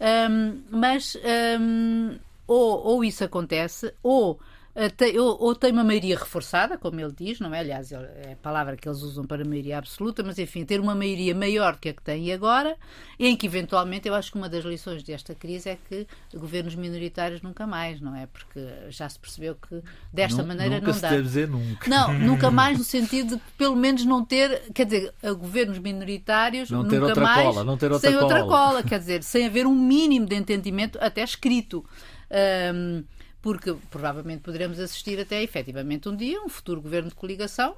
Um, 0.00 0.62
mas 0.70 1.16
um, 1.60 2.18
ou, 2.46 2.84
ou 2.84 3.04
isso 3.04 3.24
acontece, 3.24 3.92
ou 4.02 4.40
ou, 5.18 5.42
ou, 5.42 5.54
tem 5.54 5.72
uma 5.72 5.82
maioria 5.82 6.18
reforçada, 6.18 6.76
como 6.76 7.00
ele 7.00 7.12
diz, 7.16 7.40
não 7.40 7.54
é? 7.54 7.60
Aliás, 7.60 7.92
é 7.92 8.32
a 8.34 8.36
palavra 8.36 8.76
que 8.76 8.86
eles 8.86 9.00
usam 9.00 9.24
para 9.24 9.42
maioria 9.42 9.78
absoluta, 9.78 10.22
mas 10.22 10.38
enfim, 10.38 10.66
ter 10.66 10.78
uma 10.80 10.94
maioria 10.94 11.34
maior 11.34 11.72
do 11.72 11.78
que 11.78 11.88
a 11.88 11.94
que 11.94 12.02
tem 12.02 12.30
agora, 12.30 12.76
em 13.18 13.34
que 13.34 13.46
eventualmente 13.46 14.06
eu 14.06 14.14
acho 14.14 14.30
que 14.30 14.36
uma 14.36 14.50
das 14.50 14.66
lições 14.66 15.02
desta 15.02 15.34
crise 15.34 15.70
é 15.70 15.78
que 15.88 16.06
governos 16.34 16.74
minoritários 16.74 17.40
nunca 17.40 17.66
mais, 17.66 18.02
não 18.02 18.14
é? 18.14 18.26
Porque 18.26 18.60
já 18.90 19.08
se 19.08 19.18
percebeu 19.18 19.54
que 19.54 19.82
desta 20.12 20.42
nunca, 20.42 20.48
maneira 20.54 20.74
nunca 20.76 20.92
não 20.92 21.00
dá. 21.00 21.08
Deve 21.08 21.22
dizer 21.22 21.48
nunca. 21.48 21.88
Não, 21.88 22.12
nunca 22.20 22.50
mais 22.50 22.76
no 22.76 22.84
sentido 22.84 23.36
de 23.36 23.42
pelo 23.56 23.76
menos 23.76 24.04
não 24.04 24.22
ter, 24.22 24.70
quer 24.74 24.84
dizer, 24.84 25.14
governos 25.38 25.78
minoritários 25.78 26.70
não 26.70 26.86
ter 26.86 27.02
outra 27.02 27.24
mais 27.24 27.46
cola, 27.46 27.64
não 27.64 27.78
ter 27.78 27.90
outra 27.90 28.10
sem 28.10 28.18
cola. 28.18 28.34
outra 28.34 28.44
cola, 28.46 28.82
quer 28.82 28.98
dizer, 28.98 29.22
sem 29.22 29.46
haver 29.46 29.66
um 29.66 29.74
mínimo 29.74 30.26
de 30.26 30.34
entendimento 30.34 30.98
até 31.00 31.24
escrito. 31.24 31.82
Um, 32.30 33.04
porque 33.40 33.74
provavelmente 33.90 34.40
poderemos 34.40 34.80
assistir 34.80 35.20
até 35.20 35.42
efetivamente 35.42 36.08
um 36.08 36.16
dia 36.16 36.42
um 36.42 36.48
futuro 36.48 36.80
governo 36.80 37.08
de 37.08 37.14
coligação. 37.14 37.76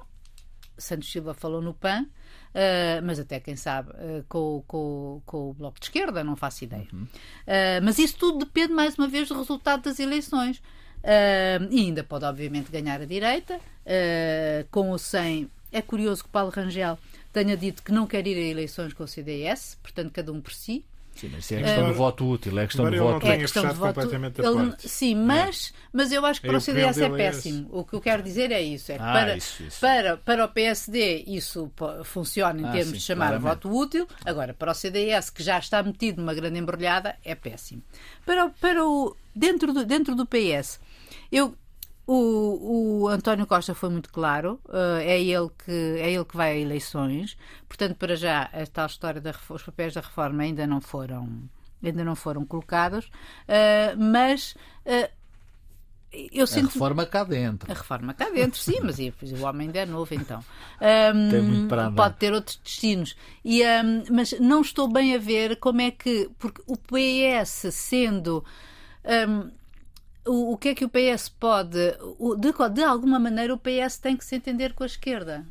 Santos 0.77 1.11
Silva 1.11 1.33
falou 1.33 1.61
no 1.61 1.73
PAN, 1.73 2.07
Uh, 2.49 2.97
mas 3.03 3.19
até 3.19 3.39
quem 3.39 3.55
sabe 3.55 3.91
uh, 3.91 4.25
com, 4.27 4.63
com, 4.65 5.21
com, 5.23 5.49
o 5.51 5.53
Bloco 5.53 5.79
de 5.79 5.85
Esquerda, 5.85 6.23
não 6.23 6.35
faço 6.35 6.63
ideia. 6.63 6.87
Uhum. 6.91 7.03
Uh, 7.03 7.83
mas 7.83 7.99
isso 7.99 8.17
tudo 8.17 8.39
depende, 8.39 8.73
mais 8.73 8.97
uma 8.97 9.07
vez, 9.07 9.27
do 9.27 9.37
resultado 9.37 9.83
das 9.83 9.99
eleições. 9.99 10.61
e 11.69 11.79
ainda 11.79 12.03
pode, 12.03 12.25
obviamente, 12.25 12.71
ganhar 12.71 13.01
a 13.01 13.05
direita, 13.05 13.59
com 14.71 14.89
ou 14.89 14.97
sem. 14.97 15.49
É 15.71 15.81
curioso 15.81 16.23
que 16.23 16.29
Paulo 16.29 16.49
Rangel 16.49 16.97
tenha 17.31 17.55
dito 17.55 17.83
que 17.83 17.91
não 17.91 18.07
quer 18.07 18.25
ir 18.25 18.35
a 18.35 18.49
eleições 18.49 18.93
com 18.93 19.03
o 19.03 19.07
CDS, 19.07 19.77
portanto, 19.83 20.11
cada 20.11 20.31
um 20.31 20.41
por 20.41 20.51
si. 20.51 20.83
Sim, 21.19 21.31
mas 21.33 21.51
é 21.51 21.57
a 21.57 21.63
questão 21.63 21.83
uh, 21.83 21.87
do 21.89 21.93
voto 21.95 22.29
útil, 22.29 22.57
é 22.57 22.63
a 22.63 22.67
questão 22.67 22.89
do 22.89 22.97
voto 22.97 23.27
é 23.27 23.33
a 23.33 23.37
questão 23.37 23.67
do 23.67 23.73
voto 23.73 23.99
ele, 23.99 24.75
Sim, 24.79 25.15
mas, 25.15 25.73
é. 25.75 25.87
mas 25.91 26.11
eu 26.13 26.25
acho 26.25 26.39
que 26.39 26.47
para 26.47 26.57
o 26.57 26.61
CDS 26.61 26.97
é, 26.97 27.05
é 27.05 27.09
péssimo. 27.09 27.67
o 27.71 27.83
que 27.83 27.93
eu 27.93 27.99
quero 27.99 28.23
dizer 28.23 28.53
é 28.53 28.61
isso: 28.61 28.89
é 28.89 28.95
que 28.95 29.03
ah, 29.03 29.11
para, 29.11 29.35
isso, 29.35 29.63
isso. 29.63 29.81
Para, 29.81 30.15
para 30.15 30.45
o 30.45 30.47
PSD 30.47 31.25
isso 31.27 31.69
funciona 32.05 32.61
em 32.61 32.65
ah, 32.65 32.71
termos 32.71 32.91
sim, 32.91 32.93
de 32.93 33.01
chamar 33.01 33.27
claramente. 33.31 33.49
voto 33.49 33.77
útil, 33.77 34.07
agora 34.25 34.53
para 34.53 34.71
o 34.71 34.73
CDS, 34.73 35.29
que 35.29 35.43
já 35.43 35.59
está 35.59 35.83
metido 35.83 36.21
numa 36.21 36.33
grande 36.33 36.57
embrulhada, 36.57 37.17
é 37.25 37.35
péssimo. 37.35 37.83
Para, 38.25 38.49
para 38.49 38.85
o, 38.85 39.13
dentro, 39.35 39.73
do, 39.73 39.85
dentro 39.85 40.15
do 40.15 40.25
PS, 40.25 40.79
eu 41.29 41.53
o, 42.11 43.03
o, 43.03 43.07
António 43.07 43.45
Costa 43.45 43.75
foi 43.75 43.89
muito 43.89 44.11
claro, 44.11 44.59
uh, 44.65 44.97
é, 44.99 45.21
ele 45.21 45.47
que, 45.63 45.71
é 45.71 46.11
ele 46.11 46.25
que 46.25 46.35
vai 46.35 46.53
a 46.53 46.57
eleições, 46.57 47.37
portanto, 47.67 47.97
para 47.97 48.15
já, 48.15 48.49
a 48.51 48.65
tal 48.65 48.87
história 48.87 49.21
dos 49.21 49.61
papéis 49.61 49.93
da 49.93 50.01
reforma 50.01 50.41
ainda 50.41 50.65
não 50.65 50.81
foram, 50.81 51.47
ainda 51.83 52.03
não 52.03 52.15
foram 52.15 52.43
colocados, 52.45 53.05
uh, 53.05 53.95
mas 53.95 54.55
uh, 54.87 55.07
eu 56.31 56.47
sinto... 56.47 56.69
A 56.69 56.73
reforma 56.73 57.05
cá 57.05 57.23
dentro. 57.23 57.71
A 57.71 57.75
reforma 57.75 58.11
cá 58.15 58.27
dentro, 58.31 58.59
sim, 58.59 58.79
mas 58.81 58.97
o 58.99 59.45
homem 59.45 59.67
ainda 59.67 59.79
é 59.81 59.85
novo, 59.85 60.11
então. 60.15 60.43
Um, 60.81 61.29
Tem 61.29 61.41
muito 61.43 61.67
para 61.67 61.83
andar. 61.83 61.95
Pode 61.95 62.15
ter 62.15 62.33
outros 62.33 62.59
destinos. 62.63 63.15
E, 63.45 63.61
um, 63.63 64.03
mas 64.09 64.31
não 64.39 64.61
estou 64.61 64.87
bem 64.87 65.13
a 65.13 65.19
ver 65.19 65.57
como 65.57 65.81
é 65.81 65.91
que. 65.91 66.27
Porque 66.39 66.63
o 66.65 66.75
PS 66.75 67.71
sendo. 67.71 68.43
Um, 69.05 69.58
o, 70.25 70.53
o 70.53 70.57
que 70.57 70.69
é 70.69 70.75
que 70.75 70.85
o 70.85 70.89
PS 70.89 71.29
pode. 71.29 71.77
De, 72.37 72.73
de 72.73 72.83
alguma 72.83 73.19
maneira, 73.19 73.53
o 73.53 73.59
PS 73.59 73.97
tem 73.97 74.15
que 74.17 74.25
se 74.25 74.35
entender 74.35 74.73
com 74.73 74.83
a 74.83 74.87
esquerda 74.87 75.45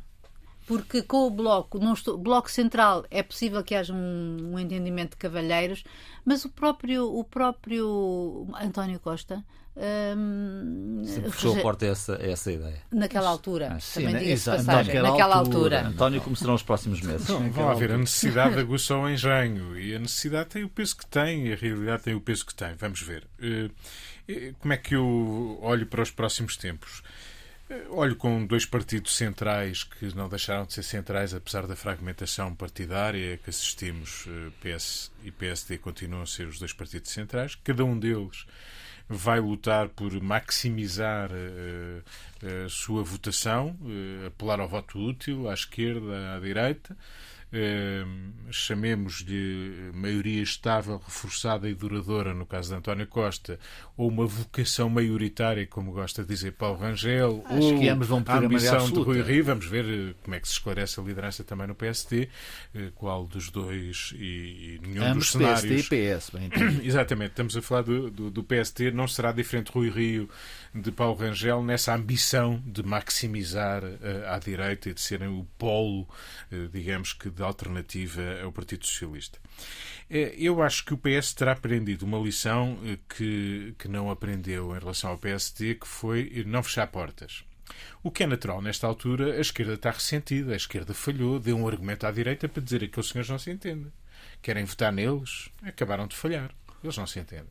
porque 0.69 1.01
com 1.01 1.25
o 1.25 1.31
bloco, 1.31 1.79
não 1.79 1.93
estou, 1.93 2.15
bloco 2.15 2.51
central, 2.51 3.03
é 3.09 3.23
possível 3.23 3.63
que 3.63 3.73
haja 3.73 3.91
um, 3.91 4.51
um, 4.53 4.59
entendimento 4.59 5.11
de 5.11 5.17
cavalheiros, 5.17 5.83
mas 6.23 6.45
o 6.45 6.49
próprio, 6.49 7.11
o 7.11 7.23
próprio 7.23 8.47
António 8.53 8.99
Costa. 8.99 9.43
Hum, 10.15 11.01
Sempre 11.05 11.31
fechou 11.31 11.57
a 11.57 11.61
porta 11.61 11.85
a 11.85 11.89
essa, 11.89 12.21
a 12.21 12.23
essa 12.23 12.51
ideia. 12.51 12.83
Naquela 12.91 13.29
altura, 13.29 13.73
ah, 13.73 13.79
sim, 13.79 14.03
também 14.03 14.27
né? 14.27 14.35
passagem, 14.35 14.65
naquela, 14.65 15.09
naquela 15.09 15.35
altura. 15.37 15.77
altura. 15.77 15.87
António, 15.87 16.21
como 16.21 16.35
serão 16.35 16.53
os 16.53 16.61
próximos 16.61 17.01
meses? 17.01 17.27
Não, 17.27 17.49
vão 17.49 17.69
haver 17.69 17.91
a 17.91 17.97
necessidade 17.97 18.59
aguça 18.59 18.95
o 18.95 19.09
engenho 19.09 19.75
e 19.75 19.95
a 19.95 19.99
necessidade 19.99 20.49
tem 20.49 20.63
o 20.63 20.69
peso 20.69 20.97
que 20.97 21.05
tem 21.07 21.47
e 21.47 21.53
a 21.53 21.55
realidade 21.55 22.03
tem 22.03 22.13
o 22.13 22.21
peso 22.21 22.45
que 22.45 22.53
tem. 22.53 22.75
Vamos 22.75 23.01
ver. 23.01 23.27
Uh, 23.39 23.71
como 24.59 24.73
é 24.73 24.77
que 24.77 24.95
eu 24.95 25.59
olho 25.61 25.85
para 25.85 26.01
os 26.01 26.11
próximos 26.11 26.55
tempos? 26.57 27.03
Olho 27.89 28.15
com 28.15 28.45
dois 28.45 28.65
partidos 28.65 29.15
centrais 29.15 29.83
que 29.83 30.15
não 30.15 30.27
deixaram 30.27 30.65
de 30.65 30.73
ser 30.73 30.83
centrais, 30.83 31.33
apesar 31.35 31.67
da 31.67 31.75
fragmentação 31.75 32.55
partidária 32.55 33.37
que 33.37 33.49
assistimos. 33.49 34.27
PS 34.61 35.11
e 35.23 35.29
PSD 35.31 35.77
continuam 35.77 36.23
a 36.23 36.27
ser 36.27 36.47
os 36.47 36.57
dois 36.57 36.73
partidos 36.73 37.11
centrais. 37.11 37.53
Cada 37.55 37.85
um 37.85 37.97
deles 37.97 38.47
vai 39.07 39.39
lutar 39.39 39.89
por 39.89 40.11
maximizar 40.21 41.31
uh, 41.31 42.65
a 42.65 42.69
sua 42.69 43.03
votação, 43.03 43.75
apelar 44.25 44.59
ao 44.59 44.67
voto 44.67 44.99
útil, 44.99 45.49
à 45.49 45.53
esquerda, 45.53 46.35
à 46.35 46.39
direita. 46.39 46.95
Ehm, 47.51 48.29
chamemos-lhe 48.51 49.91
maioria 49.93 50.43
estável, 50.43 51.01
reforçada 51.03 51.67
e 51.67 51.73
duradoura, 51.73 52.31
no 52.31 52.45
caso 52.45 52.69
de 52.69 52.75
António 52.75 53.07
Costa, 53.07 53.59
ou 53.97 54.07
uma 54.07 54.25
vocação 54.25 54.87
maioritária, 54.87 55.65
como 55.65 55.91
gosta 55.91 56.21
de 56.21 56.29
dizer 56.29 56.51
Paulo 56.51 56.77
Rangel, 56.77 57.43
Acho 57.45 57.73
ou 57.73 57.79
que 57.79 57.89
ambos 57.89 58.07
vão 58.07 58.23
a 58.25 58.37
ambição 58.37 58.91
de 58.91 58.99
Rui 58.99 59.21
Rio. 59.23 59.43
Vamos 59.43 59.65
ver 59.65 59.85
eh, 59.85 60.13
como 60.23 60.35
é 60.35 60.39
que 60.39 60.47
se 60.47 60.53
esclarece 60.53 60.99
a 60.99 61.03
liderança 61.03 61.43
também 61.43 61.65
no 61.65 61.73
PSD, 61.73 62.29
eh, 62.75 62.91
qual 62.93 63.25
dos 63.25 63.49
dois 63.49 64.13
e, 64.15 64.19
e 64.75 64.79
nenhum 64.83 65.03
ambos 65.03 65.17
dos 65.17 65.31
cenários. 65.31 65.61
PSD 65.61 65.95
e 65.95 66.15
PS, 66.15 66.29
bem 66.29 66.49
Exatamente, 66.85 67.31
estamos 67.31 67.57
a 67.57 67.61
falar 67.63 67.81
do, 67.81 68.11
do, 68.11 68.29
do 68.29 68.43
PSD, 68.43 68.91
não 68.91 69.07
será 69.07 69.31
diferente 69.31 69.71
Rui 69.71 69.89
Rio 69.89 70.29
de 70.73 70.91
Paulo 70.91 71.15
Rangel 71.15 71.63
nessa 71.63 71.95
ambição 71.95 72.61
de 72.65 72.83
maximizar 72.83 73.83
uh, 73.83 74.27
à 74.27 74.39
direita 74.39 74.89
e 74.89 74.93
de 74.93 75.01
serem 75.01 75.27
o 75.27 75.45
polo, 75.57 76.01
uh, 76.51 76.67
digamos 76.71 77.13
que, 77.13 77.29
de 77.29 77.41
alternativa 77.41 78.21
ao 78.43 78.51
Partido 78.51 78.85
Socialista. 78.85 79.39
Uh, 80.09 80.33
eu 80.37 80.61
acho 80.61 80.85
que 80.85 80.93
o 80.93 80.97
PS 80.97 81.33
terá 81.33 81.53
aprendido 81.53 82.03
uma 82.05 82.19
lição 82.19 82.77
que, 83.15 83.73
que 83.77 83.87
não 83.87 84.09
aprendeu 84.09 84.75
em 84.75 84.79
relação 84.79 85.11
ao 85.11 85.17
PSD, 85.17 85.75
que 85.75 85.87
foi 85.87 86.43
não 86.45 86.61
fechar 86.61 86.87
portas. 86.87 87.43
O 88.01 88.09
que 88.09 88.23
é 88.23 88.27
natural 88.27 88.61
nesta 88.61 88.87
altura, 88.87 89.35
a 89.35 89.41
esquerda 89.41 89.73
está 89.73 89.91
ressentida, 89.91 90.53
a 90.53 90.55
esquerda 90.55 90.93
falhou, 90.93 91.39
deu 91.39 91.57
um 91.57 91.67
argumento 91.67 92.07
à 92.07 92.11
direita 92.11 92.47
para 92.47 92.63
dizer 92.63 92.79
que 92.79 92.85
aqueles 92.85 93.09
senhores 93.09 93.29
não 93.29 93.37
se 93.37 93.51
entendem. 93.51 93.91
Querem 94.41 94.65
votar 94.65 94.91
neles, 94.91 95.49
acabaram 95.61 96.07
de 96.07 96.15
falhar. 96.15 96.51
Eles 96.83 96.97
não 96.97 97.05
se 97.05 97.19
entendem. 97.19 97.47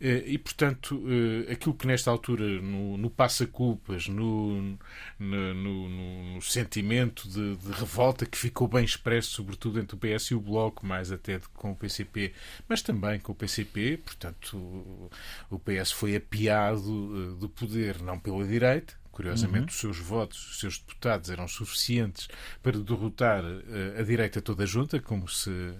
Eh, 0.00 0.22
e, 0.26 0.38
portanto, 0.38 1.02
eh, 1.06 1.52
aquilo 1.52 1.74
que 1.74 1.86
nesta 1.86 2.10
altura, 2.10 2.44
no, 2.62 2.96
no 2.96 3.10
passa-culpas, 3.10 4.08
no, 4.08 4.78
no, 5.18 5.54
no, 5.54 6.34
no, 6.34 6.42
sentimento 6.42 7.28
de, 7.28 7.56
de, 7.56 7.72
revolta 7.72 8.24
que 8.24 8.38
ficou 8.38 8.66
bem 8.66 8.82
expresso, 8.82 9.30
sobretudo 9.30 9.78
entre 9.78 9.94
o 9.96 9.98
PS 9.98 10.30
e 10.30 10.34
o 10.34 10.40
Bloco, 10.40 10.86
mais 10.86 11.12
até 11.12 11.38
com 11.52 11.72
o 11.72 11.76
PCP, 11.76 12.32
mas 12.66 12.80
também 12.80 13.20
com 13.20 13.32
o 13.32 13.34
PCP, 13.34 13.98
portanto, 13.98 15.10
o 15.50 15.58
PS 15.58 15.92
foi 15.92 16.16
apiado 16.16 17.34
eh, 17.34 17.38
do 17.38 17.48
poder, 17.48 18.00
não 18.00 18.18
pela 18.18 18.46
direita, 18.46 18.99
Curiosamente, 19.20 19.64
uhum. 19.64 19.66
os 19.66 19.74
seus 19.74 19.98
votos, 19.98 20.50
os 20.52 20.60
seus 20.60 20.78
deputados 20.78 21.28
eram 21.28 21.46
suficientes 21.46 22.26
para 22.62 22.78
derrotar 22.78 23.44
uh, 23.44 24.00
a 24.00 24.02
direita 24.02 24.40
toda 24.40 24.64
junta, 24.64 24.98
como 24.98 25.28
se 25.28 25.74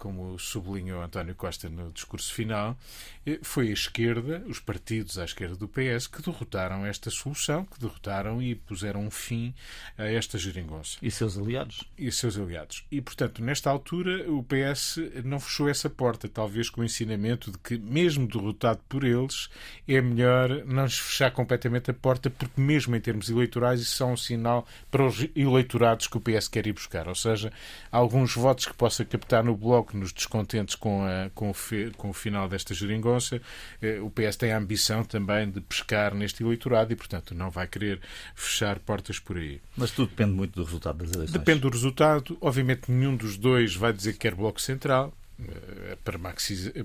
como 0.00 0.38
sublinhou 0.38 1.02
António 1.02 1.34
Costa 1.34 1.68
no 1.68 1.92
discurso 1.92 2.32
final, 2.32 2.76
eh, 3.26 3.38
foi 3.42 3.68
a 3.68 3.72
esquerda, 3.72 4.42
os 4.46 4.58
partidos 4.58 5.18
à 5.18 5.24
esquerda 5.24 5.54
do 5.54 5.68
PS, 5.68 6.06
que 6.06 6.22
derrotaram 6.22 6.86
esta 6.86 7.10
solução, 7.10 7.66
que 7.66 7.78
derrotaram 7.78 8.42
e 8.42 8.54
puseram 8.54 9.02
um 9.02 9.10
fim 9.10 9.54
a 9.98 10.06
esta 10.06 10.38
geringonça. 10.38 10.96
E 11.02 11.10
seus 11.10 11.36
aliados? 11.36 11.84
E 11.98 12.10
seus 12.10 12.38
aliados. 12.38 12.86
E, 12.90 12.98
portanto, 13.02 13.44
nesta 13.44 13.68
altura, 13.68 14.24
o 14.30 14.42
PS 14.42 14.96
não 15.22 15.38
fechou 15.38 15.68
essa 15.68 15.90
porta, 15.90 16.26
talvez 16.28 16.70
com 16.70 16.80
o 16.80 16.84
ensinamento 16.84 17.52
de 17.52 17.58
que, 17.58 17.76
mesmo 17.76 18.26
derrotado 18.26 18.80
por 18.88 19.04
eles, 19.04 19.50
é 19.86 20.00
melhor 20.00 20.64
não 20.64 20.84
lhes 20.84 20.98
fechar 20.98 21.30
completamente 21.30 21.90
a 21.90 21.94
porta, 21.94 22.30
porque, 22.30 22.58
mesmo 22.58 22.79
em 22.88 23.00
termos 23.00 23.28
eleitorais, 23.28 23.80
isso 23.80 24.02
é 24.02 24.06
um 24.06 24.16
sinal 24.16 24.66
para 24.90 25.06
os 25.06 25.26
eleitorados 25.34 26.06
que 26.06 26.16
o 26.16 26.20
PS 26.20 26.48
quer 26.48 26.66
ir 26.66 26.72
buscar. 26.72 27.08
Ou 27.08 27.14
seja, 27.14 27.52
alguns 27.90 28.34
votos 28.34 28.66
que 28.66 28.74
possa 28.74 29.04
captar 29.04 29.44
no 29.44 29.56
Bloco 29.56 29.96
nos 29.96 30.12
descontentes 30.12 30.74
com, 30.74 31.04
a, 31.04 31.30
com, 31.34 31.50
o, 31.50 31.54
fe, 31.54 31.90
com 31.96 32.10
o 32.10 32.12
final 32.12 32.48
desta 32.48 32.74
geringonça, 32.74 33.40
eh, 33.82 34.00
o 34.00 34.10
PS 34.10 34.36
tem 34.36 34.52
a 34.52 34.58
ambição 34.58 35.04
também 35.04 35.50
de 35.50 35.60
pescar 35.60 36.14
neste 36.14 36.42
eleitorado 36.42 36.92
e, 36.92 36.96
portanto, 36.96 37.34
não 37.34 37.50
vai 37.50 37.66
querer 37.66 38.00
fechar 38.34 38.78
portas 38.78 39.18
por 39.18 39.36
aí. 39.36 39.60
Mas 39.76 39.90
tudo 39.90 40.10
depende 40.10 40.32
muito 40.32 40.54
do 40.54 40.64
resultado 40.64 40.98
das 40.98 41.12
eleições. 41.12 41.38
Depende 41.38 41.60
do 41.60 41.68
resultado. 41.68 42.36
Obviamente, 42.40 42.90
nenhum 42.90 43.16
dos 43.16 43.36
dois 43.36 43.74
vai 43.74 43.92
dizer 43.92 44.14
que 44.14 44.20
quer 44.20 44.34
Bloco 44.34 44.60
Central. 44.60 45.12
Eh, 45.48 45.96
para, 46.04 46.18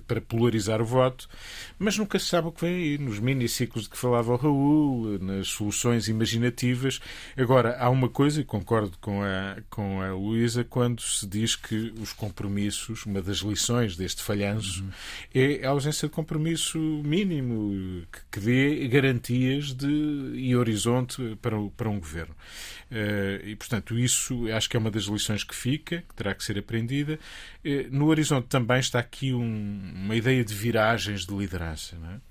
para, 0.07 0.21
polarizar 0.21 0.81
o 0.81 0.85
voto, 0.85 1.27
mas 1.77 1.97
nunca 1.97 2.17
se 2.19 2.25
sabe 2.25 2.47
o 2.47 2.51
que 2.51 2.61
vem 2.61 2.75
aí, 2.75 2.97
nos 2.97 3.19
miniciclos 3.19 3.83
de 3.83 3.89
que 3.89 3.97
falava 3.97 4.33
o 4.33 4.35
Raul, 4.35 5.19
nas 5.19 5.47
soluções 5.47 6.07
imaginativas. 6.07 6.99
Agora, 7.37 7.77
há 7.77 7.89
uma 7.89 8.09
coisa, 8.09 8.41
e 8.41 8.43
concordo 8.43 8.97
com 8.99 9.21
a, 9.21 9.57
com 9.69 10.01
a 10.01 10.13
Luísa, 10.13 10.63
quando 10.63 11.01
se 11.01 11.27
diz 11.27 11.55
que 11.55 11.93
os 11.99 12.13
compromissos, 12.13 13.05
uma 13.05 13.21
das 13.21 13.37
lições 13.37 13.95
deste 13.95 14.21
falhanço, 14.21 14.83
uhum. 14.83 14.89
é 15.33 15.65
a 15.65 15.69
ausência 15.69 16.07
de 16.07 16.13
compromisso 16.13 16.77
mínimo, 16.77 18.05
que, 18.11 18.19
que 18.31 18.39
dê 18.39 18.87
garantias 18.87 19.73
de, 19.73 19.87
e 20.35 20.55
horizonte 20.55 21.37
para, 21.41 21.57
para 21.75 21.89
um 21.89 21.99
governo. 21.99 22.35
Uh, 22.95 23.45
e, 23.45 23.55
portanto, 23.57 23.99
isso 23.99 24.47
acho 24.53 24.69
que 24.69 24.77
é 24.77 24.79
uma 24.79 24.89
das 24.89 25.03
lições 25.03 25.43
que 25.43 25.53
fica, 25.53 26.01
que 26.07 26.15
terá 26.15 26.33
que 26.33 26.41
ser 26.41 26.57
aprendida. 26.57 27.19
Uh, 27.65 27.89
no 27.91 28.05
horizonte 28.05 28.47
também 28.47 28.79
está 28.79 28.99
aqui 28.99 29.33
um, 29.33 29.91
uma 29.93 30.15
ideia 30.15 30.45
de 30.45 30.53
viragens 30.53 31.25
de 31.25 31.35
liderança. 31.35 31.97
Não 31.99 32.11
é? 32.11 32.21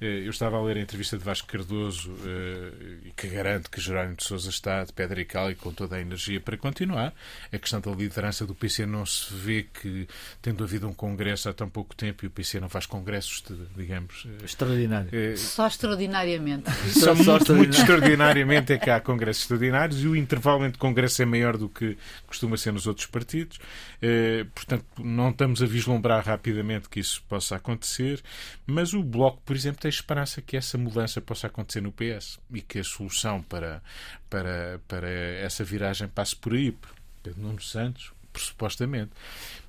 Eh, 0.00 0.22
eu 0.24 0.30
estava 0.30 0.58
a 0.58 0.62
ler 0.62 0.76
a 0.76 0.80
entrevista 0.80 1.16
de 1.16 1.24
Vasco 1.24 1.48
Cardoso 1.48 2.14
eh, 2.26 3.10
que 3.16 3.28
garante 3.28 3.70
que 3.70 3.80
Jerónimo 3.80 4.16
de 4.16 4.24
Sousa 4.24 4.50
está 4.50 4.84
de 4.84 4.92
pedra 4.92 5.20
e 5.20 5.24
cal 5.24 5.50
e 5.50 5.54
com 5.54 5.72
toda 5.72 5.96
a 5.96 6.00
energia 6.00 6.38
para 6.38 6.56
continuar. 6.56 7.14
A 7.50 7.58
questão 7.58 7.80
da 7.80 7.90
liderança 7.92 8.46
do 8.46 8.54
PC 8.54 8.84
não 8.84 9.06
se 9.06 9.32
vê 9.32 9.62
que, 9.62 10.06
tendo 10.42 10.62
havido 10.62 10.86
um 10.86 10.92
congresso 10.92 11.48
há 11.48 11.54
tão 11.54 11.68
pouco 11.68 11.94
tempo 11.94 12.24
e 12.24 12.28
o 12.28 12.30
PC 12.30 12.60
não 12.60 12.68
faz 12.68 12.84
congressos, 12.84 13.42
de, 13.42 13.56
digamos. 13.74 14.26
Eh, 14.26 14.44
Extraordinário. 14.44 15.08
É, 15.12 15.36
só 15.36 15.66
extraordinariamente. 15.66 16.70
Só, 16.96 17.14
muito, 17.14 17.20
extraordinariamente. 17.20 17.52
muito 17.52 17.78
extraordinariamente 17.78 18.72
é 18.72 18.78
que 18.78 18.90
há 18.90 19.00
congressos 19.00 19.42
extraordinários 19.42 20.02
e 20.02 20.08
o 20.08 20.16
intervalo 20.16 20.64
entre 20.64 20.78
congressos 20.78 21.18
é 21.20 21.24
maior 21.24 21.56
do 21.56 21.68
que 21.68 21.96
costuma 22.26 22.56
ser 22.56 22.72
nos 22.72 22.86
outros 22.86 23.06
partidos. 23.06 23.58
Portanto, 24.54 24.84
não 24.98 25.30
estamos 25.30 25.62
a 25.62 25.66
vislumbrar 25.66 26.24
rapidamente 26.24 26.88
que 26.88 27.00
isso 27.00 27.22
possa 27.28 27.56
acontecer, 27.56 28.22
mas 28.66 28.92
o 28.92 29.02
Bloco, 29.02 29.40
por 29.46 29.54
exemplo, 29.54 29.80
tem 29.80 29.88
esperança 29.88 30.42
que 30.42 30.56
essa 30.56 30.76
mudança 30.76 31.20
possa 31.20 31.46
acontecer 31.46 31.80
no 31.80 31.92
PS 31.92 32.40
e 32.52 32.60
que 32.60 32.80
a 32.80 32.84
solução 32.84 33.40
para, 33.40 33.80
para, 34.28 34.80
para 34.88 35.08
essa 35.08 35.62
viragem 35.62 36.08
passe 36.08 36.34
por 36.34 36.52
aí, 36.52 36.76
Pedro 37.22 37.40
Nuno 37.40 37.62
Santos, 37.62 38.12
supostamente. 38.34 39.12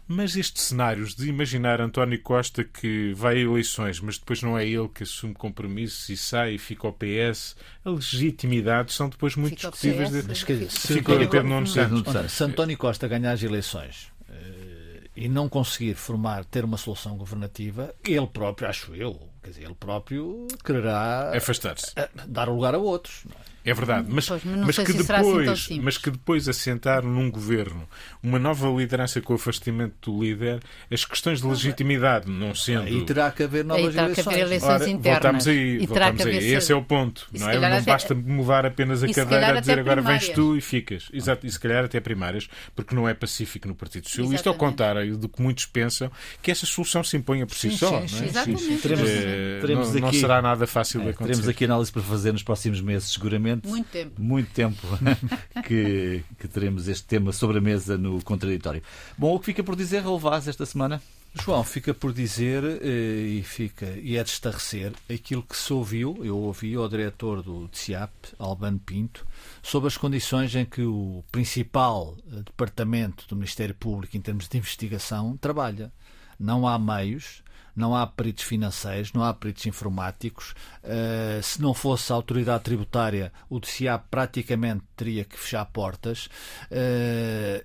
Mas 0.07 0.35
estes 0.35 0.63
cenários 0.63 1.13
de 1.13 1.27
imaginar 1.27 1.79
António 1.79 2.19
Costa 2.21 2.63
que 2.63 3.13
vai 3.13 3.35
a 3.35 3.39
eleições, 3.41 3.99
mas 3.99 4.17
depois 4.17 4.41
não 4.41 4.57
é 4.57 4.65
ele 4.65 4.87
que 4.87 5.03
assume 5.03 5.35
compromissos 5.35 6.09
e 6.09 6.17
sai 6.17 6.53
e 6.53 6.57
fica 6.57 6.87
ao 6.87 6.93
PS, 6.93 7.55
a 7.85 7.91
legitimidade 7.91 8.93
são 8.93 9.09
depois 9.09 9.35
muito 9.35 9.55
discutíveis. 9.55 10.09
De... 10.09 10.69
Fica 10.69 11.15
Pedro 11.17 11.43
Nuno 11.43 11.67
Santos. 11.67 12.31
Se 12.31 12.43
António 12.43 12.77
Costa 12.77 13.07
ganhar 13.07 13.33
as 13.33 13.43
eleições 13.43 14.07
eh, 14.29 15.09
e 15.15 15.27
não 15.27 15.47
conseguir 15.47 15.93
formar, 15.93 16.45
ter 16.45 16.63
uma 16.65 16.77
solução 16.77 17.15
governativa, 17.15 17.93
ele 18.03 18.27
próprio, 18.27 18.69
acho 18.69 18.95
eu, 18.95 19.29
Quer 19.47 19.51
dizer, 19.51 19.63
ele 19.63 19.75
próprio 19.75 20.45
quererá 20.61 21.31
afastar-se, 21.33 21.93
dar 22.27 22.49
lugar 22.49 22.75
a 22.75 22.77
outros. 22.77 23.23
É 23.29 23.29
verdade, 23.73 24.07
mas, 24.09 24.27
pois, 24.27 24.43
mas, 24.43 24.65
mas 24.65 24.75
que 24.75 24.81
assim 24.81 25.03
depois, 25.03 25.49
assim 25.49 25.79
mas 25.81 25.97
que 25.97 26.11
depois 26.11 26.47
assentar 26.47 27.03
num 27.03 27.29
governo 27.29 27.87
uma 28.23 28.39
nova 28.39 28.67
liderança 28.69 29.21
com 29.21 29.33
o 29.33 29.35
afastamento 29.35 30.11
do 30.11 30.23
líder, 30.23 30.61
as 30.91 31.05
questões 31.05 31.41
de 31.41 31.47
legitimidade 31.47 32.29
não 32.29 32.53
sendo. 32.53 32.87
E 32.87 33.05
terá 33.05 33.31
que 33.31 33.43
haver 33.43 33.63
novas 33.63 33.93
terá 33.93 34.03
eleições. 34.03 34.23
Que 34.23 34.29
haver 34.29 34.45
eleições 34.45 34.81
Ora, 34.81 34.89
internas. 34.89 35.21
Voltamos 35.21 35.47
aí, 35.47 35.85
voltamos 35.85 36.25
aí. 36.25 36.53
Esse 36.53 36.71
é 36.71 36.75
o 36.75 36.83
ponto, 36.83 37.27
não 37.31 37.49
é? 37.49 37.59
Não 37.59 37.67
até... 37.67 37.81
basta 37.81 38.15
mudar 38.15 38.65
apenas 38.65 39.03
a 39.03 39.07
cadeira 39.11 39.57
a 39.57 39.59
dizer 39.59 39.79
agora 39.79 40.01
vens 40.01 40.29
tu 40.29 40.55
e 40.55 40.61
ficas. 40.61 41.09
Exato, 41.11 41.45
e 41.45 41.51
se 41.51 41.59
calhar 41.59 41.85
até 41.85 41.99
primárias, 41.99 42.47
porque 42.75 42.95
não 42.95 43.07
é 43.07 43.13
pacífico 43.13 43.67
no 43.67 43.75
Partido 43.75 44.07
Socialista, 44.07 44.49
ao 44.49 44.55
contrário 44.55 45.17
do 45.17 45.27
que 45.27 45.41
muitos 45.41 45.65
pensam, 45.65 46.11
que 46.41 46.51
essa 46.51 46.65
solução 46.65 47.03
se 47.03 47.17
imponha 47.17 47.45
por 47.45 47.55
si 47.55 47.71
sim, 47.71 47.77
só. 47.77 48.07
Sim, 48.07 48.15
não, 48.15 48.23
é? 48.23 48.27
Exatamente. 48.27 48.61
Sim, 48.61 48.77
teremos, 48.77 49.09
é, 49.09 49.59
teremos 49.61 49.87
não, 49.87 49.93
aqui, 49.93 50.01
não 50.01 50.13
será 50.13 50.41
nada 50.41 50.67
fácil 50.67 51.01
é, 51.01 51.03
de 51.05 51.09
acontecer. 51.09 51.33
Teremos 51.33 51.49
aqui 51.49 51.65
análise 51.65 51.91
para 51.91 52.01
fazer 52.01 52.31
nos 52.31 52.43
próximos 52.43 52.81
meses, 52.81 53.11
seguramente. 53.11 53.56
Muito 53.65 53.89
tempo 53.89 54.21
muito 54.21 54.51
tempo 54.51 54.85
que, 55.65 56.23
que 56.37 56.47
teremos 56.47 56.87
este 56.87 57.05
tema 57.05 57.31
sobre 57.31 57.59
a 57.59 57.61
mesa 57.61 57.97
no 57.97 58.21
contraditório. 58.23 58.81
Bom, 59.17 59.35
o 59.35 59.39
que 59.39 59.45
fica 59.45 59.63
por 59.63 59.75
dizer, 59.75 60.01
Raul 60.01 60.19
Vaz, 60.19 60.47
esta 60.47 60.65
semana? 60.65 61.01
João, 61.33 61.63
fica 61.63 61.93
por 61.93 62.13
dizer 62.13 62.63
eh, 62.81 63.37
e 63.37 63.43
fica 63.43 63.85
e 64.01 64.17
é 64.17 64.23
de 64.23 64.29
estarrecer 64.29 64.91
aquilo 65.09 65.43
que 65.43 65.55
se 65.55 65.71
ouviu, 65.71 66.17
eu 66.23 66.35
ouvi 66.37 66.73
ao 66.75 66.89
diretor 66.89 67.43
do 67.43 67.67
TCIAP, 67.67 68.11
Albano 68.39 68.79
Pinto, 68.79 69.25
sobre 69.61 69.87
as 69.87 69.97
condições 69.97 70.55
em 70.55 70.65
que 70.65 70.81
o 70.81 71.23
principal 71.31 72.15
eh, 72.31 72.41
departamento 72.43 73.27
do 73.27 73.35
Ministério 73.35 73.75
Público 73.75 74.17
em 74.17 74.21
termos 74.21 74.47
de 74.47 74.57
investigação 74.57 75.37
trabalha. 75.37 75.91
Não 76.39 76.67
há 76.67 76.77
meios, 76.77 77.43
não 77.77 77.95
há 77.95 78.05
peritos 78.07 78.43
financeiros, 78.43 79.13
não 79.13 79.23
há 79.23 79.33
peritos 79.33 79.65
informáticos. 79.67 80.55
Uh, 80.83 81.41
se 81.43 81.61
não 81.61 81.73
fosse 81.73 82.11
a 82.11 82.15
autoridade 82.15 82.63
tributária, 82.63 83.31
o 83.47 83.59
DCA 83.59 83.99
praticamente 83.99 84.83
teria 84.95 85.23
que 85.23 85.37
fechar 85.37 85.63
portas. 85.65 86.27
Uh, 86.71 87.63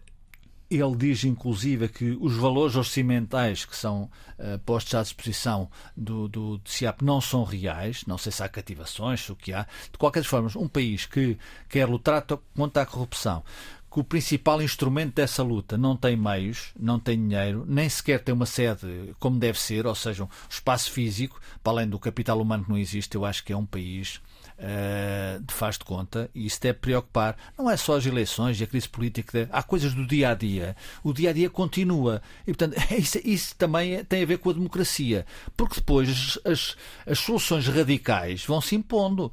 ele 0.70 0.96
diz, 0.96 1.24
inclusive, 1.24 1.88
que 1.88 2.16
os 2.20 2.34
valores 2.34 2.76
orçamentais 2.76 3.64
que 3.64 3.76
são 3.76 4.04
uh, 4.38 4.58
postos 4.64 4.94
à 4.94 5.02
disposição 5.02 5.70
do, 5.96 6.28
do, 6.28 6.60
CIAP 6.64 7.02
não 7.02 7.20
são 7.20 7.44
reais. 7.44 8.04
Não 8.06 8.16
sei 8.16 8.32
se 8.32 8.42
há 8.42 8.48
cativações, 8.48 9.28
o 9.28 9.36
que 9.36 9.52
há. 9.52 9.66
De 9.90 9.98
qualquer 9.98 10.24
forma, 10.24 10.50
um 10.56 10.68
país 10.68 11.06
que 11.06 11.38
quer 11.68 11.86
lutar 11.86 12.24
contra 12.54 12.82
a 12.82 12.86
corrupção, 12.86 13.42
que 13.92 14.00
o 14.00 14.04
principal 14.04 14.62
instrumento 14.62 15.14
dessa 15.14 15.42
luta 15.42 15.76
não 15.76 15.94
tem 15.96 16.16
meios, 16.16 16.72
não 16.78 16.98
tem 16.98 17.16
dinheiro, 17.16 17.64
nem 17.68 17.88
sequer 17.88 18.22
tem 18.22 18.34
uma 18.34 18.46
sede 18.46 19.14
como 19.18 19.38
deve 19.38 19.60
ser, 19.60 19.86
ou 19.86 19.94
seja, 19.94 20.24
um 20.24 20.28
espaço 20.48 20.90
físico, 20.90 21.38
para 21.62 21.74
além 21.74 21.88
do 21.88 21.98
capital 21.98 22.40
humano 22.40 22.64
que 22.64 22.70
não 22.70 22.78
existe, 22.78 23.14
eu 23.14 23.24
acho 23.24 23.44
que 23.44 23.52
é 23.52 23.56
um 23.56 23.66
país 23.66 24.20
uh, 24.58 25.42
de 25.42 25.52
faz 25.52 25.76
de 25.76 25.84
conta 25.84 26.30
e 26.34 26.46
isso 26.46 26.60
deve 26.60 26.78
preocupar. 26.78 27.36
Não 27.58 27.70
é 27.70 27.76
só 27.76 27.96
as 27.96 28.06
eleições 28.06 28.60
e 28.60 28.64
a 28.64 28.66
crise 28.66 28.88
política, 28.88 29.48
há 29.52 29.62
coisas 29.62 29.92
do 29.92 30.06
dia 30.06 30.30
a 30.30 30.34
dia. 30.34 30.76
O 31.02 31.12
dia 31.12 31.30
a 31.30 31.32
dia 31.32 31.50
continua 31.50 32.22
e, 32.46 32.54
portanto, 32.54 32.76
isso, 32.96 33.20
isso 33.24 33.54
também 33.56 34.02
tem 34.04 34.22
a 34.22 34.26
ver 34.26 34.38
com 34.38 34.50
a 34.50 34.54
democracia, 34.54 35.26
porque 35.56 35.76
depois 35.76 36.38
as, 36.44 36.76
as 37.06 37.18
soluções 37.18 37.66
radicais 37.68 38.44
vão 38.44 38.60
se 38.60 38.74
impondo. 38.74 39.30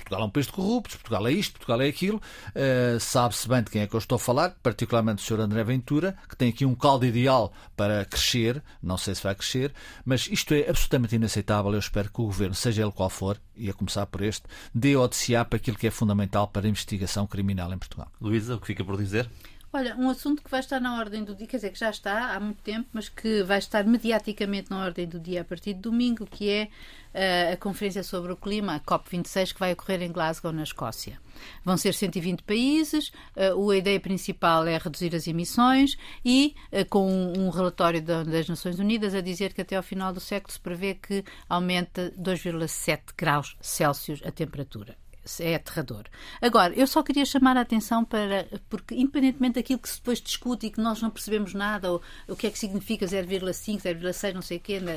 Portugal 0.00 0.22
é 0.22 0.24
um 0.24 0.30
país 0.30 0.46
de 0.46 0.52
corruptos, 0.52 0.96
Portugal 0.96 1.26
é 1.26 1.32
isto, 1.32 1.52
Portugal 1.52 1.80
é 1.80 1.88
aquilo. 1.88 2.20
Uh, 2.48 3.00
Sabe-se 3.00 3.48
bem 3.48 3.62
de 3.62 3.70
quem 3.70 3.82
é 3.82 3.86
que 3.86 3.94
eu 3.94 3.98
estou 3.98 4.16
a 4.16 4.18
falar, 4.18 4.56
particularmente 4.62 5.22
o 5.22 5.26
Sr. 5.26 5.40
André 5.40 5.64
Ventura, 5.64 6.16
que 6.28 6.36
tem 6.36 6.48
aqui 6.48 6.64
um 6.64 6.74
caldo 6.74 7.06
ideal 7.06 7.52
para 7.76 8.04
crescer, 8.04 8.62
não 8.82 8.96
sei 8.96 9.14
se 9.14 9.22
vai 9.22 9.34
crescer, 9.34 9.72
mas 10.04 10.28
isto 10.30 10.54
é 10.54 10.68
absolutamente 10.68 11.16
inaceitável. 11.16 11.72
Eu 11.72 11.78
espero 11.78 12.10
que 12.10 12.20
o 12.20 12.24
Governo, 12.24 12.54
seja 12.54 12.82
ele 12.82 12.92
qual 12.92 13.10
for, 13.10 13.38
e 13.56 13.68
a 13.68 13.74
começar 13.74 14.06
por 14.06 14.22
este, 14.22 14.44
dê 14.74 14.94
ao 14.94 15.08
para 15.44 15.56
aquilo 15.56 15.76
que 15.76 15.86
é 15.86 15.90
fundamental 15.90 16.48
para 16.48 16.66
a 16.66 16.68
investigação 16.68 17.26
criminal 17.26 17.72
em 17.72 17.78
Portugal. 17.78 18.10
Luísa, 18.20 18.54
o 18.54 18.60
que 18.60 18.66
fica 18.66 18.84
por 18.84 18.96
dizer? 18.96 19.28
Olha, 19.72 19.96
um 19.96 20.10
assunto 20.10 20.42
que 20.42 20.50
vai 20.50 20.58
estar 20.58 20.80
na 20.80 20.98
ordem 20.98 21.22
do 21.22 21.32
dia, 21.32 21.46
quer 21.46 21.58
dizer, 21.58 21.70
que 21.70 21.78
já 21.78 21.90
está 21.90 22.34
há 22.34 22.40
muito 22.40 22.60
tempo, 22.60 22.88
mas 22.92 23.08
que 23.08 23.44
vai 23.44 23.58
estar 23.58 23.84
mediaticamente 23.84 24.68
na 24.68 24.82
ordem 24.84 25.06
do 25.06 25.20
dia 25.20 25.42
a 25.42 25.44
partir 25.44 25.74
de 25.74 25.80
domingo, 25.80 26.26
que 26.26 26.50
é 26.50 26.68
uh, 27.14 27.52
a 27.52 27.56
Conferência 27.56 28.02
sobre 28.02 28.32
o 28.32 28.36
Clima, 28.36 28.74
a 28.74 28.80
COP26, 28.80 29.52
que 29.52 29.60
vai 29.60 29.72
ocorrer 29.72 30.02
em 30.02 30.10
Glasgow, 30.10 30.50
na 30.50 30.64
Escócia. 30.64 31.20
Vão 31.64 31.76
ser 31.76 31.94
120 31.94 32.42
países, 32.42 33.12
uh, 33.36 33.70
a 33.70 33.76
ideia 33.76 34.00
principal 34.00 34.66
é 34.66 34.76
reduzir 34.76 35.14
as 35.14 35.28
emissões 35.28 35.96
e 36.24 36.56
uh, 36.72 36.84
com 36.90 37.08
um, 37.08 37.46
um 37.46 37.50
relatório 37.50 38.02
da, 38.02 38.24
das 38.24 38.48
Nações 38.48 38.80
Unidas 38.80 39.14
a 39.14 39.20
dizer 39.20 39.52
que 39.52 39.60
até 39.60 39.76
ao 39.76 39.84
final 39.84 40.12
do 40.12 40.18
século 40.18 40.52
se 40.52 40.58
prevê 40.58 40.94
que 40.94 41.24
aumenta 41.48 42.12
2,7 42.18 43.14
graus 43.16 43.56
Celsius 43.60 44.20
a 44.24 44.32
temperatura 44.32 44.96
é 45.38 45.54
aterrador. 45.54 46.04
Agora, 46.40 46.72
eu 46.74 46.86
só 46.86 47.02
queria 47.02 47.24
chamar 47.24 47.56
a 47.56 47.60
atenção 47.60 48.04
para, 48.04 48.48
porque 48.68 48.94
independentemente 48.94 49.54
daquilo 49.54 49.78
que 49.78 49.88
se 49.88 49.98
depois 49.98 50.20
discute 50.20 50.66
e 50.66 50.70
que 50.70 50.80
nós 50.80 51.00
não 51.00 51.10
percebemos 51.10 51.54
nada, 51.54 51.92
ou 51.92 52.02
o 52.26 52.34
que 52.34 52.46
é 52.46 52.50
que 52.50 52.58
significa 52.58 53.06
0,5, 53.06 53.82
0,6, 53.82 54.34
não 54.34 54.42
sei 54.42 54.56
o 54.56 54.60
quê, 54.60 54.80
na, 54.80 54.92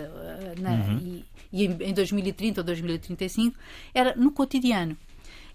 na, 0.60 0.86
uhum. 0.86 0.98
e, 0.98 1.26
e, 1.52 1.66
em 1.66 1.94
2030 1.94 2.62
ou 2.62 2.66
2035, 2.66 3.58
era 3.94 4.16
no 4.16 4.32
cotidiano. 4.32 4.98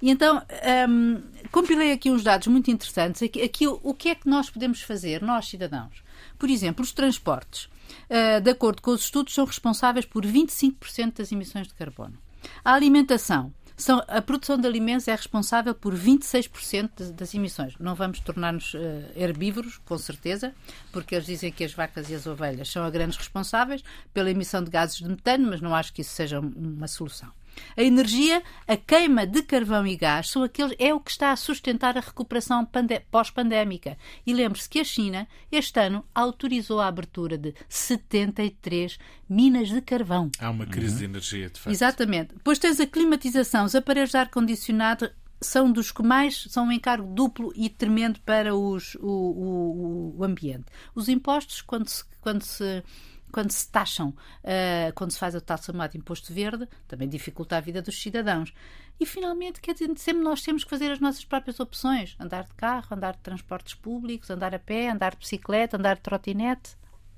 E 0.01 0.11
então, 0.11 0.43
um, 0.89 1.21
compilei 1.51 1.93
aqui 1.93 2.11
uns 2.11 2.23
dados 2.23 2.47
muito 2.47 2.71
interessantes. 2.71 3.23
Aqui, 3.23 3.43
aqui 3.43 3.67
o, 3.67 3.81
o, 3.83 3.93
que 3.93 4.11
é 4.11 4.15
que 4.15 4.29
nós 4.29 4.49
podemos 4.49 4.81
fazer, 4.81 5.23
nós 5.23 5.49
cidadãos? 5.49 6.03
Por 6.39 6.49
exemplo, 6.49 6.85
os 6.85 6.93
transportes, 6.93 7.65
uh, 7.65 8.41
de 8.41 8.51
acordo 8.51 8.81
com 8.81 8.93
os 8.93 9.03
estudos, 9.03 9.35
são 9.35 9.45
responsáveis 9.45 10.07
por 10.07 10.25
25% 10.25 11.19
das 11.19 11.33
emissões 11.33 11.67
de 11.67 11.75
carbono. 11.75 12.17
A 12.65 12.75
alimentação, 12.75 13.53
são, 13.79 14.03
a 14.09 14.21
produção 14.21 14.59
de 14.59 14.67
alimentos 14.67 15.07
é 15.07 15.15
responsável 15.15 15.73
por 15.73 15.95
26% 15.95 17.13
das 17.13 17.33
emissões. 17.33 17.75
Não 17.79 17.95
vamos 17.95 18.19
tornar-nos 18.19 18.75
uh, 18.75 18.79
herbívoros, 19.15 19.79
com 19.85 19.97
certeza, 19.97 20.53
porque 20.93 21.15
eles 21.15 21.27
dizem 21.27 21.53
que 21.53 21.63
as 21.63 21.73
vacas 21.73 22.11
e 22.11 22.15
as 22.15 22.27
ovelhas 22.27 22.69
são 22.69 22.85
as 22.85 22.91
grandes 22.91 23.17
responsáveis 23.17 23.83
pela 24.13 24.31
emissão 24.31 24.65
de 24.65 24.71
gases 24.71 24.97
de 24.97 25.09
metano, 25.09 25.49
mas 25.49 25.61
não 25.61 25.75
acho 25.75 25.93
que 25.93 26.03
isso 26.03 26.13
seja 26.13 26.41
uma 26.41 26.89
solução. 26.89 27.31
A 27.77 27.83
energia, 27.83 28.43
a 28.67 28.77
queima 28.77 29.27
de 29.27 29.43
carvão 29.43 29.87
e 29.87 29.97
gás 29.97 30.31
são 30.31 30.43
aqueles, 30.43 30.75
é 30.79 30.93
o 30.93 31.01
que 31.01 31.11
está 31.11 31.33
a 31.33 31.37
sustentar 31.37 31.97
a 31.97 32.01
recuperação 32.01 32.67
pós-pandémica. 33.11 33.97
E 34.27 34.33
lembre-se 34.33 34.69
que 34.69 34.81
a 34.81 34.85
China, 34.85 35.29
este 35.51 35.81
ano, 35.81 36.05
autorizou 36.15 36.81
a 36.81 36.87
abertura 36.89 37.39
de 37.39 37.55
73 37.69 38.99
minas 39.29 39.69
de 39.69 39.81
carvão. 39.81 40.31
Há 40.39 40.51
uma 40.51 40.67
crise 40.67 40.93
uhum. 40.93 40.99
de 40.99 41.05
energia, 41.05 41.51
de 41.51 41.61
facto. 41.61 41.75
Exatamente. 41.75 42.35
Depois 42.35 42.59
tens 42.59 42.81
a 42.81 42.87
climatização, 42.87 43.65
os 43.65 43.75
aparelhos 43.75 44.11
de 44.11 44.17
ar-condicionado 44.17 45.11
são 45.41 45.71
dos 45.71 45.93
que 45.93 46.03
mais 46.03 46.47
são 46.51 46.67
um 46.67 46.73
encargo 46.73 47.15
duplo 47.15 47.53
e 47.55 47.69
tremendo 47.69 48.21
para 48.21 48.55
os, 48.55 48.97
o, 48.97 49.07
o, 49.07 50.15
o 50.19 50.25
ambiente. 50.25 50.67
Os 50.95 51.09
impostos, 51.09 51.63
quando 51.63 51.89
se, 51.89 52.05
quando 52.21 52.43
se 52.43 52.83
quando 53.33 53.51
se 53.51 53.69
taxam, 53.71 54.09
uh, 54.09 54.93
quando 54.95 55.11
se 55.11 55.19
faz 55.19 55.35
a 55.35 55.41
taxa 55.41 55.73
chamada 55.73 55.97
imposto 55.97 56.33
verde, 56.33 56.69
também 56.87 57.09
dificulta 57.09 57.57
a 57.57 57.61
vida 57.61 57.83
dos 57.83 58.01
cidadãos. 58.01 58.53
E 59.01 59.07
finalmente, 59.07 59.61
quer 59.61 59.75
dizer, 59.75 59.91
sempre 59.97 60.23
nós 60.23 60.43
temos 60.43 60.65
que 60.65 60.71
fazer 60.71 60.91
as 60.91 61.01
nossas 61.01 61.25
próprias 61.25 61.61
opções: 61.61 62.17
andar 62.19 62.45
de 62.45 62.55
carro, 62.55 62.89
andar 62.91 63.13
de 63.13 63.21
transportes 63.21 63.75
públicos, 63.75 64.31
andar 64.31 64.55
a 64.55 64.59
pé, 64.59 64.91
andar 64.91 65.13
de 65.13 65.19
bicicleta, 65.19 65.77
andar 65.77 65.97
de 65.97 66.03
trotinete. 66.03 66.77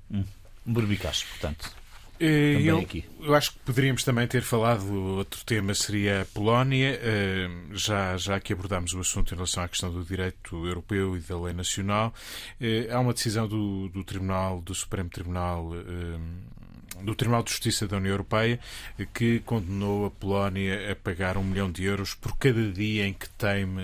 Hum. 0.09 0.23
Um 0.65 0.73
berbicacho, 0.73 1.27
portanto. 1.29 1.80
Eh, 2.23 2.61
eu, 2.61 2.87
eu, 3.19 3.33
acho 3.33 3.53
que 3.53 3.59
poderíamos 3.65 4.03
também 4.03 4.27
ter 4.27 4.43
falado, 4.43 4.93
outro 4.93 5.43
tema 5.43 5.73
seria 5.73 6.21
a 6.21 6.25
Polónia, 6.25 6.99
eh, 7.01 7.49
já, 7.73 8.15
já 8.15 8.39
que 8.39 8.53
abordámos 8.53 8.93
o 8.93 8.99
assunto 8.99 9.33
em 9.33 9.35
relação 9.35 9.63
à 9.63 9.67
questão 9.67 9.91
do 9.91 10.03
direito 10.03 10.67
europeu 10.67 11.17
e 11.17 11.19
da 11.19 11.41
lei 11.41 11.51
nacional. 11.51 12.13
Eh, 12.61 12.87
há 12.91 12.99
uma 12.99 13.13
decisão 13.13 13.47
do, 13.47 13.89
do 13.89 14.03
Tribunal, 14.03 14.61
do 14.61 14.75
Supremo 14.75 15.09
Tribunal 15.09 15.71
do 17.03 17.15
Tribunal 17.15 17.41
de 17.41 17.49
Justiça 17.49 17.87
da 17.87 17.97
União 17.97 18.11
Europeia 18.11 18.59
que 19.11 19.39
condenou 19.39 20.05
a 20.05 20.11
Polónia 20.11 20.91
a 20.91 20.95
pagar 20.95 21.35
um 21.35 21.43
milhão 21.43 21.71
de 21.71 21.83
euros 21.83 22.13
por 22.13 22.37
cada 22.37 22.71
dia 22.71 23.07
em 23.07 23.13
que 23.13 23.27
teme 23.29 23.81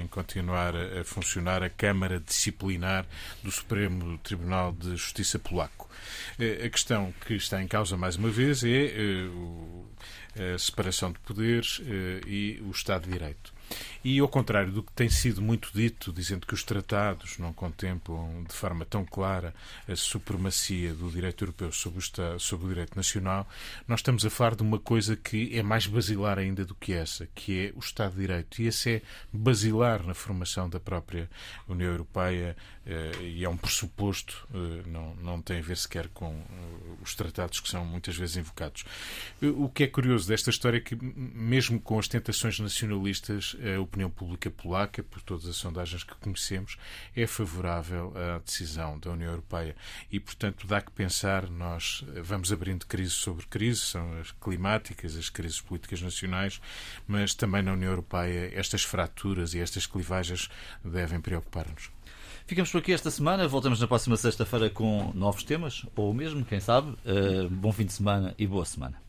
em 0.00 0.06
continuar 0.06 0.76
a 0.76 1.02
funcionar 1.02 1.64
a 1.64 1.68
Câmara 1.68 2.20
Disciplinar 2.20 3.04
do 3.42 3.50
Supremo 3.50 4.16
Tribunal 4.18 4.70
de 4.70 4.90
Justiça 4.90 5.40
polaco. 5.40 5.90
A 6.38 6.68
questão 6.68 7.12
que 7.26 7.34
está 7.34 7.62
em 7.62 7.68
causa, 7.68 7.96
mais 7.96 8.16
uma 8.16 8.30
vez, 8.30 8.64
é 8.64 8.92
eh, 10.36 10.54
a 10.54 10.58
separação 10.58 11.12
de 11.12 11.18
poderes 11.20 11.80
eh, 11.86 12.20
e 12.26 12.62
o 12.62 12.70
Estado 12.70 13.04
de 13.04 13.12
Direito. 13.12 13.52
E 14.04 14.18
ao 14.18 14.28
contrário 14.28 14.72
do 14.72 14.82
que 14.82 14.92
tem 14.92 15.08
sido 15.08 15.40
muito 15.40 15.70
dito, 15.72 16.12
dizendo 16.12 16.46
que 16.46 16.54
os 16.54 16.64
tratados 16.64 17.38
não 17.38 17.52
contemplam 17.52 18.44
de 18.48 18.54
forma 18.54 18.84
tão 18.84 19.04
clara 19.04 19.54
a 19.88 19.94
supremacia 19.94 20.92
do 20.92 21.10
direito 21.10 21.44
europeu 21.44 21.70
sobre 21.70 21.98
o, 21.98 22.00
Estado, 22.00 22.40
sobre 22.40 22.66
o 22.66 22.68
direito 22.68 22.96
nacional, 22.96 23.48
nós 23.86 24.00
estamos 24.00 24.24
a 24.26 24.30
falar 24.30 24.56
de 24.56 24.62
uma 24.62 24.78
coisa 24.78 25.16
que 25.16 25.56
é 25.56 25.62
mais 25.62 25.86
basilar 25.86 26.38
ainda 26.38 26.64
do 26.64 26.74
que 26.74 26.92
essa, 26.92 27.28
que 27.34 27.66
é 27.66 27.72
o 27.76 27.80
Estado 27.80 28.14
de 28.14 28.20
Direito. 28.20 28.60
E 28.60 28.66
esse 28.66 28.90
é 28.90 29.02
basilar 29.32 30.02
na 30.04 30.14
formação 30.14 30.68
da 30.68 30.80
própria 30.80 31.28
União 31.68 31.90
Europeia 31.90 32.56
eh, 32.84 33.12
e 33.22 33.44
é 33.44 33.48
um 33.48 33.56
pressuposto, 33.56 34.46
eh, 34.52 34.82
não, 34.86 35.14
não 35.16 35.40
tem 35.40 35.58
a 35.58 35.62
ver 35.62 35.76
sequer 35.76 36.08
com 36.08 36.32
eh, 36.32 36.96
os 37.00 37.14
tratados 37.14 37.60
que 37.60 37.68
são 37.68 37.84
muitas 37.84 38.16
vezes 38.16 38.36
invocados. 38.36 38.84
O 39.40 39.68
que 39.68 39.84
é 39.84 39.86
curioso 39.86 40.26
desta 40.26 40.50
história 40.50 40.78
é 40.78 40.80
que, 40.80 40.96
mesmo 40.96 41.80
com 41.80 41.98
as 41.98 42.08
tentações 42.08 42.58
nacionalistas, 42.58 43.56
a 43.76 43.80
opinião 43.80 44.10
pública 44.10 44.50
polaca, 44.50 45.02
por 45.02 45.22
todas 45.22 45.46
as 45.46 45.56
sondagens 45.56 46.04
que 46.04 46.14
conhecemos, 46.16 46.76
é 47.14 47.26
favorável 47.26 48.12
à 48.16 48.38
decisão 48.38 48.98
da 48.98 49.10
União 49.10 49.30
Europeia. 49.30 49.76
E, 50.10 50.18
portanto, 50.18 50.66
dá 50.66 50.80
que 50.80 50.90
pensar, 50.90 51.48
nós 51.48 52.04
vamos 52.22 52.52
abrindo 52.52 52.86
crise 52.86 53.12
sobre 53.12 53.46
crise, 53.46 53.80
são 53.80 54.18
as 54.20 54.30
climáticas, 54.32 55.16
as 55.16 55.28
crises 55.28 55.60
políticas 55.60 56.02
nacionais, 56.02 56.60
mas 57.06 57.34
também 57.34 57.62
na 57.62 57.72
União 57.72 57.90
Europeia 57.90 58.52
estas 58.54 58.82
fraturas 58.82 59.54
e 59.54 59.60
estas 59.60 59.86
clivagens 59.86 60.48
devem 60.84 61.20
preocupar-nos. 61.20 61.90
Ficamos 62.46 62.70
por 62.70 62.78
aqui 62.78 62.92
esta 62.92 63.10
semana. 63.10 63.46
Voltamos 63.46 63.80
na 63.80 63.86
próxima 63.86 64.16
sexta-feira 64.16 64.68
com 64.68 65.12
novos 65.14 65.42
temas, 65.42 65.86
ou 65.94 66.12
mesmo, 66.12 66.44
quem 66.44 66.60
sabe. 66.60 66.90
Uh, 66.90 67.48
bom 67.48 67.72
fim 67.72 67.86
de 67.86 67.92
semana 67.92 68.34
e 68.38 68.46
boa 68.46 68.64
semana. 68.64 69.00